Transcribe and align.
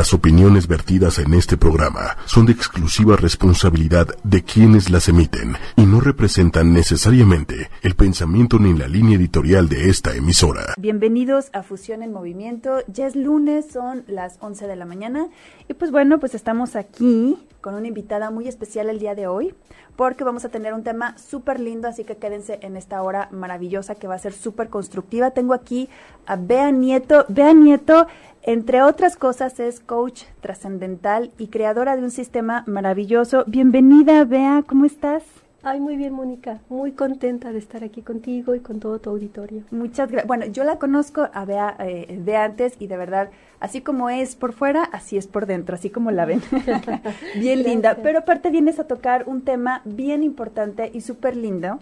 Las 0.00 0.14
opiniones 0.14 0.66
vertidas 0.66 1.18
en 1.18 1.34
este 1.34 1.58
programa 1.58 2.16
son 2.24 2.46
de 2.46 2.52
exclusiva 2.52 3.16
responsabilidad 3.16 4.06
de 4.24 4.42
quienes 4.42 4.88
las 4.88 5.10
emiten 5.10 5.56
y 5.76 5.84
no 5.84 6.00
representan 6.00 6.72
necesariamente 6.72 7.68
el 7.82 7.94
pensamiento 7.96 8.58
ni 8.58 8.72
la 8.72 8.88
línea 8.88 9.18
editorial 9.18 9.68
de 9.68 9.90
esta 9.90 10.16
emisora. 10.16 10.72
Bienvenidos 10.78 11.50
a 11.52 11.62
Fusión 11.62 12.02
en 12.02 12.14
Movimiento. 12.14 12.78
Ya 12.86 13.08
es 13.08 13.14
lunes, 13.14 13.66
son 13.70 14.04
las 14.06 14.38
11 14.40 14.68
de 14.68 14.76
la 14.76 14.86
mañana 14.86 15.28
y 15.68 15.74
pues 15.74 15.90
bueno, 15.90 16.18
pues 16.18 16.34
estamos 16.34 16.76
aquí 16.76 17.36
con 17.60 17.74
una 17.74 17.88
invitada 17.88 18.30
muy 18.30 18.48
especial 18.48 18.88
el 18.88 19.00
día 19.00 19.14
de 19.14 19.26
hoy 19.26 19.54
porque 20.00 20.24
vamos 20.24 20.46
a 20.46 20.48
tener 20.48 20.72
un 20.72 20.82
tema 20.82 21.14
súper 21.18 21.60
lindo, 21.60 21.86
así 21.86 22.04
que 22.04 22.16
quédense 22.16 22.58
en 22.62 22.78
esta 22.78 23.02
hora 23.02 23.28
maravillosa 23.32 23.96
que 23.96 24.08
va 24.08 24.14
a 24.14 24.18
ser 24.18 24.32
súper 24.32 24.70
constructiva. 24.70 25.32
Tengo 25.32 25.52
aquí 25.52 25.90
a 26.24 26.36
Bea 26.36 26.70
Nieto. 26.70 27.26
Bea 27.28 27.52
Nieto 27.52 28.06
entre 28.40 28.80
otras 28.80 29.16
cosas, 29.16 29.60
es 29.60 29.78
coach 29.78 30.22
trascendental 30.40 31.32
y 31.36 31.48
creadora 31.48 31.96
de 31.96 32.02
un 32.02 32.10
sistema 32.10 32.64
maravilloso. 32.66 33.44
Bienvenida, 33.46 34.24
Bea, 34.24 34.64
¿cómo 34.66 34.86
estás? 34.86 35.22
Ay, 35.62 35.78
muy 35.78 35.96
bien, 35.96 36.14
Mónica. 36.14 36.60
Muy 36.68 36.92
contenta 36.92 37.52
de 37.52 37.58
estar 37.58 37.84
aquí 37.84 38.00
contigo 38.00 38.54
y 38.54 38.60
con 38.60 38.80
todo 38.80 38.98
tu 38.98 39.10
auditorio. 39.10 39.62
Muchas 39.70 40.10
gracias. 40.10 40.26
Bueno, 40.26 40.46
yo 40.46 40.64
la 40.64 40.78
conozco 40.78 41.28
a 41.32 41.44
Bea 41.44 41.76
eh, 41.80 42.18
de 42.24 42.36
antes 42.36 42.76
y 42.78 42.86
de 42.86 42.96
verdad, 42.96 43.30
así 43.60 43.82
como 43.82 44.08
es 44.08 44.36
por 44.36 44.52
fuera, 44.54 44.84
así 44.84 45.18
es 45.18 45.26
por 45.26 45.44
dentro, 45.44 45.74
así 45.74 45.90
como 45.90 46.10
la 46.10 46.24
ven. 46.24 46.42
bien 47.36 47.62
linda. 47.62 47.98
Pero 48.02 48.20
aparte 48.20 48.50
vienes 48.50 48.78
a 48.78 48.84
tocar 48.84 49.24
un 49.26 49.42
tema 49.42 49.82
bien 49.84 50.22
importante 50.22 50.90
y 50.94 51.02
súper 51.02 51.36
lindo, 51.36 51.78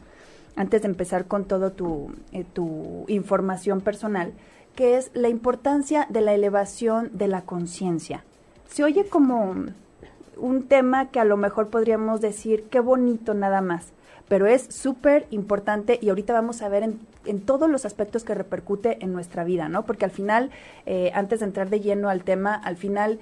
antes 0.57 0.83
de 0.83 0.89
empezar 0.89 1.27
con 1.27 1.45
todo 1.45 1.71
tu, 1.71 2.11
eh, 2.33 2.45
tu 2.53 3.05
información 3.07 3.81
personal 3.81 4.33
que 4.79 4.97
es 4.97 5.11
la 5.13 5.29
importancia 5.29 6.07
de 6.09 6.21
la 6.21 6.35
elevación 6.35 7.11
de 7.13 7.27
la 7.27 7.43
conciencia. 7.43 8.23
Se 8.69 8.85
oye 8.85 9.09
como 9.09 9.57
un 10.39 10.69
tema 10.69 11.11
que 11.11 11.21
a 11.21 11.25
lo 11.25 11.37
mejor 11.37 11.69
podríamos 11.69 12.21
decir, 12.21 12.65
qué 12.71 12.81
bonito 12.81 13.35
nada 13.35 13.61
más, 13.61 13.93
pero 14.29 14.47
es 14.47 14.63
súper 14.71 15.27
importante 15.31 15.99
y 16.01 16.09
ahorita 16.09 16.33
vamos 16.33 16.63
a 16.63 16.69
ver 16.69 16.83
en, 16.83 17.41
todos 17.41 17.69
los 17.69 17.85
aspectos 17.85 18.25
que 18.25 18.35
repercute 18.35 18.99
en 19.05 19.13
nuestra 19.13 19.45
vida, 19.45 19.69
¿no? 19.69 19.85
Porque 19.85 20.05
al 20.05 20.11
final, 20.11 20.51
eh, 20.87 21.11
antes 21.15 21.41
de 21.41 21.47
entrar 21.47 21.69
de 21.69 21.81
lleno 21.81 22.09
al 22.09 22.25
tema, 22.25 22.55
al 22.55 22.77
final 22.77 23.19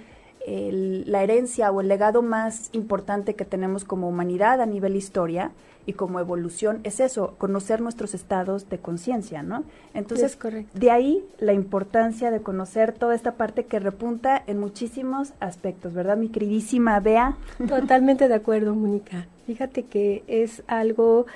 la 0.46 1.24
herencia 1.24 1.72
o 1.72 1.80
el 1.80 1.88
legado 1.88 2.22
más 2.22 2.70
importante 2.72 3.34
que 3.34 3.44
tenemos 3.44 3.84
como 3.84 4.08
humanidad 4.08 4.60
a 4.60 4.66
nivel 4.66 4.94
historia 4.94 5.50
y 5.86 5.92
como 5.92 6.20
evolución 6.20 6.80
es 6.82 7.00
eso, 7.00 7.34
conocer 7.38 7.80
nuestros 7.80 8.12
estados 8.12 8.68
de 8.68 8.78
conciencia, 8.78 9.42
¿no? 9.42 9.64
Entonces, 9.94 10.36
de 10.74 10.90
ahí 10.90 11.24
la 11.38 11.52
importancia 11.52 12.30
de 12.30 12.40
conocer 12.40 12.92
toda 12.92 13.14
esta 13.14 13.34
parte 13.34 13.66
que 13.66 13.78
repunta 13.78 14.42
en 14.46 14.58
muchísimos 14.58 15.32
aspectos, 15.40 15.94
¿verdad, 15.94 16.16
mi 16.16 16.28
queridísima 16.28 16.98
Bea? 17.00 17.36
Totalmente 17.68 18.28
de 18.28 18.34
acuerdo, 18.34 18.74
Mónica. 18.74 19.28
Fíjate 19.46 19.84
que 19.84 20.24
es 20.26 20.64
algo 20.66 21.26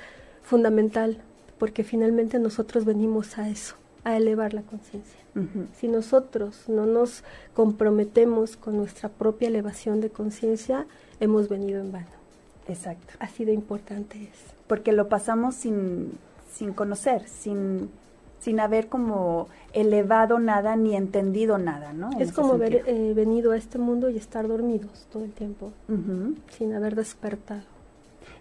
fundamental 0.43 1.17
porque 1.57 1.83
finalmente 1.83 2.39
nosotros 2.39 2.85
venimos 2.85 3.37
a 3.37 3.47
eso, 3.47 3.75
a 4.03 4.17
elevar 4.17 4.53
la 4.53 4.63
conciencia. 4.63 5.19
Si 5.73 5.87
nosotros 5.87 6.67
no 6.67 6.85
nos 6.85 7.23
comprometemos 7.53 8.57
con 8.57 8.75
nuestra 8.75 9.07
propia 9.07 9.47
elevación 9.47 10.01
de 10.01 10.09
conciencia, 10.09 10.87
hemos 11.21 11.47
venido 11.47 11.79
en 11.79 11.93
vano. 11.93 12.20
Exacto. 12.67 13.13
Así 13.19 13.45
de 13.45 13.53
importante 13.53 14.23
es. 14.23 14.53
Porque 14.67 14.91
lo 14.91 15.09
pasamos 15.09 15.55
sin, 15.55 16.11
sin 16.53 16.73
conocer, 16.73 17.27
sin, 17.27 17.89
sin 18.39 18.59
haber 18.59 18.87
como 18.87 19.47
elevado 19.73 20.39
nada 20.39 20.75
ni 20.75 20.95
entendido 20.95 21.57
nada, 21.57 21.93
¿no? 21.93 22.09
es 22.19 22.31
como 22.31 22.53
haber 22.53 22.83
eh, 22.87 23.13
venido 23.15 23.51
a 23.51 23.57
este 23.57 23.77
mundo 23.77 24.09
y 24.09 24.17
estar 24.17 24.47
dormidos 24.47 25.07
todo 25.11 25.23
el 25.23 25.31
tiempo, 25.31 25.71
sin 26.49 26.73
haber 26.73 26.95
despertado. 26.95 27.63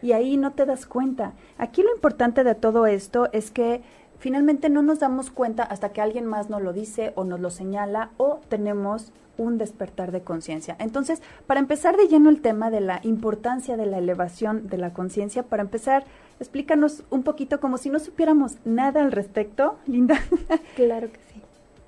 Y 0.02 0.12
ahí 0.12 0.36
no 0.36 0.52
te 0.52 0.64
das 0.64 0.86
cuenta. 0.86 1.34
Aquí 1.58 1.82
lo 1.82 1.94
importante 1.94 2.42
de 2.42 2.54
todo 2.54 2.86
esto 2.86 3.28
es 3.32 3.50
que 3.50 3.82
finalmente 4.20 4.68
no 4.68 4.82
nos 4.82 5.00
damos 5.00 5.30
cuenta 5.30 5.64
hasta 5.64 5.88
que 5.88 6.00
alguien 6.00 6.26
más 6.26 6.48
nos 6.48 6.62
lo 6.62 6.72
dice 6.72 7.12
o 7.16 7.24
nos 7.24 7.40
lo 7.40 7.50
señala 7.50 8.10
o 8.18 8.38
tenemos 8.48 9.12
un 9.38 9.56
despertar 9.56 10.12
de 10.12 10.20
conciencia. 10.20 10.76
Entonces, 10.78 11.22
para 11.46 11.60
empezar 11.60 11.96
de 11.96 12.06
lleno 12.06 12.28
el 12.28 12.42
tema 12.42 12.70
de 12.70 12.80
la 12.80 13.00
importancia 13.02 13.76
de 13.76 13.86
la 13.86 13.98
elevación 13.98 14.68
de 14.68 14.76
la 14.76 14.92
conciencia, 14.92 15.42
para 15.42 15.62
empezar, 15.62 16.04
explícanos 16.38 17.04
un 17.10 17.22
poquito 17.22 17.58
como 17.58 17.78
si 17.78 17.88
no 17.88 17.98
supiéramos 17.98 18.58
nada 18.64 19.00
al 19.00 19.12
respecto, 19.12 19.78
Linda. 19.86 20.20
Claro 20.76 21.10
que 21.10 21.18
sí. 21.32 21.40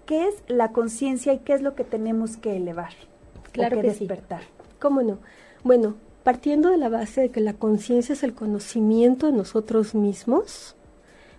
¿Qué 0.07 0.27
es 0.27 0.43
la 0.49 0.73
conciencia 0.73 1.33
y 1.33 1.39
qué 1.39 1.53
es 1.53 1.63
lo 1.63 1.75
que 1.75 1.85
tenemos 1.85 2.37
que 2.37 2.57
elevar? 2.57 2.93
Claro 3.53 3.77
que, 3.77 3.89
despertar. 3.89 4.41
¿Cómo 4.81 5.03
no? 5.03 5.19
Bueno, 5.63 5.95
partiendo 6.25 6.71
de 6.71 6.79
la 6.79 6.89
base 6.89 7.21
de 7.21 7.31
que 7.31 7.41
la 7.41 7.53
conciencia 7.53 8.15
es 8.15 8.23
el 8.23 8.35
conocimiento 8.35 9.27
de 9.27 9.33
nosotros 9.33 9.95
mismos, 9.95 10.75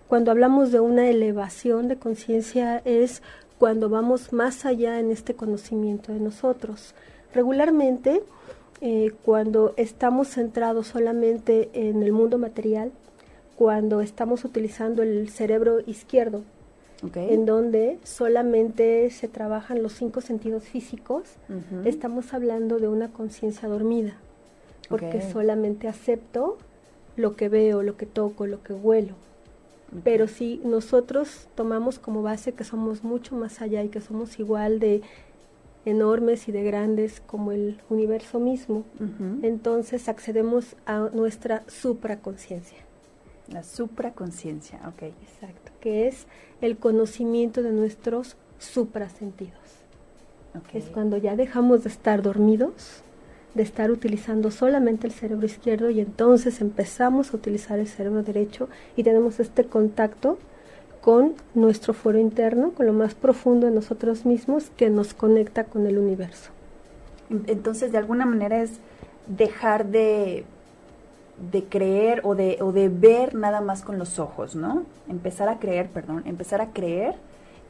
cuando 0.08 0.30
hablamos 0.30 0.70
de 0.70 0.80
una 0.80 1.08
elevación 1.08 1.88
de 1.88 1.96
conciencia 1.96 2.82
es 2.84 3.22
cuando 3.58 3.88
vamos 3.88 4.32
más 4.32 4.66
allá 4.66 5.00
en 5.00 5.10
este 5.10 5.34
conocimiento 5.34 6.12
de 6.12 6.20
nosotros. 6.20 6.94
Regularmente, 7.32 8.22
eh, 8.80 9.12
cuando 9.24 9.74
estamos 9.76 10.28
centrados 10.28 10.88
solamente 10.88 11.70
en 11.72 12.02
el 12.02 12.12
mundo 12.12 12.38
material, 12.38 12.92
cuando 13.56 14.00
estamos 14.00 14.44
utilizando 14.44 15.02
el 15.02 15.28
cerebro 15.30 15.80
izquierdo, 15.86 16.42
en 17.14 17.44
donde 17.44 17.98
solamente 18.02 19.10
se 19.10 19.28
trabajan 19.28 19.82
los 19.82 19.92
cinco 19.92 20.20
sentidos 20.20 20.64
físicos, 20.64 21.22
estamos 21.84 22.32
hablando 22.32 22.78
de 22.78 22.88
una 22.88 23.08
conciencia 23.08 23.68
dormida, 23.68 24.14
porque 24.88 25.20
solamente 25.20 25.86
acepto 25.86 26.56
lo 27.16 27.36
que 27.36 27.48
veo, 27.48 27.82
lo 27.82 27.96
que 27.96 28.06
toco, 28.06 28.46
lo 28.46 28.62
que 28.62 28.72
huelo. 28.72 29.14
Pero 30.02 30.26
si 30.26 30.60
nosotros 30.64 31.48
tomamos 31.54 31.98
como 31.98 32.22
base 32.22 32.52
que 32.52 32.64
somos 32.64 33.04
mucho 33.04 33.36
más 33.36 33.60
allá 33.60 33.82
y 33.84 33.88
que 33.88 34.00
somos 34.00 34.38
igual 34.40 34.80
de 34.80 35.02
enormes 35.84 36.48
y 36.48 36.52
de 36.52 36.64
grandes 36.64 37.20
como 37.20 37.52
el 37.52 37.80
universo 37.90 38.40
mismo, 38.40 38.84
entonces 39.42 40.08
accedemos 40.08 40.76
a 40.86 41.10
nuestra 41.12 41.62
supraconciencia. 41.68 42.78
La 43.48 43.62
supraconciencia, 43.62 44.80
ok. 44.88 45.02
Exacto, 45.02 45.72
que 45.80 46.08
es 46.08 46.26
el 46.60 46.78
conocimiento 46.78 47.62
de 47.62 47.72
nuestros 47.72 48.36
suprasentidos. 48.58 49.58
Okay. 50.58 50.80
Es 50.80 50.88
cuando 50.88 51.18
ya 51.18 51.36
dejamos 51.36 51.84
de 51.84 51.90
estar 51.90 52.22
dormidos 52.22 53.02
de 53.54 53.62
estar 53.62 53.90
utilizando 53.90 54.50
solamente 54.50 55.06
el 55.06 55.12
cerebro 55.12 55.46
izquierdo 55.46 55.90
y 55.90 56.00
entonces 56.00 56.60
empezamos 56.60 57.32
a 57.32 57.36
utilizar 57.36 57.78
el 57.78 57.86
cerebro 57.86 58.22
derecho 58.22 58.68
y 58.96 59.04
tenemos 59.04 59.40
este 59.40 59.64
contacto 59.64 60.38
con 61.00 61.34
nuestro 61.54 61.92
fuero 61.92 62.18
interno, 62.18 62.72
con 62.72 62.86
lo 62.86 62.92
más 62.92 63.14
profundo 63.14 63.66
de 63.66 63.72
nosotros 63.72 64.24
mismos 64.24 64.70
que 64.76 64.88
nos 64.88 65.12
conecta 65.12 65.64
con 65.64 65.86
el 65.86 65.98
universo. 65.98 66.50
Entonces, 67.46 67.92
de 67.92 67.98
alguna 67.98 68.24
manera 68.26 68.62
es 68.62 68.80
dejar 69.26 69.86
de, 69.86 70.44
de 71.52 71.64
creer 71.64 72.22
o 72.24 72.34
de, 72.34 72.58
o 72.60 72.72
de 72.72 72.88
ver 72.88 73.34
nada 73.34 73.60
más 73.60 73.82
con 73.82 73.98
los 73.98 74.18
ojos, 74.18 74.56
¿no? 74.56 74.84
Empezar 75.08 75.48
a 75.48 75.58
creer, 75.58 75.88
perdón, 75.88 76.22
empezar 76.26 76.60
a 76.60 76.70
creer 76.70 77.16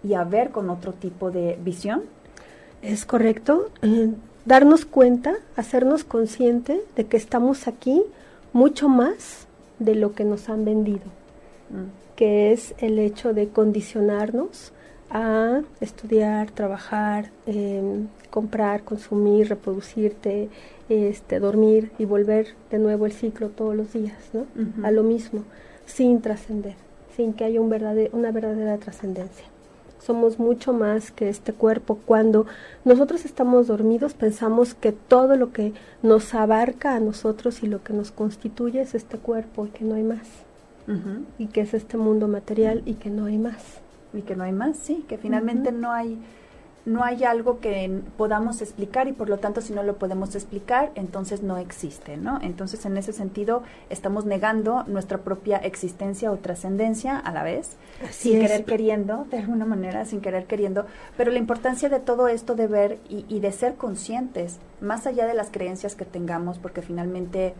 y 0.05 0.15
a 0.15 0.25
ver 0.25 0.51
con 0.51 0.71
otro 0.71 0.93
tipo 0.93 1.31
de 1.31 1.59
visión. 1.62 2.05
Es 2.83 3.05
correcto. 3.05 3.71
Eh, 3.83 4.12
darnos 4.44 4.84
cuenta, 4.84 5.34
hacernos 5.56 6.05
consciente 6.05 6.82
de 6.97 7.06
que 7.06 7.16
estamos 7.16 7.66
aquí 7.66 8.03
mucho 8.53 8.88
más 8.88 9.47
de 9.78 9.94
lo 9.94 10.15
que 10.15 10.25
nos 10.25 10.49
han 10.49 10.65
vendido, 10.65 11.06
mm. 11.71 12.16
que 12.16 12.53
es 12.53 12.75
el 12.78 12.99
hecho 12.99 13.34
de 13.34 13.49
condicionarnos 13.49 14.72
a 15.10 15.62
estudiar, 15.81 16.50
trabajar, 16.50 17.31
em, 17.47 18.09
comprar, 18.31 18.83
consumir, 18.83 19.49
reproducirte, 19.49 20.48
este, 20.89 21.39
dormir 21.39 21.92
y 21.98 22.04
volver 22.04 22.48
de 22.71 22.78
nuevo 22.78 23.07
el 23.07 23.13
ciclo 23.13 23.48
todos 23.48 23.77
los 23.77 23.92
días, 23.92 24.18
¿no? 24.33 24.47
A 24.84 24.91
lo 24.91 25.03
mismo, 25.03 25.45
sin 25.86 26.21
trascender, 26.21 26.74
sin 27.16 27.33
que 27.33 27.45
haya 27.45 27.60
un 27.60 27.72
una 28.13 28.33
verdadera 28.33 28.77
trascendencia 28.78 29.53
somos 30.04 30.39
mucho 30.39 30.72
más 30.72 31.10
que 31.10 31.28
este 31.28 31.53
cuerpo. 31.53 31.98
Cuando 32.04 32.47
nosotros 32.84 33.24
estamos 33.24 33.66
dormidos 33.66 34.15
pensamos 34.15 34.74
que 34.74 34.92
todo 34.92 35.36
lo 35.36 35.53
que 35.53 35.72
nos 36.03 36.34
abarca 36.34 36.95
a 36.95 37.01
nosotros 37.01 37.62
y 37.62 37.66
lo 37.66 37.83
que 37.83 37.92
nos 37.92 38.10
constituye 38.10 38.80
es 38.80 38.95
este 38.95 39.18
cuerpo 39.18 39.66
y 39.66 39.71
que 39.71 39.84
no 39.84 39.95
hay 39.95 40.03
más. 40.03 40.27
Y 41.39 41.47
que 41.47 41.62
es 41.62 41.72
este 41.72 41.97
mundo 41.97 42.28
material 42.28 42.83
y 42.84 42.95
que 42.95 43.09
no 43.09 43.24
hay 43.24 43.39
más. 43.39 43.80
Y 44.12 44.22
que 44.22 44.36
no 44.36 44.45
hay 44.45 44.53
más, 44.53 44.77
sí, 44.77 45.04
que 45.09 45.16
finalmente 45.16 45.72
no 45.72 45.91
hay 45.91 46.18
no 46.86 47.03
hay 47.03 47.25
algo 47.25 47.60
que 47.60 48.03
podamos 48.19 48.60
explicar 48.60 49.09
y 49.09 49.13
por 49.13 49.28
lo 49.28 49.39
tanto 49.39 49.60
si 49.60 49.72
no 49.72 49.83
lo 49.83 49.97
podemos 49.97 50.34
explicar, 50.34 50.92
entonces 50.95 51.42
no 51.42 51.57
existe, 51.57 52.16
¿no? 52.16 52.39
Entonces 52.42 52.84
en 52.84 52.97
ese 52.97 53.13
sentido 53.13 53.63
estamos 53.89 54.27
negando 54.27 54.84
nuestra 54.86 55.19
propia 55.19 55.57
existencia 55.57 56.31
o 56.31 56.36
trascendencia 56.36 57.19
a 57.19 57.33
la 57.33 57.42
vez, 57.42 57.77
sin 58.10 58.41
querer 58.41 58.65
queriendo, 58.65 59.27
de 59.31 59.39
alguna 59.39 59.65
manera, 59.65 60.04
sin 60.04 60.21
querer 60.21 60.47
queriendo, 60.47 60.84
pero 61.16 61.31
la 61.31 61.39
importancia 61.39 61.89
de 61.89 62.01
todo 62.01 62.28
esto 62.28 62.54
de 62.54 62.66
ver 62.66 62.98
y, 63.09 63.25
y 63.28 63.41
de 63.41 63.53
ser 63.53 63.77
conscientes, 63.77 64.59
más 64.80 65.07
allá 65.07 65.27
de 65.27 65.34
las 65.34 65.51
creencias 65.51 65.95
que 65.95 66.04
tengamos, 66.04 66.59
porque 66.59 66.83
finalmente 66.83 67.54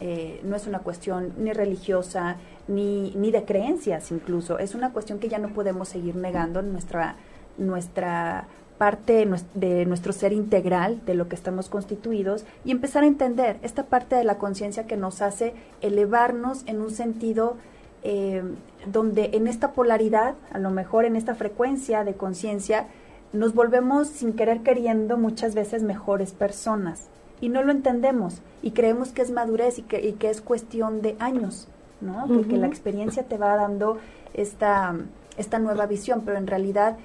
eh, 0.00 0.40
no 0.42 0.56
es 0.56 0.66
una 0.66 0.80
cuestión 0.80 1.34
ni 1.38 1.52
religiosa, 1.52 2.36
ni, 2.66 3.12
ni 3.14 3.30
de 3.30 3.44
creencias 3.44 4.10
incluso, 4.10 4.58
es 4.58 4.74
una 4.74 4.92
cuestión 4.92 5.18
que 5.18 5.28
ya 5.28 5.38
no 5.38 5.50
podemos 5.50 5.88
seguir 5.88 6.16
negando 6.16 6.62
nuestra 6.62 7.16
nuestra 7.58 8.46
parte 8.78 9.26
de 9.54 9.86
nuestro 9.86 10.12
ser 10.12 10.32
integral, 10.32 11.00
de 11.06 11.14
lo 11.14 11.28
que 11.28 11.36
estamos 11.36 11.68
constituidos, 11.68 12.44
y 12.64 12.70
empezar 12.70 13.04
a 13.04 13.06
entender 13.06 13.56
esta 13.62 13.84
parte 13.84 14.16
de 14.16 14.24
la 14.24 14.38
conciencia 14.38 14.86
que 14.86 14.96
nos 14.96 15.22
hace 15.22 15.54
elevarnos 15.80 16.64
en 16.66 16.80
un 16.80 16.90
sentido 16.90 17.56
eh, 18.02 18.42
donde 18.86 19.30
en 19.32 19.46
esta 19.46 19.72
polaridad, 19.72 20.34
a 20.52 20.58
lo 20.58 20.70
mejor 20.70 21.04
en 21.04 21.16
esta 21.16 21.34
frecuencia 21.34 22.04
de 22.04 22.14
conciencia, 22.14 22.86
nos 23.32 23.54
volvemos 23.54 24.08
sin 24.08 24.34
querer 24.34 24.60
queriendo 24.60 25.16
muchas 25.16 25.54
veces 25.54 25.82
mejores 25.82 26.32
personas. 26.32 27.08
Y 27.40 27.48
no 27.48 27.62
lo 27.62 27.72
entendemos 27.72 28.42
y 28.62 28.72
creemos 28.72 29.10
que 29.10 29.22
es 29.22 29.30
madurez 29.30 29.78
y 29.78 29.82
que, 29.82 30.16
es 30.28 30.40
cuestión 30.40 31.02
de 31.02 31.16
años, 31.18 31.68
¿no? 32.00 32.26
Porque 32.28 32.56
la 32.56 32.66
experiencia 32.66 33.24
te 33.24 33.38
va 33.38 33.56
dando 33.56 33.98
esta, 34.34 34.94
esta 35.36 35.58
nueva 35.58 35.86
visión, 35.86 36.22
pero 36.24 36.38
en 36.38 36.46
realidad 36.46 36.96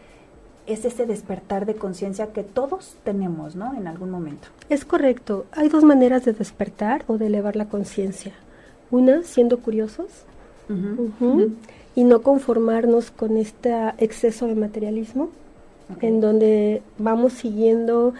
es 0.69 0.86
ese 0.86 1.06
despertar 1.06 1.66
de 1.66 1.75
conciencia 1.75 2.27
que 2.27 2.44
todos 2.44 2.95
tenemos, 3.04 3.56
¿no? 3.56 3.74
En 3.75 3.88
algún 3.88 4.12
momento. 4.12 4.48
Es 4.69 4.86
correcto. 4.86 5.45
Hay 5.51 5.69
dos 5.69 5.83
maneras 5.83 6.25
de 6.25 6.33
despertar 6.33 7.04
o 7.07 7.18
de 7.18 7.27
elevar 7.27 7.56
la 7.56 7.66
conciencia. 7.66 8.33
Una, 8.92 9.24
siendo 9.24 9.60
curiosos 9.60 10.07
y 11.95 12.04
no 12.04 12.21
conformarnos 12.21 13.10
con 13.12 13.38
este 13.38 13.74
exceso 13.98 14.48
de 14.48 14.56
materialismo, 14.56 15.30
en 16.01 16.21
donde 16.21 16.83
vamos 17.00 17.33
siguiendo 17.33 18.13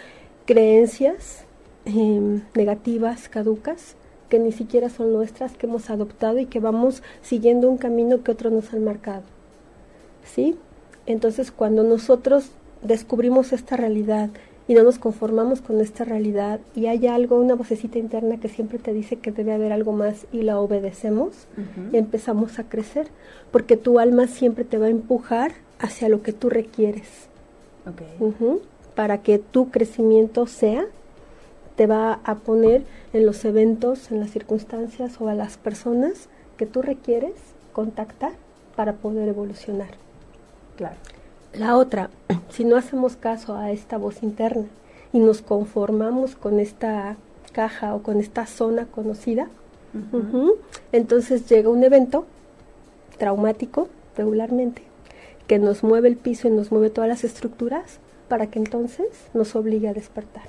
creencias 0.44 1.44
em, 1.84 2.42
negativas, 2.54 3.28
caducas, 3.28 3.94
que 4.28 4.38
ni 4.38 4.52
siquiera 4.52 4.90
son 4.90 5.12
nuestras, 5.12 5.56
que 5.56 5.66
hemos 5.66 5.90
adoptado 5.90 6.38
y 6.38 6.46
que 6.46 6.60
vamos 6.60 7.02
siguiendo 7.22 7.68
un 7.68 7.78
camino 7.78 8.22
que 8.22 8.32
otros 8.32 8.52
nos 8.52 8.72
han 8.72 8.84
marcado. 8.84 9.22
¿Sí? 10.24 10.56
Entonces, 11.10 11.50
cuando 11.50 11.82
nosotros 11.82 12.50
descubrimos 12.82 13.52
esta 13.52 13.76
realidad 13.76 14.30
y 14.68 14.74
no 14.74 14.84
nos 14.84 15.00
conformamos 15.00 15.60
con 15.60 15.80
esta 15.80 16.04
realidad 16.04 16.60
y 16.76 16.86
hay 16.86 17.08
algo, 17.08 17.40
una 17.40 17.56
vocecita 17.56 17.98
interna 17.98 18.38
que 18.38 18.48
siempre 18.48 18.78
te 18.78 18.92
dice 18.92 19.16
que 19.16 19.32
debe 19.32 19.52
haber 19.52 19.72
algo 19.72 19.90
más 19.90 20.26
y 20.30 20.42
la 20.42 20.60
obedecemos, 20.60 21.48
empezamos 21.92 22.60
a 22.60 22.68
crecer, 22.68 23.08
porque 23.50 23.76
tu 23.76 23.98
alma 23.98 24.28
siempre 24.28 24.62
te 24.62 24.78
va 24.78 24.86
a 24.86 24.90
empujar 24.90 25.50
hacia 25.80 26.08
lo 26.08 26.22
que 26.22 26.32
tú 26.32 26.48
requieres. 26.48 27.08
Para 28.94 29.18
que 29.18 29.40
tu 29.40 29.70
crecimiento 29.70 30.46
sea, 30.46 30.84
te 31.74 31.88
va 31.88 32.20
a 32.22 32.36
poner 32.36 32.84
en 33.12 33.26
los 33.26 33.44
eventos, 33.44 34.12
en 34.12 34.20
las 34.20 34.30
circunstancias 34.30 35.20
o 35.20 35.26
a 35.26 35.34
las 35.34 35.56
personas 35.56 36.28
que 36.56 36.66
tú 36.66 36.82
requieres 36.82 37.34
contactar 37.72 38.34
para 38.76 38.92
poder 38.92 39.28
evolucionar. 39.28 39.88
La 41.54 41.76
otra, 41.76 42.10
si 42.50 42.64
no 42.64 42.76
hacemos 42.76 43.16
caso 43.16 43.54
a 43.54 43.70
esta 43.70 43.98
voz 43.98 44.22
interna 44.22 44.66
y 45.12 45.18
nos 45.18 45.42
conformamos 45.42 46.36
con 46.36 46.60
esta 46.60 47.16
caja 47.52 47.94
o 47.94 48.02
con 48.02 48.18
esta 48.20 48.46
zona 48.46 48.86
conocida, 48.86 49.48
entonces 50.92 51.48
llega 51.48 51.68
un 51.68 51.82
evento 51.82 52.24
traumático 53.18 53.88
regularmente 54.16 54.82
que 55.48 55.58
nos 55.58 55.82
mueve 55.82 56.08
el 56.08 56.16
piso 56.16 56.46
y 56.46 56.52
nos 56.52 56.70
mueve 56.70 56.90
todas 56.90 57.08
las 57.08 57.24
estructuras 57.24 57.98
para 58.28 58.46
que 58.46 58.60
entonces 58.60 59.08
nos 59.34 59.56
obligue 59.56 59.88
a 59.88 59.94
despertar. 59.94 60.44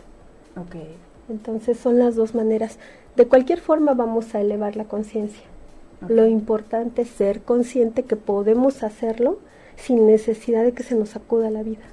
Okay. 0.68 0.96
Entonces 1.28 1.80
son 1.80 1.98
las 1.98 2.16
dos 2.16 2.36
maneras. 2.36 2.78
De 3.16 3.26
cualquier 3.26 3.60
forma 3.60 3.96
vamos 3.96 4.36
a 4.36 4.42
elevar 4.42 4.76
la 4.76 4.84
conciencia. 4.86 5.44
Lo 6.08 6.28
importante 6.28 7.02
es 7.02 7.10
ser 7.10 7.42
consciente 7.42 8.04
que 8.04 8.16
podemos 8.16 8.84
hacerlo 8.84 9.40
sin 9.82 10.08
necesidad 10.08 10.64
de 10.64 10.74
que 10.74 10.84
se 10.84 10.96
nos 10.96 11.16
acuda 11.16 11.50
la 11.50 11.64
vida. 11.64 11.84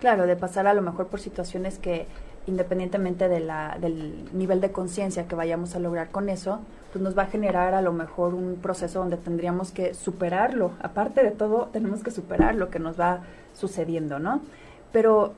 Claro, 0.00 0.26
de 0.26 0.36
pasar 0.36 0.66
a 0.66 0.74
lo 0.74 0.82
mejor 0.82 1.06
por 1.06 1.20
situaciones 1.20 1.78
que 1.78 2.06
independientemente 2.46 3.28
de 3.28 3.40
la, 3.40 3.78
del 3.80 4.28
nivel 4.32 4.60
de 4.60 4.70
conciencia 4.70 5.26
que 5.26 5.34
vayamos 5.34 5.74
a 5.74 5.78
lograr 5.78 6.10
con 6.10 6.28
eso, 6.28 6.60
pues 6.92 7.02
nos 7.02 7.16
va 7.16 7.22
a 7.22 7.26
generar 7.26 7.74
a 7.74 7.82
lo 7.82 7.92
mejor 7.92 8.34
un 8.34 8.56
proceso 8.56 8.98
donde 8.98 9.16
tendríamos 9.16 9.72
que 9.72 9.94
superarlo. 9.94 10.72
Aparte 10.82 11.22
de 11.22 11.30
todo, 11.30 11.68
tenemos 11.72 12.02
que 12.02 12.10
superar 12.10 12.54
lo 12.54 12.70
que 12.70 12.78
nos 12.78 13.00
va 13.00 13.20
sucediendo, 13.54 14.18
¿no? 14.18 14.40
Pero 14.92 15.32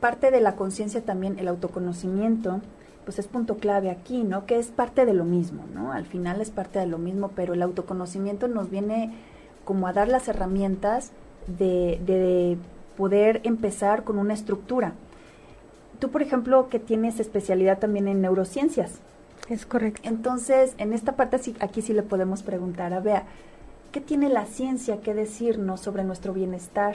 parte 0.00 0.30
de 0.30 0.40
la 0.40 0.54
conciencia 0.54 1.00
también, 1.00 1.38
el 1.38 1.48
autoconocimiento, 1.48 2.60
pues 3.04 3.18
es 3.18 3.26
punto 3.26 3.56
clave 3.56 3.90
aquí, 3.90 4.22
¿no? 4.22 4.44
Que 4.44 4.58
es 4.58 4.68
parte 4.68 5.06
de 5.06 5.14
lo 5.14 5.24
mismo, 5.24 5.64
¿no? 5.74 5.92
Al 5.92 6.04
final 6.04 6.40
es 6.40 6.50
parte 6.50 6.78
de 6.78 6.86
lo 6.86 6.98
mismo, 6.98 7.30
pero 7.34 7.54
el 7.54 7.62
autoconocimiento 7.62 8.48
nos 8.48 8.70
viene 8.70 9.14
como 9.64 9.86
a 9.86 9.92
dar 9.92 10.08
las 10.08 10.28
herramientas 10.28 11.12
de, 11.46 12.00
de 12.06 12.58
poder 12.96 13.40
empezar 13.44 14.04
con 14.04 14.18
una 14.18 14.34
estructura. 14.34 14.92
Tú, 15.98 16.10
por 16.10 16.22
ejemplo, 16.22 16.68
que 16.68 16.78
tienes 16.78 17.20
especialidad 17.20 17.78
también 17.78 18.08
en 18.08 18.20
neurociencias. 18.20 19.00
Es 19.48 19.66
correcto. 19.66 20.02
Entonces, 20.04 20.74
en 20.78 20.92
esta 20.92 21.16
parte 21.16 21.38
sí, 21.38 21.56
aquí 21.60 21.82
sí 21.82 21.92
le 21.92 22.02
podemos 22.02 22.42
preguntar 22.42 22.94
a 22.94 23.00
Bea, 23.00 23.24
¿qué 23.92 24.00
tiene 24.00 24.28
la 24.28 24.46
ciencia 24.46 25.00
que 25.00 25.14
decirnos 25.14 25.80
sobre 25.80 26.04
nuestro 26.04 26.32
bienestar 26.32 26.94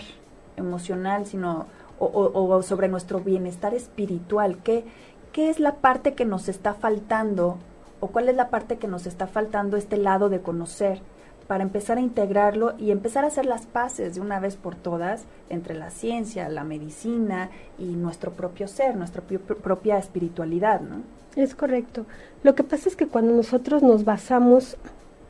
emocional, 0.58 1.26
sino 1.26 1.68
o, 2.00 2.08
o, 2.08 2.62
sobre 2.64 2.88
nuestro 2.88 3.20
bienestar 3.20 3.74
espiritual? 3.74 4.58
¿Qué, 4.64 4.86
¿Qué 5.34 5.50
es 5.50 5.60
la 5.60 5.76
parte 5.76 6.14
que 6.14 6.26
nos 6.26 6.48
está 6.48 6.74
faltando 6.74 7.58
o 8.00 8.08
cuál 8.08 8.30
es 8.30 8.36
la 8.36 8.50
parte 8.50 8.78
que 8.78 8.88
nos 8.88 9.06
está 9.06 9.28
faltando 9.28 9.78
este 9.78 9.98
lado 9.98 10.30
de 10.30 10.40
conocer 10.40 11.02
para 11.48 11.64
empezar 11.64 11.98
a 11.98 12.02
integrarlo 12.02 12.74
y 12.78 12.92
empezar 12.92 13.24
a 13.24 13.28
hacer 13.28 13.46
las 13.46 13.66
paces 13.66 14.16
de 14.16 14.22
una 14.22 14.40
vez 14.40 14.56
por 14.56 14.76
todas 14.76 15.26
entre 15.50 15.76
la 15.76 15.92
ciencia, 15.92 16.50
la 16.50 16.64
medicina 16.64 17.50
y 17.78 17.96
nuestro 17.96 18.32
propio 18.32 18.68
ser, 18.68 18.96
nuestra 18.96 19.22
propia 19.22 19.98
espiritualidad, 19.98 20.82
¿no? 20.82 21.02
Es 21.36 21.54
correcto. 21.54 22.06
Lo 22.44 22.56
que 22.56 22.64
pasa 22.64 22.90
es 22.90 22.96
que 22.96 23.08
cuando 23.08 23.34
nosotros 23.34 23.84
nos 23.84 24.06
basamos, 24.06 24.78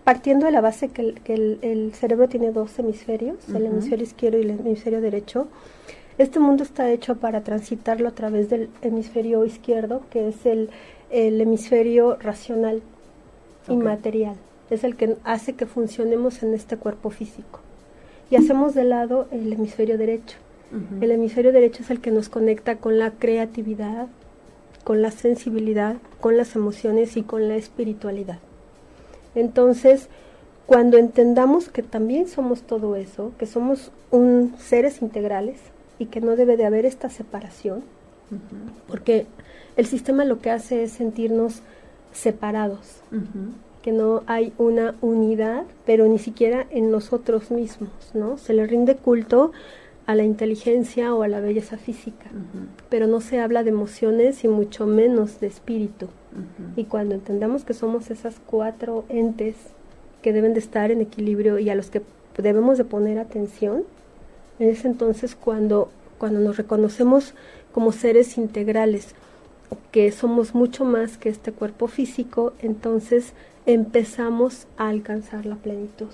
partiendo 0.04 0.46
de 0.46 0.52
la 0.52 0.62
base 0.62 0.90
que 0.90 1.16
el, 1.26 1.92
cerebro 1.96 2.30
tiene 2.30 2.52
dos 2.52 2.78
hemisferios, 2.78 3.50
el 3.50 3.66
hemisferio 3.66 4.06
izquierdo 4.06 4.38
y 4.38 4.42
el 4.42 4.52
hemisferio 4.52 5.02
derecho, 5.02 5.48
este 6.18 6.40
mundo 6.40 6.64
está 6.64 6.92
hecho 6.92 7.18
para 7.18 7.44
transitarlo 7.44 8.08
a 8.08 8.12
través 8.12 8.50
del 8.50 8.70
hemisferio 8.82 9.44
izquierdo, 9.44 10.04
que 10.12 10.30
es 10.30 10.46
el, 10.46 10.70
hemisferio 11.10 12.18
racional 12.18 12.82
y 13.68 13.76
material 13.76 14.36
es 14.70 14.84
el 14.84 14.96
que 14.96 15.18
hace 15.24 15.54
que 15.54 15.66
funcionemos 15.66 16.44
en 16.44 16.54
este 16.54 16.78
cuerpo 16.78 17.10
físico. 17.10 17.60
Y 18.30 18.36
hacemos 18.36 18.74
de 18.74 18.84
lado 18.84 19.28
el 19.32 19.52
hemisferio 19.54 19.98
derecho. 19.98 20.38
El 21.00 21.12
hemisferio 21.12 21.54
derecho 21.54 21.84
es 21.84 21.90
el 21.90 22.02
que 22.02 22.12
nos 22.12 22.28
conecta 22.28 22.78
con 22.78 23.00
la 23.00 23.12
creatividad, 23.12 24.08
con 24.84 25.02
la 25.02 25.12
sensibilidad, 25.12 25.96
con 26.20 26.36
las 26.36 26.56
emociones 26.56 27.16
y 27.16 27.24
con 27.24 27.48
la 27.48 27.56
espiritualidad. 27.56 28.40
Entonces, 29.36 30.10
cuando 30.66 30.98
entendamos 30.98 31.70
que 31.70 31.84
también 31.84 32.28
somos 32.28 32.64
todo 32.64 32.96
eso, 32.96 33.32
que 33.38 33.46
somos 33.46 33.92
un 34.12 34.56
seres 34.58 35.02
integrales 35.02 35.60
y 35.98 36.08
que 36.08 36.20
no 36.20 36.36
debe 36.36 36.58
de 36.58 36.66
haber 36.66 36.86
esta 36.86 37.10
separación, 37.10 37.84
porque 38.88 39.28
el 39.78 39.86
sistema 39.86 40.26
lo 40.26 40.40
que 40.40 40.52
hace 40.52 40.84
es 40.84 40.92
sentirnos 40.92 41.62
separados 42.12 43.02
que 43.86 43.92
no 43.92 44.24
hay 44.26 44.52
una 44.58 44.96
unidad, 45.02 45.64
pero 45.86 46.08
ni 46.08 46.18
siquiera 46.18 46.66
en 46.72 46.90
nosotros 46.90 47.52
mismos, 47.52 47.92
¿no? 48.16 48.40
Se 48.40 48.56
le 48.56 48.66
rinde 48.66 48.96
culto 48.96 49.52
a 50.08 50.16
la 50.16 50.24
inteligencia 50.24 51.14
o 51.14 51.22
a 51.22 51.28
la 51.28 51.40
belleza 51.40 51.78
física, 51.78 52.32
pero 52.90 53.06
no 53.06 53.22
se 53.22 53.40
habla 53.40 53.64
de 53.64 53.70
emociones 53.70 54.44
y 54.44 54.48
mucho 54.48 54.88
menos 54.88 55.40
de 55.40 55.46
espíritu. 55.46 56.08
Y 56.76 56.86
cuando 56.86 57.14
entendamos 57.14 57.64
que 57.64 57.76
somos 57.76 58.10
esas 58.10 58.42
cuatro 58.48 59.06
entes 59.08 59.54
que 60.24 60.34
deben 60.34 60.56
de 60.56 60.62
estar 60.62 60.90
en 60.90 61.02
equilibrio 61.02 61.60
y 61.60 61.70
a 61.70 61.76
los 61.76 61.92
que 61.92 62.02
debemos 62.40 62.80
de 62.80 62.86
poner 62.86 63.20
atención, 63.20 63.84
es 64.58 64.84
entonces 64.86 65.36
cuando, 65.36 65.90
cuando 66.18 66.40
nos 66.40 66.58
reconocemos 66.58 67.36
como 67.72 67.92
seres 67.92 68.40
integrales, 68.40 69.14
que 69.92 70.12
somos 70.12 70.54
mucho 70.54 70.86
más 70.86 71.18
que 71.18 71.30
este 71.30 71.52
cuerpo 71.52 71.88
físico, 71.88 72.54
entonces 72.60 73.34
empezamos 73.66 74.68
a 74.78 74.90
alcanzar 74.90 75.46
la 75.46 75.56
plenitud. 75.56 76.10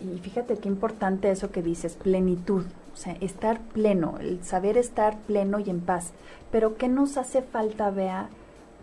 Y 0.00 0.18
fíjate 0.20 0.56
qué 0.56 0.68
importante 0.68 1.30
eso 1.30 1.50
que 1.50 1.62
dices, 1.62 1.96
plenitud. 1.96 2.64
o 2.92 2.96
sea, 2.96 3.16
estar 3.20 3.60
pleno, 3.60 4.18
el 4.20 4.44
saber 4.44 4.76
estar 4.76 5.18
pleno 5.20 5.58
y 5.58 5.70
en 5.70 5.80
paz. 5.80 6.12
Pero 6.50 6.76
¿qué 6.76 6.88
nos 6.88 7.16
hace 7.16 7.42
falta, 7.42 7.90
Bea, 7.90 8.28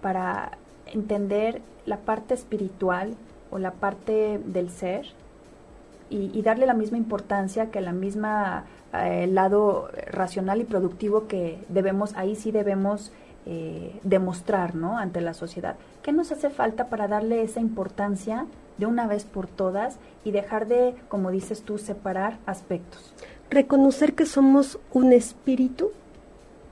para 0.01 0.57
entender 0.87 1.61
la 1.85 1.97
parte 1.97 2.33
espiritual 2.33 3.15
o 3.51 3.59
la 3.59 3.71
parte 3.71 4.39
del 4.45 4.69
ser 4.69 5.05
y, 6.09 6.41
darle 6.41 6.65
la 6.65 6.73
misma 6.73 6.97
importancia 6.97 7.69
que 7.69 7.81
la 7.81 7.93
misma 7.93 8.65
eh, 8.93 9.27
lado 9.27 9.89
racional 10.07 10.61
y 10.61 10.63
productivo 10.63 11.27
que 11.27 11.59
debemos, 11.69 12.15
ahí 12.15 12.35
sí 12.35 12.51
debemos 12.51 13.11
eh, 13.51 13.99
demostrar 14.03 14.75
¿no? 14.75 14.99
ante 14.99 15.21
la 15.21 15.33
sociedad. 15.33 15.75
¿Qué 16.03 16.11
nos 16.11 16.31
hace 16.31 16.51
falta 16.51 16.87
para 16.87 17.07
darle 17.07 17.41
esa 17.41 17.59
importancia 17.59 18.45
de 18.77 18.85
una 18.85 19.07
vez 19.07 19.25
por 19.25 19.47
todas 19.47 19.97
y 20.23 20.29
dejar 20.29 20.67
de, 20.67 20.93
como 21.07 21.31
dices 21.31 21.63
tú, 21.63 21.79
separar 21.79 22.37
aspectos? 22.45 23.11
Reconocer 23.49 24.13
que 24.13 24.27
somos 24.27 24.77
un 24.93 25.13
espíritu 25.13 25.89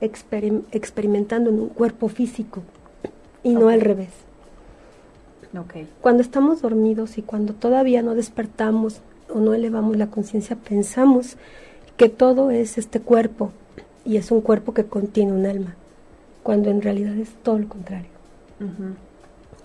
experimentando 0.00 1.50
en 1.50 1.58
un 1.58 1.68
cuerpo 1.68 2.08
físico 2.08 2.62
y 3.42 3.56
no 3.56 3.70
al 3.70 3.80
revés. 3.80 4.10
Okay. 5.52 5.88
Cuando 6.00 6.22
estamos 6.22 6.62
dormidos 6.62 7.18
y 7.18 7.22
cuando 7.22 7.54
todavía 7.54 8.02
no 8.02 8.14
despertamos 8.14 9.00
o 9.28 9.40
no 9.40 9.52
elevamos 9.52 9.96
la 9.96 10.06
conciencia, 10.06 10.54
pensamos 10.54 11.38
que 11.96 12.08
todo 12.08 12.52
es 12.52 12.78
este 12.78 13.00
cuerpo 13.00 13.50
y 14.04 14.16
es 14.16 14.30
un 14.30 14.42
cuerpo 14.42 14.74
que 14.74 14.84
contiene 14.84 15.32
un 15.32 15.44
alma 15.44 15.74
cuando 16.48 16.70
en 16.70 16.80
realidad 16.80 17.14
es 17.18 17.28
todo 17.42 17.58
lo 17.58 17.68
contrario. 17.68 18.08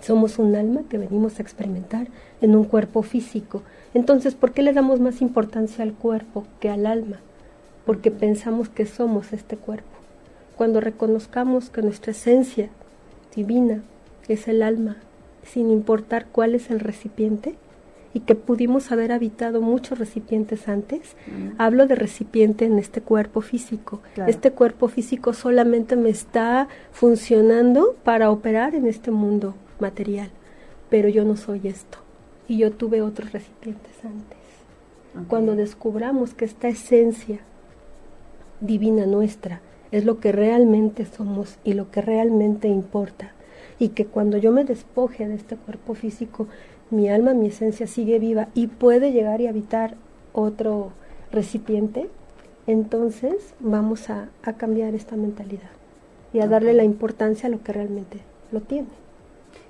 Somos 0.01 0.37
un 0.37 0.53
alma 0.53 0.81
que 0.89 0.97
venimos 0.97 1.39
a 1.39 1.41
experimentar 1.41 2.09
en 2.41 2.57
un 2.57 2.65
cuerpo 2.65 3.03
físico. 3.03 3.61
Entonces, 3.93 4.35
¿por 4.35 4.51
qué 4.51 4.63
le 4.63 4.73
damos 4.73 4.99
más 4.99 5.21
importancia 5.21 5.81
al 5.81 5.93
cuerpo 5.93 6.45
que 6.59 6.69
al 6.69 6.85
alma? 6.85 7.21
Porque 7.85 8.11
pensamos 8.11 8.67
que 8.67 8.85
somos 8.85 9.31
este 9.31 9.55
cuerpo. 9.55 9.95
Cuando 10.57 10.81
reconozcamos 10.81 11.69
que 11.69 11.81
nuestra 11.81 12.11
esencia 12.11 12.67
divina 13.33 13.81
es 14.27 14.49
el 14.49 14.61
alma, 14.61 14.97
sin 15.45 15.71
importar 15.71 16.25
cuál 16.33 16.53
es 16.53 16.69
el 16.69 16.81
recipiente, 16.81 17.55
y 18.13 18.21
que 18.21 18.35
pudimos 18.35 18.91
haber 18.91 19.11
habitado 19.11 19.61
muchos 19.61 19.97
recipientes 19.97 20.67
antes. 20.67 21.15
Hablo 21.57 21.87
de 21.87 21.95
recipiente 21.95 22.65
en 22.65 22.77
este 22.77 23.01
cuerpo 23.01 23.41
físico. 23.41 24.01
Este 24.27 24.51
cuerpo 24.51 24.87
físico 24.87 25.33
solamente 25.33 25.95
me 25.95 26.09
está 26.09 26.67
funcionando 26.91 27.95
para 28.03 28.29
operar 28.29 28.75
en 28.75 28.87
este 28.87 29.11
mundo 29.11 29.55
material, 29.79 30.29
pero 30.89 31.09
yo 31.09 31.25
no 31.25 31.35
soy 31.35 31.61
esto 31.67 31.97
y 32.47 32.57
yo 32.59 32.71
tuve 32.71 33.01
otros 33.01 33.31
recipientes 33.31 33.93
antes. 34.03 34.37
Cuando 35.27 35.55
descubramos 35.55 36.33
que 36.33 36.45
esta 36.45 36.67
esencia 36.67 37.39
divina 38.61 39.05
nuestra 39.05 39.61
es 39.91 40.05
lo 40.05 40.19
que 40.19 40.31
realmente 40.31 41.05
somos 41.05 41.57
y 41.63 41.73
lo 41.73 41.91
que 41.91 42.01
realmente 42.01 42.67
importa, 42.67 43.31
y 43.79 43.89
que 43.89 44.05
cuando 44.05 44.37
yo 44.37 44.51
me 44.51 44.63
despoje 44.63 45.27
de 45.27 45.35
este 45.35 45.55
cuerpo 45.55 45.93
físico, 45.93 46.47
mi 46.93 47.09
alma, 47.09 47.33
mi 47.33 47.47
esencia 47.47 47.87
sigue 47.87 48.19
viva 48.19 48.47
y 48.53 48.67
puede 48.67 49.11
llegar 49.11 49.41
y 49.41 49.47
habitar 49.47 49.95
otro 50.31 50.91
recipiente, 51.31 52.09
entonces 52.67 53.53
vamos 53.59 54.09
a, 54.09 54.29
cambiar 54.57 54.93
esta 54.93 55.15
mentalidad 55.15 55.69
y 56.31 56.39
a 56.39 56.47
darle 56.47 56.73
la 56.73 56.83
importancia 56.83 57.47
a 57.47 57.51
lo 57.51 57.61
que 57.61 57.73
realmente 57.73 58.19
lo 58.51 58.61
tiene. 58.61 58.87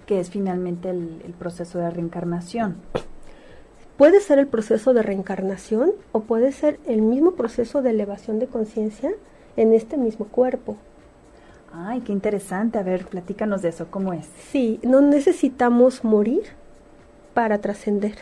Que 0.05 0.19
es 0.19 0.29
finalmente 0.29 0.89
el, 0.89 1.33
proceso 1.39 1.79
de 1.79 1.89
reencarnación. 1.89 2.75
Puede 3.97 4.19
ser 4.19 4.39
el 4.39 4.47
proceso 4.47 4.93
de 4.93 5.01
reencarnación 5.01 5.91
o 6.11 6.21
puede 6.21 6.51
ser 6.51 6.79
el 6.85 7.01
mismo 7.01 7.31
proceso 7.31 7.81
de 7.81 7.91
elevación 7.91 8.39
de 8.39 8.47
conciencia 8.47 9.11
en 9.55 9.73
este 9.73 9.97
mismo 9.97 10.25
cuerpo. 10.27 10.77
Ay, 11.71 12.01
qué 12.01 12.11
interesante. 12.11 12.77
A 12.77 12.83
ver, 12.83 13.05
platícanos 13.05 13.61
de 13.61 13.69
eso, 13.69 13.87
¿cómo 13.89 14.13
es? 14.13 14.27
Sí, 14.51 14.79
no 14.83 15.01
necesitamos 15.01 16.03
morir 16.03 16.43
para 17.33 17.59
trascender. 17.59 18.15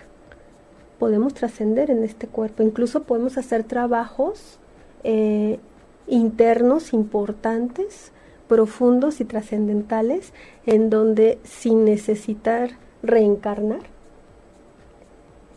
Podemos 0.99 1.33
trascender 1.33 1.89
en 1.89 2.03
este 2.03 2.27
cuerpo, 2.27 2.63
incluso 2.63 3.03
podemos 3.03 3.37
hacer 3.37 3.63
trabajos 3.63 4.59
eh, 5.03 5.59
internos 6.07 6.93
importantes, 6.93 8.11
profundos 8.47 9.21
y 9.21 9.25
trascendentales, 9.25 10.33
en 10.65 10.89
donde 10.89 11.39
sin 11.43 11.85
necesitar 11.85 12.71
reencarnar, 13.01 13.81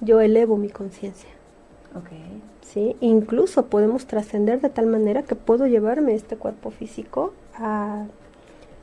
yo 0.00 0.20
elevo 0.20 0.56
mi 0.56 0.68
conciencia. 0.70 1.30
Okay. 1.98 2.42
¿Sí? 2.62 2.96
Incluso 3.00 3.66
podemos 3.66 4.06
trascender 4.06 4.60
de 4.60 4.70
tal 4.70 4.86
manera 4.86 5.22
que 5.22 5.34
puedo 5.34 5.66
llevarme 5.66 6.14
este 6.14 6.36
cuerpo 6.36 6.70
físico 6.70 7.32
a, 7.56 8.06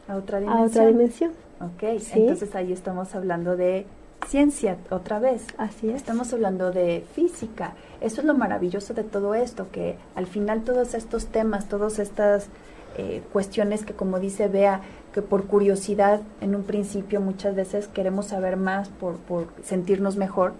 otra 0.07 0.39
dimensión. 0.39 0.63
A 0.63 0.67
otra 0.67 0.87
dimensión. 0.87 1.31
Ok, 1.59 1.83
entonces 2.13 2.55
ahí 2.55 2.71
estamos 2.71 3.13
hablando 3.15 3.55
de 3.55 3.85
ciencia 4.27 4.77
otra 4.89 5.19
vez. 5.19 5.45
Así 5.57 5.89
es. 5.89 5.95
Estamos 5.95 6.33
hablando 6.33 6.71
de 6.71 7.05
física. 7.13 7.73
Eso 7.99 8.21
es 8.21 8.27
lo 8.27 8.33
maravilloso 8.33 8.93
de 8.93 9.03
todo 9.03 9.35
esto, 9.35 9.69
que 9.71 9.95
al 10.15 10.27
final 10.27 10.63
todos 10.63 10.93
estos 10.93 11.27
temas, 11.27 11.67
todas 11.67 11.99
estas 11.99 12.49
eh, 12.97 13.21
cuestiones 13.31 13.85
que 13.85 13.93
como 13.93 14.19
dice 14.19 14.47
Bea, 14.47 14.81
que 15.13 15.21
por 15.21 15.45
curiosidad 15.45 16.21
en 16.41 16.55
un 16.55 16.63
principio 16.63 17.21
muchas 17.21 17.55
veces 17.55 17.87
queremos 17.87 18.27
saber 18.27 18.57
más 18.57 18.89
por, 18.89 19.15
por 19.17 19.47
sentirnos 19.63 20.17
mejor, 20.17 20.53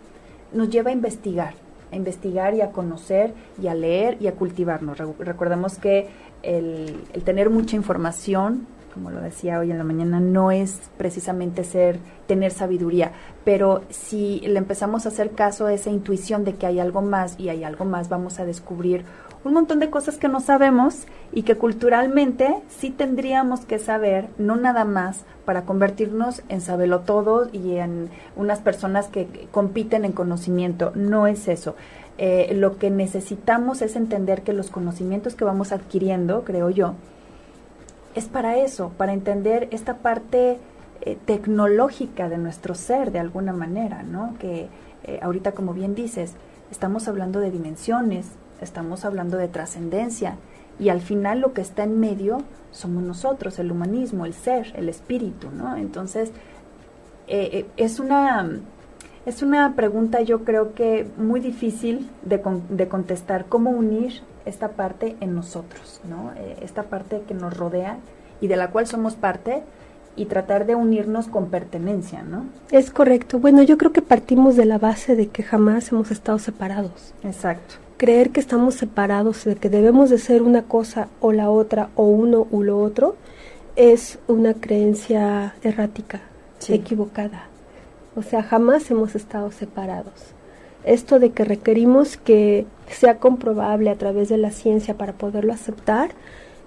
nos 0.54 0.70
lleva 0.70 0.92
a 0.92 0.94
investigar, 0.94 1.54
a 1.92 1.96
investigar 1.96 2.54
y 2.54 2.62
a 2.62 2.72
conocer 2.72 3.34
y 3.62 3.68
a 3.68 3.76
leer 3.76 4.18
y 4.22 4.28
a 4.28 4.36
cultivarnos. 4.36 4.98
recordemos 5.20 5.78
que 5.78 6.10
el, 6.44 7.04
el 7.14 7.24
tener 7.24 7.50
mucha 7.50 7.76
información 7.76 8.68
como 8.94 9.12
lo 9.12 9.22
decía 9.22 9.60
hoy 9.60 9.72
en 9.72 9.78
la 9.78 9.84
mañana, 9.84 10.20
no 10.20 10.52
es 10.52 10.80
precisamente 10.98 11.64
ser, 11.64 12.00
tener 12.28 12.52
sabiduría, 12.52 13.12
pero 13.44 13.84
si 13.90 14.40
le 14.42 14.58
empezamos 14.58 15.06
a 15.06 15.10
hacer 15.10 15.32
caso 15.32 15.68
a 15.68 15.74
esa 15.74 15.90
intuición 15.90 16.44
de 16.44 16.56
que 16.56 16.66
hay 16.66 16.80
algo 16.80 17.02
más 17.02 17.40
y 17.40 17.50
hay 17.50 17.64
algo 17.64 17.86
más, 17.86 18.10
vamos 18.10 18.40
a 18.40 18.46
descubrir 18.46 19.04
un 19.44 19.54
montón 19.54 19.80
de 19.80 19.90
cosas 19.90 20.18
que 20.18 20.28
no 20.28 20.40
sabemos 20.40 21.08
y 21.32 21.44
que 21.44 21.56
culturalmente 21.56 22.56
sí 22.70 22.92
tendríamos 22.92 23.62
que 23.62 23.80
saber, 23.80 24.30
no 24.38 24.56
nada 24.56 24.86
más 24.86 25.24
para 25.46 25.64
convertirnos 25.64 26.44
en 26.50 26.62
sabelo 26.62 27.00
todo 27.02 27.50
y 27.52 27.78
en 27.78 28.10
unas 28.36 28.60
personas 28.60 29.08
que 29.08 29.48
compiten 29.52 30.06
en 30.06 30.12
conocimiento, 30.12 30.92
no 30.96 31.26
es 31.26 31.48
eso. 31.48 31.76
Eh, 32.18 32.54
lo 32.56 32.78
que 32.78 32.92
necesitamos 32.92 33.82
es 33.82 33.96
entender 33.96 34.44
que 34.44 34.54
los 34.54 34.70
conocimientos 34.70 35.34
que 35.34 35.44
vamos 35.44 35.72
adquiriendo, 35.72 36.44
creo 36.44 36.70
yo, 36.70 36.94
es 38.16 38.26
para 38.26 38.58
eso, 38.58 38.92
para 38.98 39.14
entender 39.14 39.68
esta 39.72 39.98
parte 39.98 40.60
eh, 41.02 41.18
tecnológica 41.26 42.30
de 42.30 42.38
nuestro 42.38 42.76
ser 42.76 43.12
de 43.12 43.20
alguna 43.20 43.54
manera, 43.54 44.04
¿no? 44.04 44.36
Que 44.40 44.68
eh, 45.04 45.20
ahorita, 45.22 45.54
como 45.54 45.74
bien 45.74 45.96
dices, 45.96 46.34
estamos 46.70 47.08
hablando 47.08 47.40
de 47.40 47.52
dimensiones, 47.52 48.28
estamos 48.62 49.06
hablando 49.06 49.38
de 49.38 49.48
trascendencia, 49.48 50.36
y 50.80 50.90
al 50.90 51.02
final 51.02 51.40
lo 51.40 51.54
que 51.54 51.62
está 51.62 51.84
en 51.84 52.00
medio 52.00 52.40
somos 52.72 53.04
nosotros, 53.04 53.60
el 53.60 53.72
humanismo, 53.72 54.26
el 54.26 54.34
ser, 54.34 54.72
el 54.76 54.90
espíritu, 54.90 55.50
¿no? 55.52 55.76
Entonces, 55.76 56.32
eh, 57.28 57.66
es 57.78 58.00
una 58.00 58.50
es 59.26 59.44
una 59.44 59.76
pregunta 59.76 60.22
yo 60.22 60.44
creo 60.44 60.74
que 60.74 61.08
muy 61.18 61.40
difícil 61.40 62.10
de, 62.24 62.42
de 62.70 62.88
contestar, 62.88 63.46
cómo 63.46 63.70
unir 63.70 64.22
esta 64.46 64.70
parte 64.70 65.16
en 65.20 65.36
nosotros, 65.36 66.02
¿no? 66.10 66.32
Eh, 66.36 66.58
esta 66.62 66.84
parte 66.84 67.22
que 67.28 67.34
nos 67.34 67.56
rodea 67.56 67.98
y 68.40 68.48
de 68.48 68.56
la 68.56 68.72
cual 68.72 68.88
somos 68.88 69.16
parte 69.16 69.64
y 70.16 70.26
tratar 70.26 70.66
de 70.66 70.76
unirnos 70.76 71.28
con 71.28 71.50
pertenencia, 71.50 72.24
¿no? 72.24 72.46
Es 72.72 72.92
correcto. 72.92 73.40
Bueno, 73.40 73.64
yo 73.64 73.78
creo 73.78 73.94
que 73.94 74.02
partimos 74.02 74.56
de 74.56 74.66
la 74.66 74.78
base 74.78 75.16
de 75.16 75.28
que 75.28 75.44
jamás 75.44 75.92
hemos 75.92 76.12
estado 76.12 76.38
separados. 76.40 77.14
Exacto. 77.24 77.76
Creer 77.98 78.32
que 78.32 78.40
estamos 78.40 78.76
separados, 78.76 79.46
de 79.46 79.56
que 79.56 79.70
debemos 79.70 80.10
de 80.10 80.18
ser 80.18 80.42
una 80.42 80.64
cosa 80.64 81.08
o 81.22 81.32
la 81.32 81.50
otra 81.50 81.90
o 81.96 82.04
uno 82.04 82.48
u 82.52 82.64
lo 82.64 82.80
otro, 82.82 83.16
es 83.76 84.20
una 84.28 84.54
creencia 84.56 85.56
errática, 85.64 86.22
equivocada. 86.68 87.46
O 88.16 88.22
sea, 88.22 88.44
jamás 88.44 88.90
hemos 88.92 89.16
estado 89.16 89.52
separados 89.52 90.34
esto 90.84 91.20
de 91.20 91.32
que 91.32 91.44
requerimos 91.44 92.18
que 92.18 92.66
sea 92.94 93.18
comprobable 93.18 93.90
a 93.90 93.96
través 93.96 94.30
de 94.30 94.38
la 94.38 94.52
ciencia 94.52 94.98
para 94.98 95.14
poderlo 95.14 95.54
aceptar, 95.54 96.12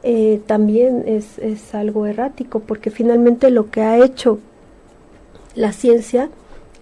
eh, 0.03 0.41
también 0.47 1.05
es, 1.07 1.39
es, 1.39 1.75
algo 1.75 2.07
errático, 2.07 2.61
porque 2.61 2.91
finalmente 2.91 3.51
lo 3.51 3.71
que 3.71 3.81
ha 3.81 4.05
hecho 4.05 4.39
la 5.55 5.73
ciencia 5.73 6.29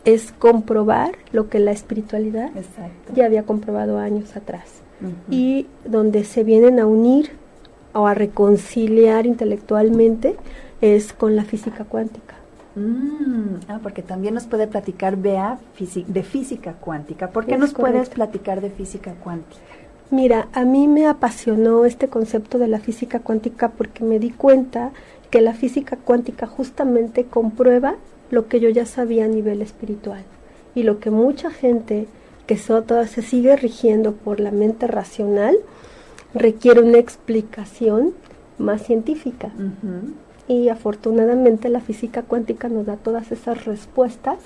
es 0.04 0.32
comprobar 0.32 1.12
lo 1.30 1.49
que 1.49 1.58
la 1.58 1.70
espiritualidad 1.70 2.50
ya 3.14 3.26
había 3.26 3.44
comprobado 3.44 3.99
años 3.99 4.37
atrás. 4.37 4.82
Y 5.28 5.66
donde 5.84 6.22
se 6.22 6.44
vienen 6.44 6.78
a 6.78 6.87
unir 6.87 7.30
o 7.92 8.06
a 8.06 8.14
reconciliar 8.14 9.26
intelectualmente 9.26 10.37
es 10.80 11.12
con 11.12 11.34
la 11.34 11.44
física 11.44 11.84
cuántica. 11.84 12.34
Mm, 12.74 13.68
ah, 13.68 13.80
porque 13.82 14.02
también 14.02 14.34
nos 14.34 14.46
puede 14.46 14.66
platicar 14.66 15.16
Bea 15.16 15.58
de 16.06 16.22
física 16.22 16.74
cuántica. 16.74 17.30
¿Por 17.30 17.46
qué 17.46 17.58
nos 17.58 17.74
puedes 17.74 18.08
platicar 18.08 18.60
de 18.60 18.70
física 18.70 19.12
cuántica? 19.22 19.60
Mira, 20.10 20.48
a 20.52 20.64
mí 20.64 20.88
me 20.88 21.06
apasionó 21.06 21.84
este 21.84 22.08
concepto 22.08 22.58
de 22.58 22.68
la 22.68 22.80
física 22.80 23.20
cuántica 23.20 23.70
porque 23.70 24.04
me 24.04 24.18
di 24.18 24.30
cuenta 24.30 24.92
que 25.30 25.40
la 25.40 25.54
física 25.54 25.96
cuántica 25.96 26.46
justamente 26.46 27.24
comprueba 27.24 27.94
lo 28.30 28.46
que 28.48 28.60
yo 28.60 28.68
ya 28.68 28.84
sabía 28.84 29.24
a 29.24 29.28
nivel 29.28 29.62
espiritual 29.62 30.22
y 30.74 30.82
lo 30.82 31.00
que 31.00 31.10
mucha 31.10 31.50
gente 31.50 32.06
que 32.46 32.58
se 32.58 33.22
sigue 33.22 33.56
rigiendo 33.56 34.12
por 34.12 34.40
la 34.40 34.50
mente 34.50 34.86
racional 34.86 35.56
requiere 36.34 36.80
una 36.80 36.98
explicación 36.98 38.12
más 38.58 38.82
científica. 38.82 39.50
Y 40.49 40.68
afortunadamente 40.68 41.68
la 41.68 41.80
física 41.80 42.22
cuántica 42.22 42.68
nos 42.68 42.87
da 42.87 42.96
todas 42.96 43.32
esas 43.32 43.64
respuestas 43.64 44.38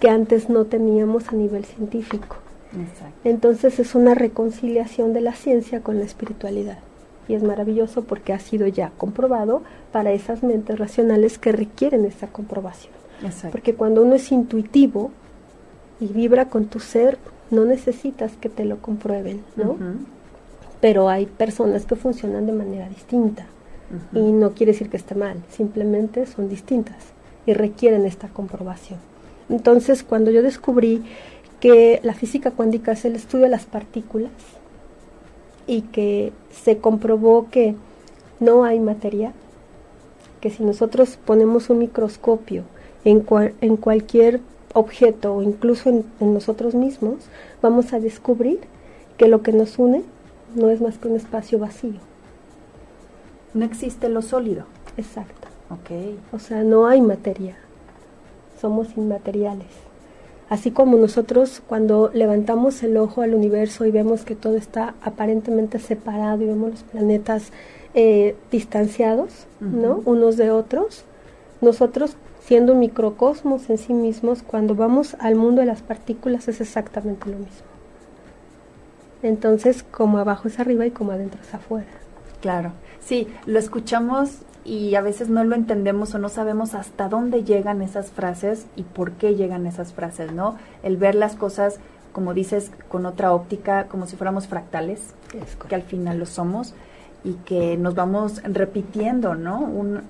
que 0.00 0.08
antes 0.08 0.48
no 0.48 0.64
teníamos 0.64 1.28
a 1.28 1.32
nivel 1.32 1.64
científico. 1.64 2.36
Entonces 3.22 3.78
es 3.78 3.94
una 3.94 4.14
reconciliación 4.14 5.12
de 5.12 5.20
la 5.20 5.34
ciencia 5.34 5.80
con 5.80 5.98
la 5.98 6.04
espiritualidad. 6.04 6.78
Y 7.28 7.34
es 7.34 7.42
maravilloso 7.42 8.02
porque 8.04 8.32
ha 8.32 8.38
sido 8.38 8.66
ya 8.66 8.90
comprobado 8.98 9.62
para 9.92 10.12
esas 10.12 10.42
mentes 10.42 10.78
racionales 10.78 11.38
que 11.38 11.52
requieren 11.52 12.04
esa 12.04 12.26
comprobación. 12.26 12.92
Porque 13.50 13.74
cuando 13.74 14.02
uno 14.02 14.16
es 14.16 14.30
intuitivo 14.32 15.10
y 16.00 16.06
vibra 16.08 16.48
con 16.48 16.66
tu 16.66 16.80
ser, 16.80 17.18
no 17.50 17.64
necesitas 17.64 18.32
que 18.32 18.48
te 18.48 18.64
lo 18.64 18.78
comprueben, 18.78 19.42
¿no? 19.56 19.76
Pero 20.80 21.08
hay 21.08 21.26
personas 21.26 21.86
que 21.86 21.96
funcionan 21.96 22.46
de 22.46 22.52
manera 22.52 22.88
distinta. 22.88 23.46
Y 24.12 24.32
no 24.32 24.52
quiere 24.52 24.72
decir 24.72 24.88
que 24.88 24.96
esté 24.96 25.14
mal, 25.14 25.36
simplemente 25.50 26.26
son 26.26 26.48
distintas 26.48 26.96
y 27.46 27.52
requieren 27.52 28.06
esta 28.06 28.28
comprobación. 28.28 28.98
Entonces, 29.48 30.02
cuando 30.02 30.30
yo 30.30 30.42
descubrí 30.42 31.02
que 31.60 32.00
la 32.02 32.14
física 32.14 32.50
cuántica 32.50 32.92
es 32.92 33.04
el 33.04 33.14
estudio 33.14 33.44
de 33.44 33.50
las 33.50 33.66
partículas 33.66 34.32
y 35.66 35.82
que 35.82 36.32
se 36.50 36.78
comprobó 36.78 37.48
que 37.50 37.74
no 38.40 38.64
hay 38.64 38.80
materia, 38.80 39.32
que 40.40 40.50
si 40.50 40.62
nosotros 40.62 41.18
ponemos 41.24 41.70
un 41.70 41.78
microscopio 41.78 42.64
en, 43.04 43.24
en 43.60 43.76
cualquier 43.76 44.40
objeto 44.74 45.36
o 45.36 45.42
incluso 45.42 45.88
en, 45.88 46.04
en 46.20 46.34
nosotros 46.34 46.74
mismos, 46.74 47.16
vamos 47.62 47.92
a 47.92 48.00
descubrir 48.00 48.60
que 49.16 49.28
lo 49.28 49.42
que 49.42 49.52
nos 49.52 49.78
une 49.78 50.02
no 50.54 50.70
es 50.70 50.80
más 50.80 50.98
que 50.98 51.08
un 51.08 51.16
espacio 51.16 51.58
vacío. 51.58 52.13
No 53.54 53.64
existe 53.64 54.08
lo 54.08 54.20
sólido. 54.22 54.64
Exacto. 54.96 55.48
Ok. 55.70 56.16
O 56.32 56.38
sea, 56.38 56.62
no 56.64 56.86
hay 56.86 57.00
materia. 57.00 57.56
Somos 58.60 58.96
inmateriales. 58.96 59.68
Así 60.50 60.70
como 60.70 60.98
nosotros 60.98 61.62
cuando 61.66 62.10
levantamos 62.12 62.82
el 62.82 62.96
ojo 62.96 63.22
al 63.22 63.34
universo 63.34 63.86
y 63.86 63.90
vemos 63.90 64.24
que 64.24 64.34
todo 64.34 64.56
está 64.56 64.94
aparentemente 65.02 65.78
separado 65.78 66.42
y 66.42 66.46
vemos 66.46 66.70
los 66.70 66.82
planetas 66.82 67.50
eh, 67.94 68.36
distanciados, 68.50 69.46
¿no? 69.60 70.02
Unos 70.04 70.36
de 70.36 70.50
otros, 70.50 71.04
nosotros 71.60 72.16
siendo 72.44 72.74
un 72.74 72.80
microcosmos 72.80 73.70
en 73.70 73.78
sí 73.78 73.94
mismos, 73.94 74.42
cuando 74.42 74.74
vamos 74.74 75.16
al 75.18 75.34
mundo 75.34 75.60
de 75.60 75.66
las 75.66 75.80
partículas 75.80 76.46
es 76.48 76.60
exactamente 76.60 77.30
lo 77.30 77.38
mismo. 77.38 77.66
Entonces, 79.22 79.82
como 79.82 80.18
abajo 80.18 80.48
es 80.48 80.60
arriba 80.60 80.84
y 80.84 80.90
como 80.90 81.12
adentro 81.12 81.40
es 81.40 81.54
afuera. 81.54 82.03
Claro, 82.44 82.72
sí, 83.00 83.26
lo 83.46 83.58
escuchamos 83.58 84.40
y 84.66 84.96
a 84.96 85.00
veces 85.00 85.30
no 85.30 85.44
lo 85.44 85.54
entendemos 85.54 86.14
o 86.14 86.18
no 86.18 86.28
sabemos 86.28 86.74
hasta 86.74 87.08
dónde 87.08 87.42
llegan 87.42 87.80
esas 87.80 88.10
frases 88.10 88.66
y 88.76 88.82
por 88.82 89.12
qué 89.12 89.34
llegan 89.34 89.66
esas 89.66 89.94
frases, 89.94 90.30
¿no? 90.30 90.58
El 90.82 90.98
ver 90.98 91.14
las 91.14 91.36
cosas, 91.36 91.80
como 92.12 92.34
dices, 92.34 92.70
con 92.90 93.06
otra 93.06 93.32
óptica, 93.32 93.86
como 93.86 94.06
si 94.06 94.16
fuéramos 94.16 94.46
fractales, 94.46 95.00
que 95.66 95.74
al 95.74 95.84
final 95.84 96.18
lo 96.18 96.26
somos 96.26 96.74
y 97.24 97.32
que 97.46 97.78
nos 97.78 97.94
vamos 97.94 98.42
repitiendo, 98.42 99.34
¿no? 99.34 99.60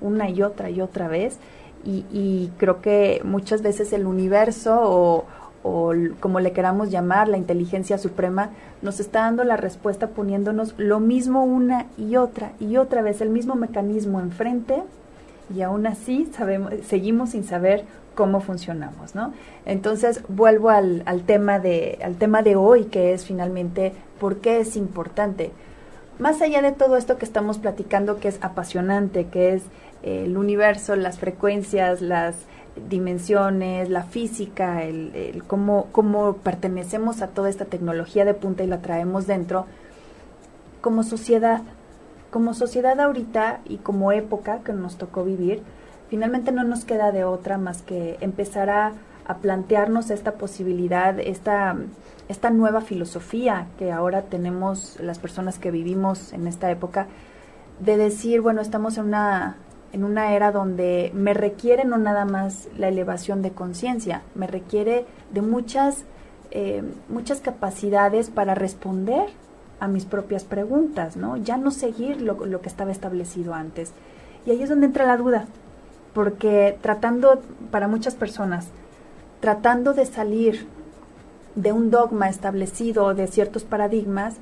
una 0.01 0.29
y 0.29 0.41
otra 0.41 0.69
y 0.69 0.81
otra 0.81 1.07
vez. 1.07 1.37
Y, 1.85 2.03
y 2.11 2.51
creo 2.57 2.81
que 2.81 3.21
muchas 3.23 3.61
veces 3.61 3.93
el 3.93 4.05
universo 4.05 4.77
o, 4.81 5.25
o 5.67 5.93
como 6.19 6.39
le 6.39 6.51
queramos 6.51 6.91
llamar, 6.91 7.27
la 7.27 7.37
inteligencia 7.37 7.97
suprema, 7.97 8.51
nos 8.83 8.99
está 8.99 9.21
dando 9.21 9.43
la 9.43 9.57
respuesta 9.57 10.09
poniéndonos 10.09 10.75
lo 10.77 10.99
mismo 10.99 11.43
una 11.43 11.87
y 11.97 12.17
otra 12.17 12.51
y 12.59 12.77
otra 12.77 13.01
vez, 13.01 13.19
el 13.19 13.31
mismo 13.31 13.55
mecanismo 13.55 14.19
enfrente 14.19 14.83
y 15.53 15.63
aún 15.63 15.87
así 15.87 16.29
sabemos, 16.37 16.71
seguimos 16.87 17.31
sin 17.31 17.43
saber 17.43 17.83
cómo 18.13 18.41
funcionamos, 18.41 19.15
¿no? 19.15 19.33
Entonces 19.65 20.21
vuelvo 20.27 20.69
al, 20.69 21.01
al, 21.07 21.23
tema 21.23 21.57
de, 21.57 21.97
al 22.03 22.15
tema 22.15 22.43
de 22.43 22.55
hoy, 22.55 22.85
que 22.85 23.13
es 23.13 23.25
finalmente 23.25 23.91
por 24.19 24.37
qué 24.37 24.59
es 24.59 24.77
importante. 24.77 25.51
Más 26.19 26.43
allá 26.43 26.61
de 26.61 26.73
todo 26.73 26.95
esto 26.95 27.17
que 27.17 27.25
estamos 27.25 27.57
platicando, 27.57 28.19
que 28.19 28.27
es 28.27 28.37
apasionante, 28.41 29.25
que 29.25 29.53
es 29.55 29.63
el 30.03 30.37
universo, 30.37 30.95
las 30.95 31.17
frecuencias, 31.17 32.01
las 32.01 32.35
dimensiones, 32.89 33.89
la 33.89 34.03
física, 34.03 34.83
el, 34.83 35.43
cómo, 35.47 35.87
cómo 35.91 36.33
pertenecemos 36.37 37.21
a 37.21 37.27
toda 37.27 37.49
esta 37.49 37.65
tecnología 37.65 38.25
de 38.25 38.33
punta 38.33 38.63
y 38.63 38.67
la 38.67 38.81
traemos 38.81 39.27
dentro, 39.27 39.65
como 40.81 41.03
sociedad, 41.03 41.61
como 42.31 42.53
sociedad 42.53 42.99
ahorita 42.99 43.61
y 43.65 43.77
como 43.77 44.11
época 44.11 44.59
que 44.63 44.73
nos 44.73 44.97
tocó 44.97 45.23
vivir, 45.23 45.61
finalmente 46.09 46.51
no 46.51 46.63
nos 46.63 46.85
queda 46.85 47.11
de 47.11 47.23
otra 47.23 47.57
más 47.57 47.81
que 47.81 48.17
empezar 48.21 48.69
a, 48.69 48.93
a 49.25 49.37
plantearnos 49.37 50.09
esta 50.11 50.33
posibilidad, 50.33 51.19
esta, 51.19 51.75
esta 52.27 52.49
nueva 52.49 52.81
filosofía 52.81 53.67
que 53.79 53.91
ahora 53.91 54.23
tenemos 54.23 54.99
las 54.99 55.19
personas 55.19 55.59
que 55.59 55.71
vivimos 55.71 56.33
en 56.33 56.47
esta 56.47 56.69
época, 56.69 57.07
de 57.79 57.97
decir, 57.97 58.41
bueno, 58.41 58.61
estamos 58.61 58.97
en 58.97 59.05
una 59.05 59.57
en 59.95 60.03
una 60.03 60.33
era 60.33 60.51
donde 60.51 61.09
me 61.13 61.33
requiere 61.33 61.85
no 61.85 61.97
nada 61.97 62.25
más 62.25 62.67
la 62.77 62.89
elevación 62.89 63.41
de 63.41 63.51
conciencia, 63.51 64.23
me 64.35 64.45
requiere 64.45 65.05
de 65.31 65.41
muchas, 65.41 66.03
eh, 66.51 66.83
muchas 67.07 67.39
capacidades 67.39 68.29
para 68.29 68.55
responder 68.55 69.29
a 69.79 69.87
mis 69.87 70.03
propias 70.03 70.43
preguntas, 70.43 71.15
¿no? 71.15 71.37
Ya 71.37 71.55
no 71.55 71.71
seguir 71.71 72.19
lo, 72.19 72.45
lo 72.45 72.59
que 72.59 72.67
estaba 72.67 72.91
establecido 72.91 73.53
antes. 73.53 73.93
Y 74.45 74.51
ahí 74.51 74.61
es 74.61 74.67
donde 74.67 74.87
entra 74.87 75.05
la 75.05 75.15
duda, 75.15 75.45
porque 76.13 76.77
tratando, 76.81 77.41
para 77.71 77.87
muchas 77.87 78.15
personas, 78.15 78.67
tratando 79.39 79.93
de 79.93 80.05
salir 80.05 80.67
de 81.55 81.71
un 81.71 81.89
dogma 81.89 82.27
establecido, 82.27 83.13
de 83.13 83.27
ciertos 83.27 83.63
paradigmas, 83.63 84.35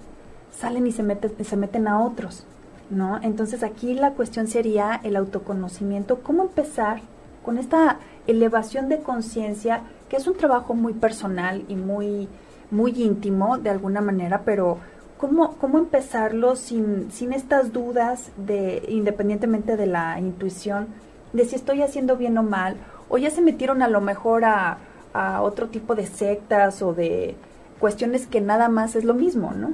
salen 0.51 0.87
y 0.87 0.91
se, 0.91 1.03
meten, 1.03 1.31
se 1.45 1.57
meten 1.57 1.87
a 1.87 2.01
otros. 2.01 2.47
¿No? 2.93 3.19
Entonces 3.21 3.63
aquí 3.63 3.93
la 3.93 4.11
cuestión 4.11 4.47
sería 4.47 4.99
el 5.03 5.15
autoconocimiento, 5.15 6.19
cómo 6.19 6.43
empezar 6.43 7.01
con 7.43 7.57
esta 7.57 7.97
elevación 8.27 8.89
de 8.89 8.99
conciencia, 8.99 9.81
que 10.09 10.17
es 10.17 10.27
un 10.27 10.35
trabajo 10.35 10.73
muy 10.73 10.93
personal 10.93 11.63
y 11.67 11.75
muy, 11.75 12.27
muy 12.71 12.91
íntimo 12.91 13.57
de 13.57 13.69
alguna 13.69 14.01
manera, 14.01 14.41
pero 14.45 14.77
¿cómo, 15.17 15.55
cómo 15.57 15.77
empezarlo 15.77 16.55
sin, 16.55 17.11
sin 17.11 17.33
estas 17.33 17.73
dudas 17.73 18.31
de, 18.37 18.83
independientemente 18.87 19.75
de 19.75 19.87
la 19.87 20.19
intuición, 20.19 20.87
de 21.33 21.45
si 21.45 21.55
estoy 21.55 21.81
haciendo 21.81 22.15
bien 22.15 22.37
o 22.37 22.43
mal, 22.43 22.77
o 23.09 23.17
ya 23.17 23.29
se 23.29 23.41
metieron 23.41 23.81
a 23.81 23.87
lo 23.87 24.01
mejor 24.01 24.45
a, 24.45 24.77
a 25.13 25.41
otro 25.41 25.67
tipo 25.67 25.95
de 25.95 26.07
sectas 26.07 26.81
o 26.81 26.93
de 26.93 27.35
cuestiones 27.79 28.27
que 28.27 28.41
nada 28.41 28.69
más 28.69 28.95
es 28.95 29.03
lo 29.03 29.13
mismo, 29.13 29.51
¿no? 29.51 29.73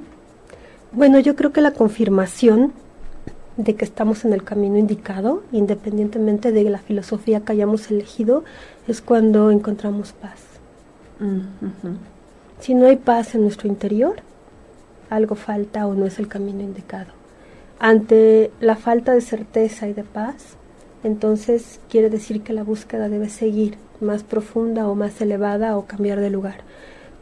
Bueno, 0.91 1.19
yo 1.19 1.35
creo 1.35 1.51
que 1.51 1.61
la 1.61 1.71
confirmación 1.71 2.73
de 3.59 3.75
que 3.75 3.83
estamos 3.83 4.23
en 4.23 4.31
el 4.31 4.43
camino 4.43 4.77
indicado, 4.77 5.43
independientemente 5.51 6.53
de 6.53 6.63
la 6.63 6.77
filosofía 6.77 7.41
que 7.41 7.51
hayamos 7.51 7.91
elegido, 7.91 8.45
es 8.87 9.01
cuando 9.01 9.51
encontramos 9.51 10.13
paz. 10.13 10.39
Mm, 11.19 11.41
si 12.61 12.73
no 12.73 12.87
hay 12.87 12.95
paz 12.95 13.35
en 13.35 13.41
nuestro 13.41 13.67
interior, 13.67 14.15
algo 15.09 15.35
falta 15.35 15.87
o 15.87 15.93
no 15.93 16.05
es 16.05 16.19
el 16.19 16.29
camino 16.29 16.61
indicado. 16.61 17.11
Ante 17.79 18.49
la 18.61 18.77
falta 18.77 19.11
de 19.11 19.19
certeza 19.19 19.89
y 19.89 19.93
de 19.93 20.05
paz, 20.05 20.55
entonces 21.03 21.81
quiere 21.89 22.09
decir 22.09 22.43
que 22.43 22.53
la 22.53 22.63
búsqueda 22.63 23.09
debe 23.09 23.27
seguir 23.27 23.77
más 23.99 24.23
profunda 24.23 24.87
o 24.87 24.95
más 24.95 25.19
elevada 25.19 25.77
o 25.77 25.85
cambiar 25.85 26.21
de 26.21 26.29
lugar. 26.29 26.61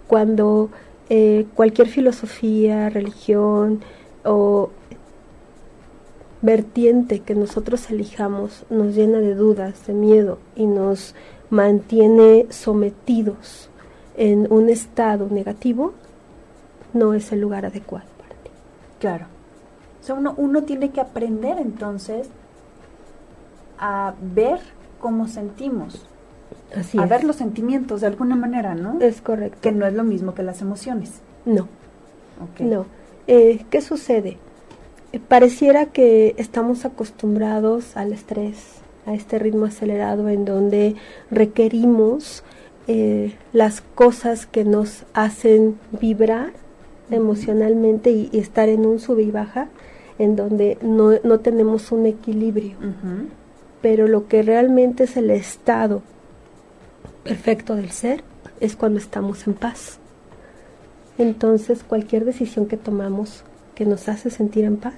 Cuando 0.06 0.70
eh, 1.10 1.48
cualquier 1.56 1.88
filosofía, 1.88 2.90
religión 2.92 3.82
o 4.24 4.70
vertiente 6.42 7.20
que 7.22 7.36
nosotros 7.36 7.90
elijamos 7.90 8.66
nos 8.70 8.96
llena 8.96 9.20
de 9.20 9.36
dudas, 9.36 9.88
de 9.88 9.94
miedo 9.94 10.40
y 10.56 10.66
nos 10.66 11.16
mantiene 11.50 12.48
sometidos 12.50 13.70
en 14.16 14.52
un 14.52 14.70
estado 14.70 15.28
negativo, 15.30 15.94
no 16.94 17.14
es 17.14 17.32
el 17.32 17.42
lugar 17.42 17.66
adecuado 17.66 18.08
para 18.18 18.36
ti. 18.42 18.52
Claro. 19.00 19.26
O 20.10 20.14
uno, 20.14 20.34
uno 20.38 20.64
tiene 20.64 20.92
que 20.92 21.02
aprender 21.02 21.58
entonces 21.60 22.30
a 23.78 24.14
ver 24.22 24.60
cómo 25.00 25.28
sentimos. 25.28 26.06
Así 26.76 26.98
a 26.98 27.06
ver 27.06 27.24
los 27.24 27.38
sentimientos 27.38 28.02
de 28.02 28.08
alguna 28.08 28.36
manera, 28.36 28.76
¿no? 28.76 29.00
Es 29.00 29.22
correcto. 29.22 29.58
Que 29.62 29.72
no 29.72 29.86
es 29.86 29.94
lo 29.94 30.04
mismo 30.04 30.34
que 30.34 30.44
las 30.44 30.62
emociones. 30.62 31.22
No. 31.46 31.68
No. 32.60 32.86
Eh, 33.28 33.66
¿Qué 33.70 33.82
sucede? 33.82 34.38
Pareciera 35.28 35.86
que 35.86 36.36
estamos 36.38 36.84
acostumbrados 36.84 37.96
al 37.96 38.12
estrés, 38.12 38.58
a 39.06 39.14
este 39.14 39.40
ritmo 39.40 39.66
acelerado 39.66 40.28
en 40.28 40.44
donde 40.44 40.96
requerimos 41.32 42.44
eh, 42.88 43.34
las 43.54 43.82
cosas 43.82 44.46
que 44.46 44.66
nos 44.66 45.06
hacen 45.14 45.78
vibrar 46.00 46.52
emocionalmente 47.10 48.12
y, 48.12 48.30
estar 48.34 48.68
en 48.68 48.86
un 48.86 49.00
sube 49.00 49.24
y 49.24 49.32
baja, 49.32 49.70
en 50.20 50.36
donde 50.36 50.78
no, 50.82 51.12
no 51.24 51.40
tenemos 51.40 51.92
un 51.92 52.06
equilibrio. 52.06 52.76
Pero 53.82 54.08
lo 54.08 54.28
que 54.28 54.42
realmente 54.42 55.06
es 55.06 55.16
el 55.16 55.30
estado 55.30 56.02
perfecto 57.24 57.76
del 57.76 57.92
ser 57.92 58.24
es 58.60 58.76
cuando 58.76 59.00
estamos 59.00 59.48
en 59.48 59.54
paz. 59.54 60.00
Entonces 61.18 61.84
cualquier 61.84 62.26
decisión 62.26 62.68
que 62.68 62.78
tomamos 62.78 63.44
que 63.78 63.86
nos 63.86 64.10
hace 64.10 64.32
sentir 64.32 64.66
en 64.66 64.78
paz 64.78 64.96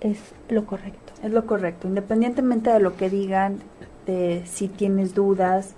es 0.00 0.18
lo 0.48 0.64
correcto. 0.64 1.12
Es 1.22 1.30
lo 1.30 1.44
correcto, 1.44 1.86
independientemente 1.86 2.70
de 2.70 2.80
lo 2.80 2.96
que 2.96 3.10
digan, 3.10 3.58
de 4.06 4.42
si 4.46 4.66
tienes 4.66 5.14
dudas, 5.14 5.74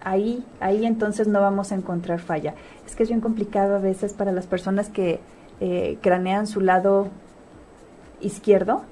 ahí, 0.00 0.44
ahí 0.58 0.84
entonces 0.86 1.28
no 1.28 1.40
vamos 1.40 1.70
a 1.70 1.76
encontrar 1.76 2.18
falla. 2.18 2.54
Es 2.84 2.96
que 2.96 3.04
es 3.04 3.10
bien 3.10 3.20
complicado 3.20 3.76
a 3.76 3.78
veces 3.78 4.12
para 4.12 4.32
las 4.32 4.48
personas 4.48 4.88
que 4.88 5.20
eh, 5.60 5.98
cranean 6.00 6.48
su 6.48 6.60
lado 6.62 7.06
izquierdo, 8.20 8.82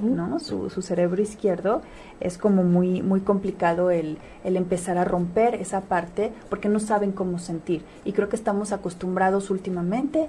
¿no? 0.00 0.38
Su, 0.38 0.70
su, 0.70 0.82
cerebro 0.82 1.20
izquierdo, 1.20 1.82
es 2.20 2.38
como 2.38 2.62
muy, 2.62 3.02
muy 3.02 3.22
complicado 3.22 3.90
el, 3.90 4.18
el, 4.44 4.56
empezar 4.56 4.98
a 4.98 5.04
romper 5.04 5.56
esa 5.56 5.80
parte 5.80 6.32
porque 6.48 6.68
no 6.68 6.78
saben 6.78 7.10
cómo 7.10 7.40
sentir. 7.40 7.82
Y 8.04 8.12
creo 8.12 8.28
que 8.28 8.36
estamos 8.36 8.70
acostumbrados 8.70 9.50
últimamente 9.50 10.28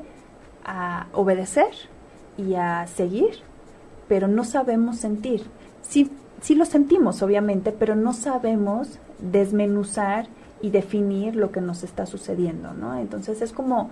a 0.67 1.08
obedecer 1.13 1.71
y 2.38 2.53
a 2.53 2.86
seguir 2.88 3.47
pero 4.08 4.27
no 4.27 4.43
sabemos 4.43 4.97
sentir. 4.97 5.43
Sí, 5.82 6.10
sí 6.41 6.56
lo 6.56 6.65
sentimos, 6.65 7.21
obviamente, 7.21 7.71
pero 7.71 7.95
no 7.95 8.13
sabemos 8.13 8.99
desmenuzar 9.19 10.27
y 10.62 10.69
definir 10.69 11.36
lo 11.36 11.51
que 11.51 11.62
nos 11.62 11.84
está 11.84 12.06
sucediendo, 12.06 12.73
¿no? 12.73 12.97
Entonces 12.97 13.41
es 13.41 13.51
como 13.51 13.89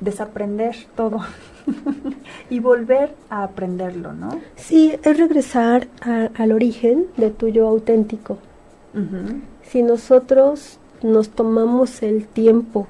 desaprender 0.00 0.74
todo 0.96 1.20
y 2.50 2.58
volver 2.58 3.14
a 3.28 3.44
aprenderlo, 3.44 4.12
¿no? 4.12 4.40
Sí, 4.56 4.94
es 5.02 5.18
regresar 5.18 5.88
al 6.34 6.52
origen 6.52 7.06
de 7.16 7.30
tuyo 7.30 7.68
auténtico. 7.68 8.38
Si 9.62 9.84
nosotros 9.84 10.80
nos 11.02 11.28
tomamos 11.28 12.02
el 12.02 12.26
tiempo 12.26 12.88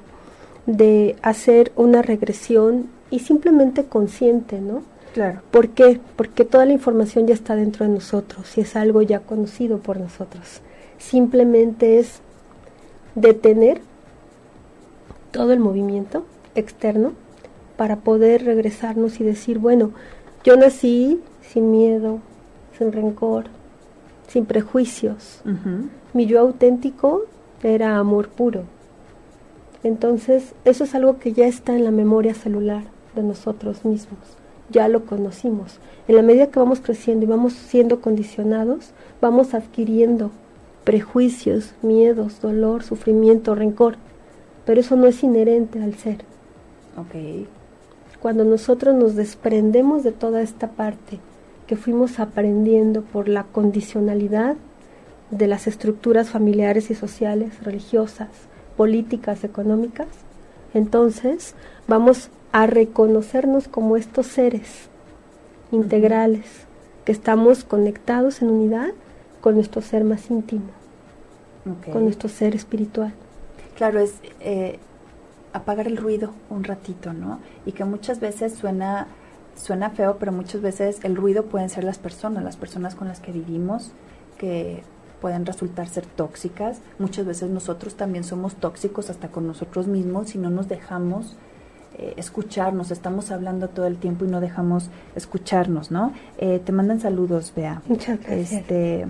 de 0.65 1.15
hacer 1.21 1.71
una 1.75 2.01
regresión 2.01 2.87
y 3.11 3.19
simplemente 3.19 3.83
consciente, 3.83 4.59
¿no? 4.59 4.81
Claro. 5.13 5.41
¿Por 5.51 5.69
qué? 5.69 5.99
Porque 6.15 6.45
toda 6.45 6.65
la 6.65 6.71
información 6.71 7.27
ya 7.27 7.33
está 7.33 7.55
dentro 7.55 7.85
de 7.85 7.93
nosotros 7.93 8.57
y 8.57 8.61
es 8.61 8.75
algo 8.77 9.01
ya 9.01 9.19
conocido 9.19 9.79
por 9.79 9.99
nosotros. 9.99 10.61
Simplemente 10.97 11.99
es 11.99 12.21
detener 13.13 13.81
todo 15.31 15.51
el 15.51 15.59
movimiento 15.59 16.25
externo 16.55 17.11
para 17.75 17.97
poder 17.97 18.45
regresarnos 18.45 19.19
y 19.19 19.25
decir, 19.25 19.59
bueno, 19.59 19.91
yo 20.45 20.55
nací 20.55 21.19
sin 21.41 21.71
miedo, 21.71 22.19
sin 22.77 22.93
rencor, 22.93 23.45
sin 24.27 24.45
prejuicios. 24.45 25.41
Mi 26.13 26.25
yo 26.25 26.39
auténtico 26.39 27.23
era 27.63 27.97
amor 27.97 28.29
puro. 28.29 28.63
Entonces, 29.83 30.53
eso 30.63 30.85
es 30.85 30.95
algo 30.95 31.19
que 31.19 31.33
ya 31.33 31.47
está 31.47 31.75
en 31.75 31.83
la 31.83 31.91
memoria 31.91 32.33
celular 32.33 32.83
de 33.15 33.23
nosotros 33.23 33.85
mismos 33.85 34.37
ya 34.71 34.87
lo 34.87 35.05
conocimos. 35.05 35.79
En 36.07 36.15
la 36.15 36.21
medida 36.21 36.47
que 36.47 36.59
vamos 36.59 36.79
creciendo 36.79 37.25
y 37.25 37.29
vamos 37.29 37.53
siendo 37.53 38.01
condicionados, 38.01 38.91
vamos 39.19 39.53
adquiriendo 39.53 40.31
prejuicios, 40.83 41.73
miedos, 41.81 42.41
dolor, 42.41 42.83
sufrimiento, 42.83 43.53
rencor. 43.53 43.95
Pero 44.65 44.79
eso 44.79 44.95
no 44.95 45.07
es 45.07 45.23
inherente 45.23 45.81
al 45.81 45.95
ser. 45.95 46.17
Okay. 46.97 47.47
Cuando 48.19 48.43
nosotros 48.43 48.95
nos 48.95 49.15
desprendemos 49.15 50.03
de 50.03 50.11
toda 50.11 50.41
esta 50.41 50.71
parte 50.71 51.19
que 51.67 51.75
fuimos 51.75 52.19
aprendiendo 52.19 53.01
por 53.01 53.29
la 53.29 53.43
condicionalidad 53.43 54.55
de 55.29 55.47
las 55.47 55.67
estructuras 55.67 56.29
familiares 56.29 56.91
y 56.91 56.95
sociales, 56.95 57.63
religiosas, 57.63 58.29
políticas, 58.75 59.43
económicas, 59.43 60.07
entonces 60.73 61.55
vamos 61.87 62.29
a 62.51 62.67
reconocernos 62.67 63.67
como 63.67 63.97
estos 63.97 64.27
seres 64.27 64.89
integrales, 65.71 66.45
que 67.05 67.11
estamos 67.11 67.63
conectados 67.63 68.41
en 68.41 68.49
unidad 68.49 68.89
con 69.39 69.55
nuestro 69.55 69.81
ser 69.81 70.03
más 70.03 70.29
íntimo, 70.29 70.69
con 71.91 72.03
nuestro 72.03 72.29
ser 72.29 72.55
espiritual. 72.55 73.13
Claro, 73.75 73.99
es 73.99 74.15
eh, 74.41 74.79
apagar 75.53 75.87
el 75.87 75.97
ruido 75.97 76.33
un 76.49 76.63
ratito, 76.63 77.13
¿no? 77.13 77.39
Y 77.65 77.71
que 77.71 77.85
muchas 77.85 78.19
veces 78.19 78.53
suena, 78.53 79.07
suena 79.55 79.89
feo, 79.89 80.17
pero 80.19 80.31
muchas 80.31 80.61
veces 80.61 80.99
el 81.03 81.15
ruido 81.15 81.45
pueden 81.45 81.69
ser 81.69 81.83
las 81.83 81.97
personas, 81.97 82.43
las 82.43 82.57
personas 82.57 82.95
con 82.95 83.07
las 83.07 83.19
que 83.19 83.31
vivimos, 83.31 83.91
que 84.37 84.83
pueden 85.21 85.45
resultar 85.45 85.87
ser 85.87 86.05
tóxicas. 86.05 86.81
Muchas 86.99 87.25
veces 87.25 87.49
nosotros 87.49 87.95
también 87.95 88.23
somos 88.23 88.55
tóxicos 88.55 89.09
hasta 89.09 89.29
con 89.29 89.47
nosotros 89.47 89.87
mismos 89.87 90.29
si 90.29 90.37
no 90.37 90.49
nos 90.49 90.67
dejamos 90.67 91.37
eh, 91.97 92.13
escucharnos, 92.17 92.91
estamos 92.91 93.31
hablando 93.31 93.67
todo 93.67 93.85
el 93.85 93.97
tiempo 93.97 94.25
y 94.25 94.27
no 94.27 94.41
dejamos 94.41 94.89
escucharnos, 95.15 95.91
¿no? 95.91 96.13
Eh, 96.37 96.61
te 96.63 96.71
mandan 96.71 96.99
saludos, 96.99 97.51
Bea. 97.55 97.81
Muchas 97.87 98.19
gracias. 98.19 98.51
Este, 98.53 99.05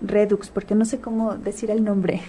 Redux, 0.00 0.50
porque 0.50 0.74
no 0.74 0.84
sé 0.84 1.00
cómo 1.00 1.34
decir 1.34 1.70
el 1.70 1.84
nombre, 1.84 2.20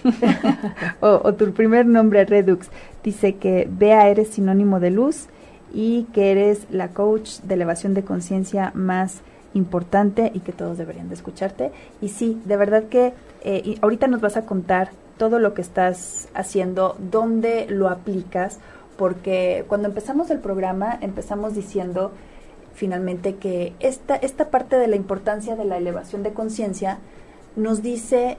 o, 1.00 1.34
tu 1.34 1.52
primer 1.52 1.86
nombre, 1.86 2.24
Redux, 2.24 2.68
dice 3.04 3.36
que 3.36 3.68
Bea 3.70 4.08
eres 4.08 4.28
sinónimo 4.28 4.80
de 4.80 4.90
luz 4.90 5.26
y 5.72 6.04
que 6.12 6.32
eres 6.32 6.66
la 6.70 6.88
coach 6.88 7.40
de 7.40 7.54
elevación 7.54 7.94
de 7.94 8.02
conciencia 8.02 8.72
más 8.74 9.20
importante 9.54 10.30
y 10.34 10.40
que 10.40 10.52
todos 10.52 10.78
deberían 10.78 11.08
de 11.08 11.14
escucharte. 11.14 11.72
Y 12.00 12.08
sí, 12.08 12.40
de 12.44 12.56
verdad 12.56 12.84
que 12.84 13.12
eh, 13.42 13.76
ahorita 13.80 14.06
nos 14.06 14.20
vas 14.20 14.36
a 14.36 14.46
contar 14.46 14.90
todo 15.16 15.38
lo 15.38 15.54
que 15.54 15.62
estás 15.62 16.28
haciendo, 16.34 16.96
dónde 16.98 17.66
lo 17.68 17.88
aplicas, 17.88 18.58
porque 19.00 19.64
cuando 19.66 19.88
empezamos 19.88 20.30
el 20.30 20.40
programa 20.40 20.98
empezamos 21.00 21.54
diciendo 21.54 22.12
finalmente 22.74 23.36
que 23.36 23.72
esta, 23.80 24.14
esta 24.14 24.50
parte 24.50 24.76
de 24.76 24.88
la 24.88 24.96
importancia 24.96 25.56
de 25.56 25.64
la 25.64 25.78
elevación 25.78 26.22
de 26.22 26.34
conciencia 26.34 26.98
nos 27.56 27.80
dice 27.80 28.36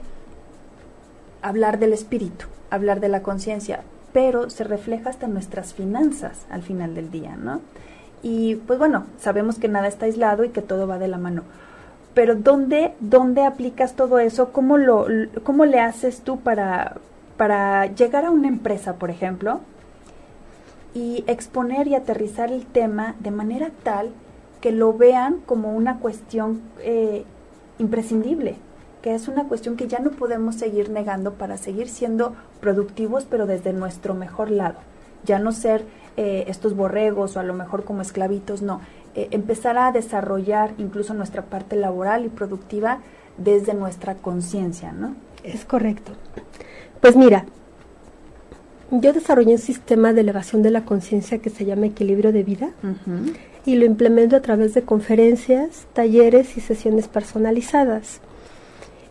hablar 1.42 1.80
del 1.80 1.92
espíritu, 1.92 2.46
hablar 2.70 3.00
de 3.00 3.08
la 3.08 3.24
conciencia, 3.24 3.80
pero 4.12 4.50
se 4.50 4.62
refleja 4.62 5.10
hasta 5.10 5.26
nuestras 5.26 5.74
finanzas 5.74 6.46
al 6.48 6.62
final 6.62 6.94
del 6.94 7.10
día, 7.10 7.34
¿no? 7.34 7.60
Y 8.22 8.54
pues 8.54 8.78
bueno, 8.78 9.06
sabemos 9.18 9.58
que 9.58 9.66
nada 9.66 9.88
está 9.88 10.06
aislado 10.06 10.44
y 10.44 10.50
que 10.50 10.62
todo 10.62 10.86
va 10.86 11.00
de 11.00 11.08
la 11.08 11.18
mano. 11.18 11.42
Pero 12.14 12.36
¿dónde, 12.36 12.94
dónde 13.00 13.44
aplicas 13.44 13.96
todo 13.96 14.20
eso? 14.20 14.52
¿Cómo, 14.52 14.78
lo, 14.78 15.08
cómo 15.42 15.64
le 15.64 15.80
haces 15.80 16.20
tú 16.20 16.38
para, 16.38 16.98
para 17.36 17.86
llegar 17.86 18.24
a 18.24 18.30
una 18.30 18.46
empresa, 18.46 18.94
por 18.94 19.10
ejemplo, 19.10 19.60
y 20.94 21.24
exponer 21.26 21.88
y 21.88 21.94
aterrizar 21.94 22.52
el 22.52 22.66
tema 22.66 23.14
de 23.20 23.30
manera 23.30 23.70
tal 23.82 24.10
que 24.60 24.72
lo 24.72 24.92
vean 24.92 25.40
como 25.44 25.74
una 25.74 25.98
cuestión 25.98 26.60
eh, 26.80 27.24
imprescindible, 27.78 28.56
que 29.02 29.14
es 29.14 29.26
una 29.26 29.48
cuestión 29.48 29.76
que 29.76 29.88
ya 29.88 29.98
no 29.98 30.10
podemos 30.10 30.54
seguir 30.54 30.90
negando 30.90 31.34
para 31.34 31.56
seguir 31.56 31.88
siendo 31.88 32.34
productivos, 32.60 33.26
pero 33.28 33.46
desde 33.46 33.72
nuestro 33.72 34.14
mejor 34.14 34.50
lado. 34.50 34.76
Ya 35.24 35.38
no 35.38 35.52
ser 35.52 35.84
eh, 36.16 36.44
estos 36.46 36.76
borregos 36.76 37.36
o 37.36 37.40
a 37.40 37.42
lo 37.42 37.54
mejor 37.54 37.84
como 37.84 38.02
esclavitos, 38.02 38.62
no. 38.62 38.80
Eh, 39.14 39.28
empezar 39.32 39.76
a 39.78 39.92
desarrollar 39.92 40.72
incluso 40.78 41.12
nuestra 41.12 41.42
parte 41.42 41.76
laboral 41.76 42.24
y 42.24 42.28
productiva 42.28 43.00
desde 43.36 43.74
nuestra 43.74 44.14
conciencia, 44.14 44.92
¿no? 44.92 45.16
Es 45.42 45.64
correcto. 45.64 46.12
Pues 47.00 47.16
mira, 47.16 47.46
yo 49.00 49.14
desarrollé 49.14 49.52
un 49.52 49.58
sistema 49.58 50.12
de 50.12 50.20
elevación 50.20 50.62
de 50.62 50.70
la 50.70 50.84
conciencia 50.84 51.38
que 51.38 51.48
se 51.48 51.64
llama 51.64 51.86
equilibrio 51.86 52.30
de 52.30 52.42
vida 52.42 52.70
y 53.64 53.76
lo 53.76 53.86
implemento 53.86 54.36
a 54.36 54.40
través 54.40 54.74
de 54.74 54.82
conferencias, 54.82 55.86
talleres 55.94 56.58
y 56.58 56.60
sesiones 56.60 57.08
personalizadas. 57.08 58.20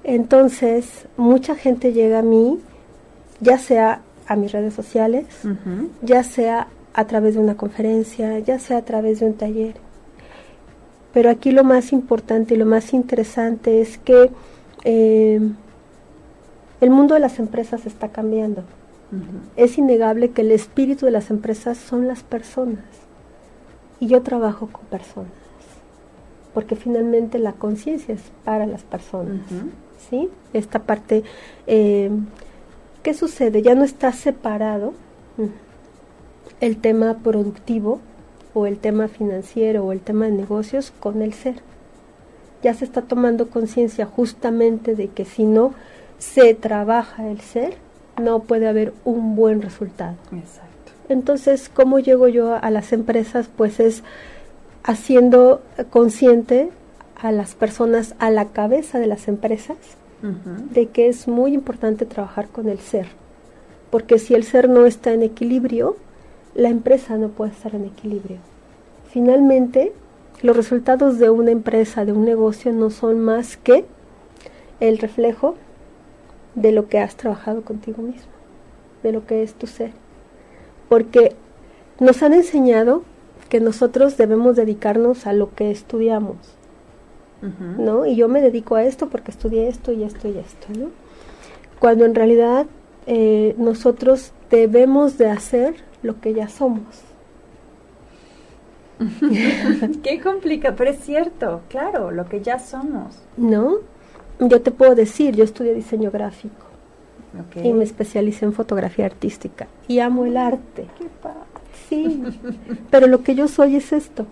Entonces, 0.04 1.08
mucha 1.18 1.56
gente 1.56 1.94
llega 1.94 2.20
a 2.20 2.22
mí, 2.22 2.60
ya 3.40 3.58
sea 3.58 4.02
a 4.28 4.36
mis 4.36 4.52
redes 4.52 4.76
sociales, 4.76 5.26
ya 6.04 6.24
sea 6.24 6.68
a 6.94 7.08
través 7.08 7.34
de 7.34 7.40
una 7.40 7.58
conferencia, 7.58 8.38
ya 8.38 8.60
sea 8.60 8.78
a 8.78 8.86
través 8.86 9.20
de 9.20 9.26
un 9.26 9.34
taller. 9.34 9.76
Pero 11.12 11.32
aquí 11.32 11.52
lo 11.52 11.64
más 11.64 11.92
importante 11.92 12.54
y 12.54 12.58
lo 12.58 12.68
más 12.68 12.94
interesante 12.94 13.82
es 13.82 13.98
que 13.98 14.30
eh, 14.84 15.42
el 16.82 16.90
mundo 16.92 17.16
de 17.16 17.20
las 17.20 17.40
empresas 17.40 17.88
está 17.88 18.10
cambiando 18.10 18.64
es 19.58 19.78
innegable 19.78 20.32
que 20.32 20.42
el 20.42 20.52
espíritu 20.52 21.06
de 21.06 21.12
las 21.12 21.30
empresas 21.30 21.78
son 21.78 22.08
las 22.08 22.24
personas. 22.24 22.84
y 24.00 24.08
yo 24.08 24.24
trabajo 24.24 24.66
con 24.66 24.84
personas, 24.86 25.32
porque 26.56 26.76
finalmente 26.76 27.38
la 27.38 27.54
conciencia 27.54 28.16
es 28.16 28.24
para 28.44 28.66
las 28.66 28.82
personas, 28.82 29.42
¿sí? 30.10 30.28
Esta 30.54 30.80
parte, 30.80 31.24
eh, 31.68 32.10
¿qué 33.04 33.14
sucede? 33.14 33.62
Ya 33.62 33.76
no 33.76 33.84
está 33.84 34.12
separado 34.12 34.94
el 36.62 36.78
tema 36.78 37.20
productivo 37.24 38.00
o 38.56 38.66
el 38.66 38.80
tema 38.80 39.08
financiero 39.08 39.86
o 39.86 39.92
el 39.92 40.00
tema 40.00 40.26
de 40.26 40.32
negocios 40.32 40.92
con 41.00 41.22
el 41.22 41.34
ser. 41.34 41.56
Ya 42.64 42.74
se 42.74 42.86
está 42.86 43.04
tomando 43.04 43.50
conciencia 43.50 44.06
justamente 44.06 44.96
de 44.96 45.10
que 45.10 45.26
si 45.26 45.44
no 45.44 45.74
se 46.18 46.54
trabaja 46.54 47.30
el 47.30 47.40
ser, 47.42 47.76
no 48.24 48.40
puede 48.40 48.68
haber 48.68 48.94
un 49.04 49.36
buen 49.36 49.62
resultado. 49.62 50.16
Exacto. 50.32 50.92
Entonces, 51.10 51.70
¿cómo 51.74 52.00
llego 52.00 52.28
yo 52.28 52.56
a 52.56 52.70
las 52.70 52.94
empresas? 52.94 53.50
Pues 53.56 53.80
es 53.80 54.04
haciendo 54.84 55.62
consciente 55.90 56.70
a 57.22 57.32
las 57.32 57.54
personas 57.54 58.16
a 58.20 58.32
la 58.32 58.46
cabeza 58.46 59.00
de 59.00 59.08
las 59.08 59.28
empresas 59.28 59.78
de 60.22 60.86
que 60.86 61.08
es 61.08 61.28
muy 61.28 61.54
importante 61.56 62.06
trabajar 62.06 62.48
con 62.48 62.70
el 62.70 62.78
ser. 62.78 63.08
Porque 63.90 64.20
si 64.20 64.36
el 64.36 64.44
ser 64.44 64.70
no 64.70 64.86
está 64.86 65.14
en 65.14 65.24
equilibrio, 65.24 65.98
la 66.54 66.70
empresa 66.70 67.18
no 67.18 67.30
puede 67.30 67.52
estar 67.52 67.74
en 67.74 67.86
equilibrio. 67.86 68.38
Finalmente, 69.10 69.94
los 70.44 70.56
resultados 70.56 71.18
de 71.18 71.30
una 71.32 71.52
empresa, 71.52 72.06
de 72.06 72.14
un 72.14 72.24
negocio, 72.24 72.72
no 72.72 72.92
son 72.92 73.20
más 73.20 73.58
que 73.58 73.86
el 74.80 75.00
reflejo 75.00 75.56
de 76.56 76.72
lo 76.72 76.88
que 76.88 77.00
has 77.00 77.16
trabajado 77.16 77.64
contigo 77.64 78.02
mismo, 78.02 78.32
de 79.04 79.12
lo 79.12 79.26
que 79.26 79.44
es 79.44 79.54
tu 79.54 79.68
ser. 79.68 79.92
Porque 80.90 81.36
nos 82.00 82.22
han 82.24 82.34
enseñado 82.34 83.04
que 83.50 83.60
nosotros 83.60 84.18
debemos 84.18 84.56
dedicarnos 84.56 85.28
a 85.28 85.34
lo 85.34 85.54
que 85.54 85.72
estudiamos, 85.72 86.38
¿no? 87.78 88.06
Y 88.06 88.16
yo 88.16 88.28
me 88.28 88.40
dedico 88.40 88.76
a 88.76 88.84
esto 88.84 89.10
porque 89.10 89.32
estudié 89.32 89.68
esto 89.68 89.92
y 89.92 90.04
esto 90.04 90.28
y 90.28 90.38
esto, 90.38 90.68
¿no? 90.78 90.90
Cuando 91.80 92.06
en 92.06 92.14
realidad 92.14 92.68
eh, 93.08 93.56
nosotros 93.58 94.32
debemos 94.52 95.18
de 95.18 95.30
hacer 95.30 95.76
lo 96.04 96.22
que 96.22 96.34
ya 96.34 96.48
somos. 96.48 96.86
Qué 100.04 100.22
complica, 100.22 100.76
pero 100.76 100.92
es 100.92 101.00
cierto, 101.00 101.62
claro, 101.70 102.12
lo 102.12 102.26
que 102.26 102.42
ya 102.42 102.60
somos. 102.60 103.18
¿No? 103.38 103.78
Yo 104.42 104.62
te 104.62 104.72
puedo 104.72 104.96
decir, 104.96 105.36
yo 105.36 105.44
estudié 105.44 105.74
diseño 105.74 106.10
gráfico 106.10 106.66
y 107.64 107.74
me 107.74 107.84
especialicé 107.84 108.46
en 108.46 108.54
fotografía 108.54 109.06
artística 109.06 109.68
y 109.88 110.00
amo 110.00 110.26
el 110.26 110.36
arte. 110.36 110.88
Qué 110.98 111.08
padre. 111.22 111.38
Sí, 111.88 112.24
pero 112.90 113.08
lo 113.08 113.24
que 113.24 113.36
yo 113.36 113.48
soy 113.48 113.76
es 113.76 113.94
esto. 113.94 114.26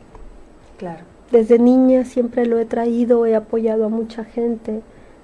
Claro. 0.77 1.03
Desde 1.31 1.59
niña 1.59 2.05
siempre 2.05 2.47
lo 2.47 2.57
he 2.57 2.65
traído, 2.65 3.25
he 3.25 3.35
apoyado 3.35 3.85
a 3.85 3.89
mucha 3.89 4.23
gente. 4.23 4.81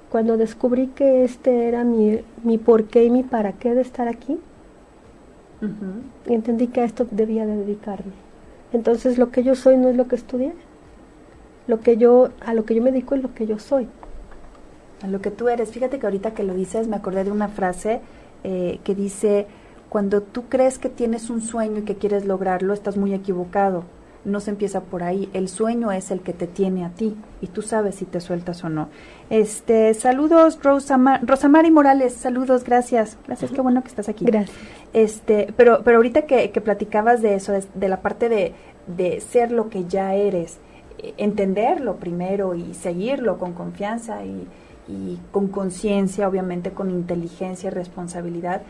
Cuando 0.10 0.38
descubrí 0.38 0.88
que 0.88 1.24
este 1.24 1.67
era 1.67 1.84
mi, 1.84 2.19
mi 2.43 2.58
porqué 2.60 3.06
y 3.06 3.10
mi 3.10 3.24
para 3.24 3.54
qué 3.54 3.74
de 3.74 3.82
estar 3.82 4.08
aquí, 4.08 4.38
entendí 6.28 6.67
que 6.67 6.82
a 6.82 6.86
esto 6.86 7.08
debía 7.10 7.48
de 7.48 7.58
dedicarme. 7.58 8.13
Entonces 8.71 9.17
lo 9.17 9.32
que 9.32 9.43
yo 9.43 9.56
soy 9.56 9.78
no 9.78 9.89
es 9.89 9.95
lo 9.95 10.08
que 10.08 10.15
estudié. 10.15 10.54
Lo 11.67 11.80
que 11.80 11.98
yo, 11.98 12.30
a 12.41 12.54
lo 12.54 12.65
que 12.65 12.76
yo 12.76 12.84
me 12.84 12.91
dedico 12.91 13.15
es 13.15 13.24
lo 13.24 13.34
que 13.34 13.48
yo 13.48 13.58
soy. 13.58 13.88
A 15.06 15.08
lo 15.08 15.22
que 15.22 15.30
tú 15.30 15.50
eres. 15.50 15.70
Fíjate 15.70 16.00
que 16.00 16.08
ahorita 16.08 16.34
que 16.34 16.41
lo 16.41 16.56
dices 16.56 16.88
me 16.88 16.96
acordé 16.96 17.24
de 17.24 17.32
una 17.32 17.48
frase 17.48 18.02
eh, 18.44 18.80
que 18.84 18.96
dice, 18.96 19.46
cuando 19.88 20.24
tú 20.24 20.46
crees 20.50 20.80
que 20.80 20.89
tienes 20.89 21.30
un 21.30 21.41
sueño 21.41 21.80
y 21.80 21.82
que 21.84 21.96
quieres 21.96 22.26
lograrlo, 22.26 22.74
estás 22.74 22.98
muy 22.98 23.13
equivocado. 23.13 23.84
No 24.24 24.39
se 24.39 24.50
empieza 24.50 24.82
por 24.82 25.04
ahí. 25.04 25.30
El 25.34 25.48
sueño 25.48 25.91
es 25.91 26.10
el 26.10 26.22
que 26.22 26.34
te 26.34 26.48
tiene 26.48 26.86
a 26.86 26.89
ti 26.89 27.15
y 27.39 27.48
tú 27.48 27.62
sabes 27.62 27.94
si 27.94 28.06
te 28.06 28.20
sueltas 28.20 28.63
o 28.63 28.70
no. 28.70 28.89
Este, 29.30 29.94
saludos 29.94 30.58
Rosamari 30.63 31.70
Morales, 31.70 32.13
saludos, 32.13 32.63
gracias. 32.63 33.20
Gracias, 33.28 33.52
qué 33.52 33.62
bueno 33.62 33.84
que 33.84 33.89
estás 33.89 34.10
aquí. 34.10 34.26
Gracias. 34.26 34.58
Este, 34.94 35.54
pero, 35.56 35.82
pero 35.84 35.98
ahorita 35.98 36.24
que, 36.24 36.50
platicabas 36.62 37.22
de 37.22 37.36
eso, 37.36 37.54
de, 37.76 37.88
la 37.88 38.02
parte 38.02 38.28
de, 38.28 38.54
de, 38.88 39.22
ser 39.22 39.52
lo 39.52 39.70
que 39.70 39.86
ya 39.86 40.15
eres, 40.15 40.58
eh, 40.98 41.13
entenderlo 41.18 41.98
primero 41.98 42.56
y 42.56 42.74
seguirlo 42.74 43.38
con 43.38 43.54
confianza 43.54 44.26
y, 44.26 44.48
y 44.88 45.17
con 45.32 45.48
conciencia, 45.48 46.28
obviamente 46.28 46.71
con 46.71 46.89
inteligencia 46.91 47.67
y 47.67 47.71
responsabilidad, 47.71 48.62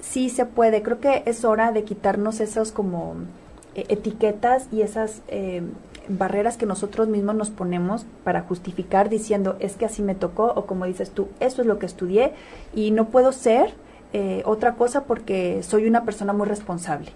sí 0.00 0.28
se 0.28 0.46
puede. 0.46 0.82
Creo 0.82 1.00
que 1.00 1.22
es 1.26 1.44
hora 1.44 1.72
de 1.72 1.84
quitarnos 1.84 2.40
esos 2.40 2.72
como 2.72 3.14
eh, 3.74 3.84
etiquetas 3.88 4.68
y 4.72 4.82
esas 4.82 5.22
eh, 5.28 5.62
barreras 6.08 6.56
que 6.56 6.66
nosotros 6.66 7.08
mismos 7.08 7.36
nos 7.36 7.50
ponemos 7.50 8.04
para 8.24 8.42
justificar 8.42 9.08
diciendo 9.08 9.56
es 9.60 9.76
que 9.76 9.84
así 9.84 10.02
me 10.02 10.14
tocó 10.14 10.52
o 10.56 10.66
como 10.66 10.86
dices 10.86 11.10
tú, 11.10 11.28
eso 11.38 11.62
es 11.62 11.68
lo 11.68 11.78
que 11.78 11.86
estudié 11.86 12.32
y 12.74 12.90
no 12.90 13.06
puedo 13.06 13.32
ser 13.32 13.74
eh, 14.12 14.42
otra 14.44 14.74
cosa 14.74 15.04
porque 15.04 15.62
soy 15.62 15.86
una 15.86 16.04
persona 16.04 16.32
muy 16.32 16.46
responsable. 16.46 17.12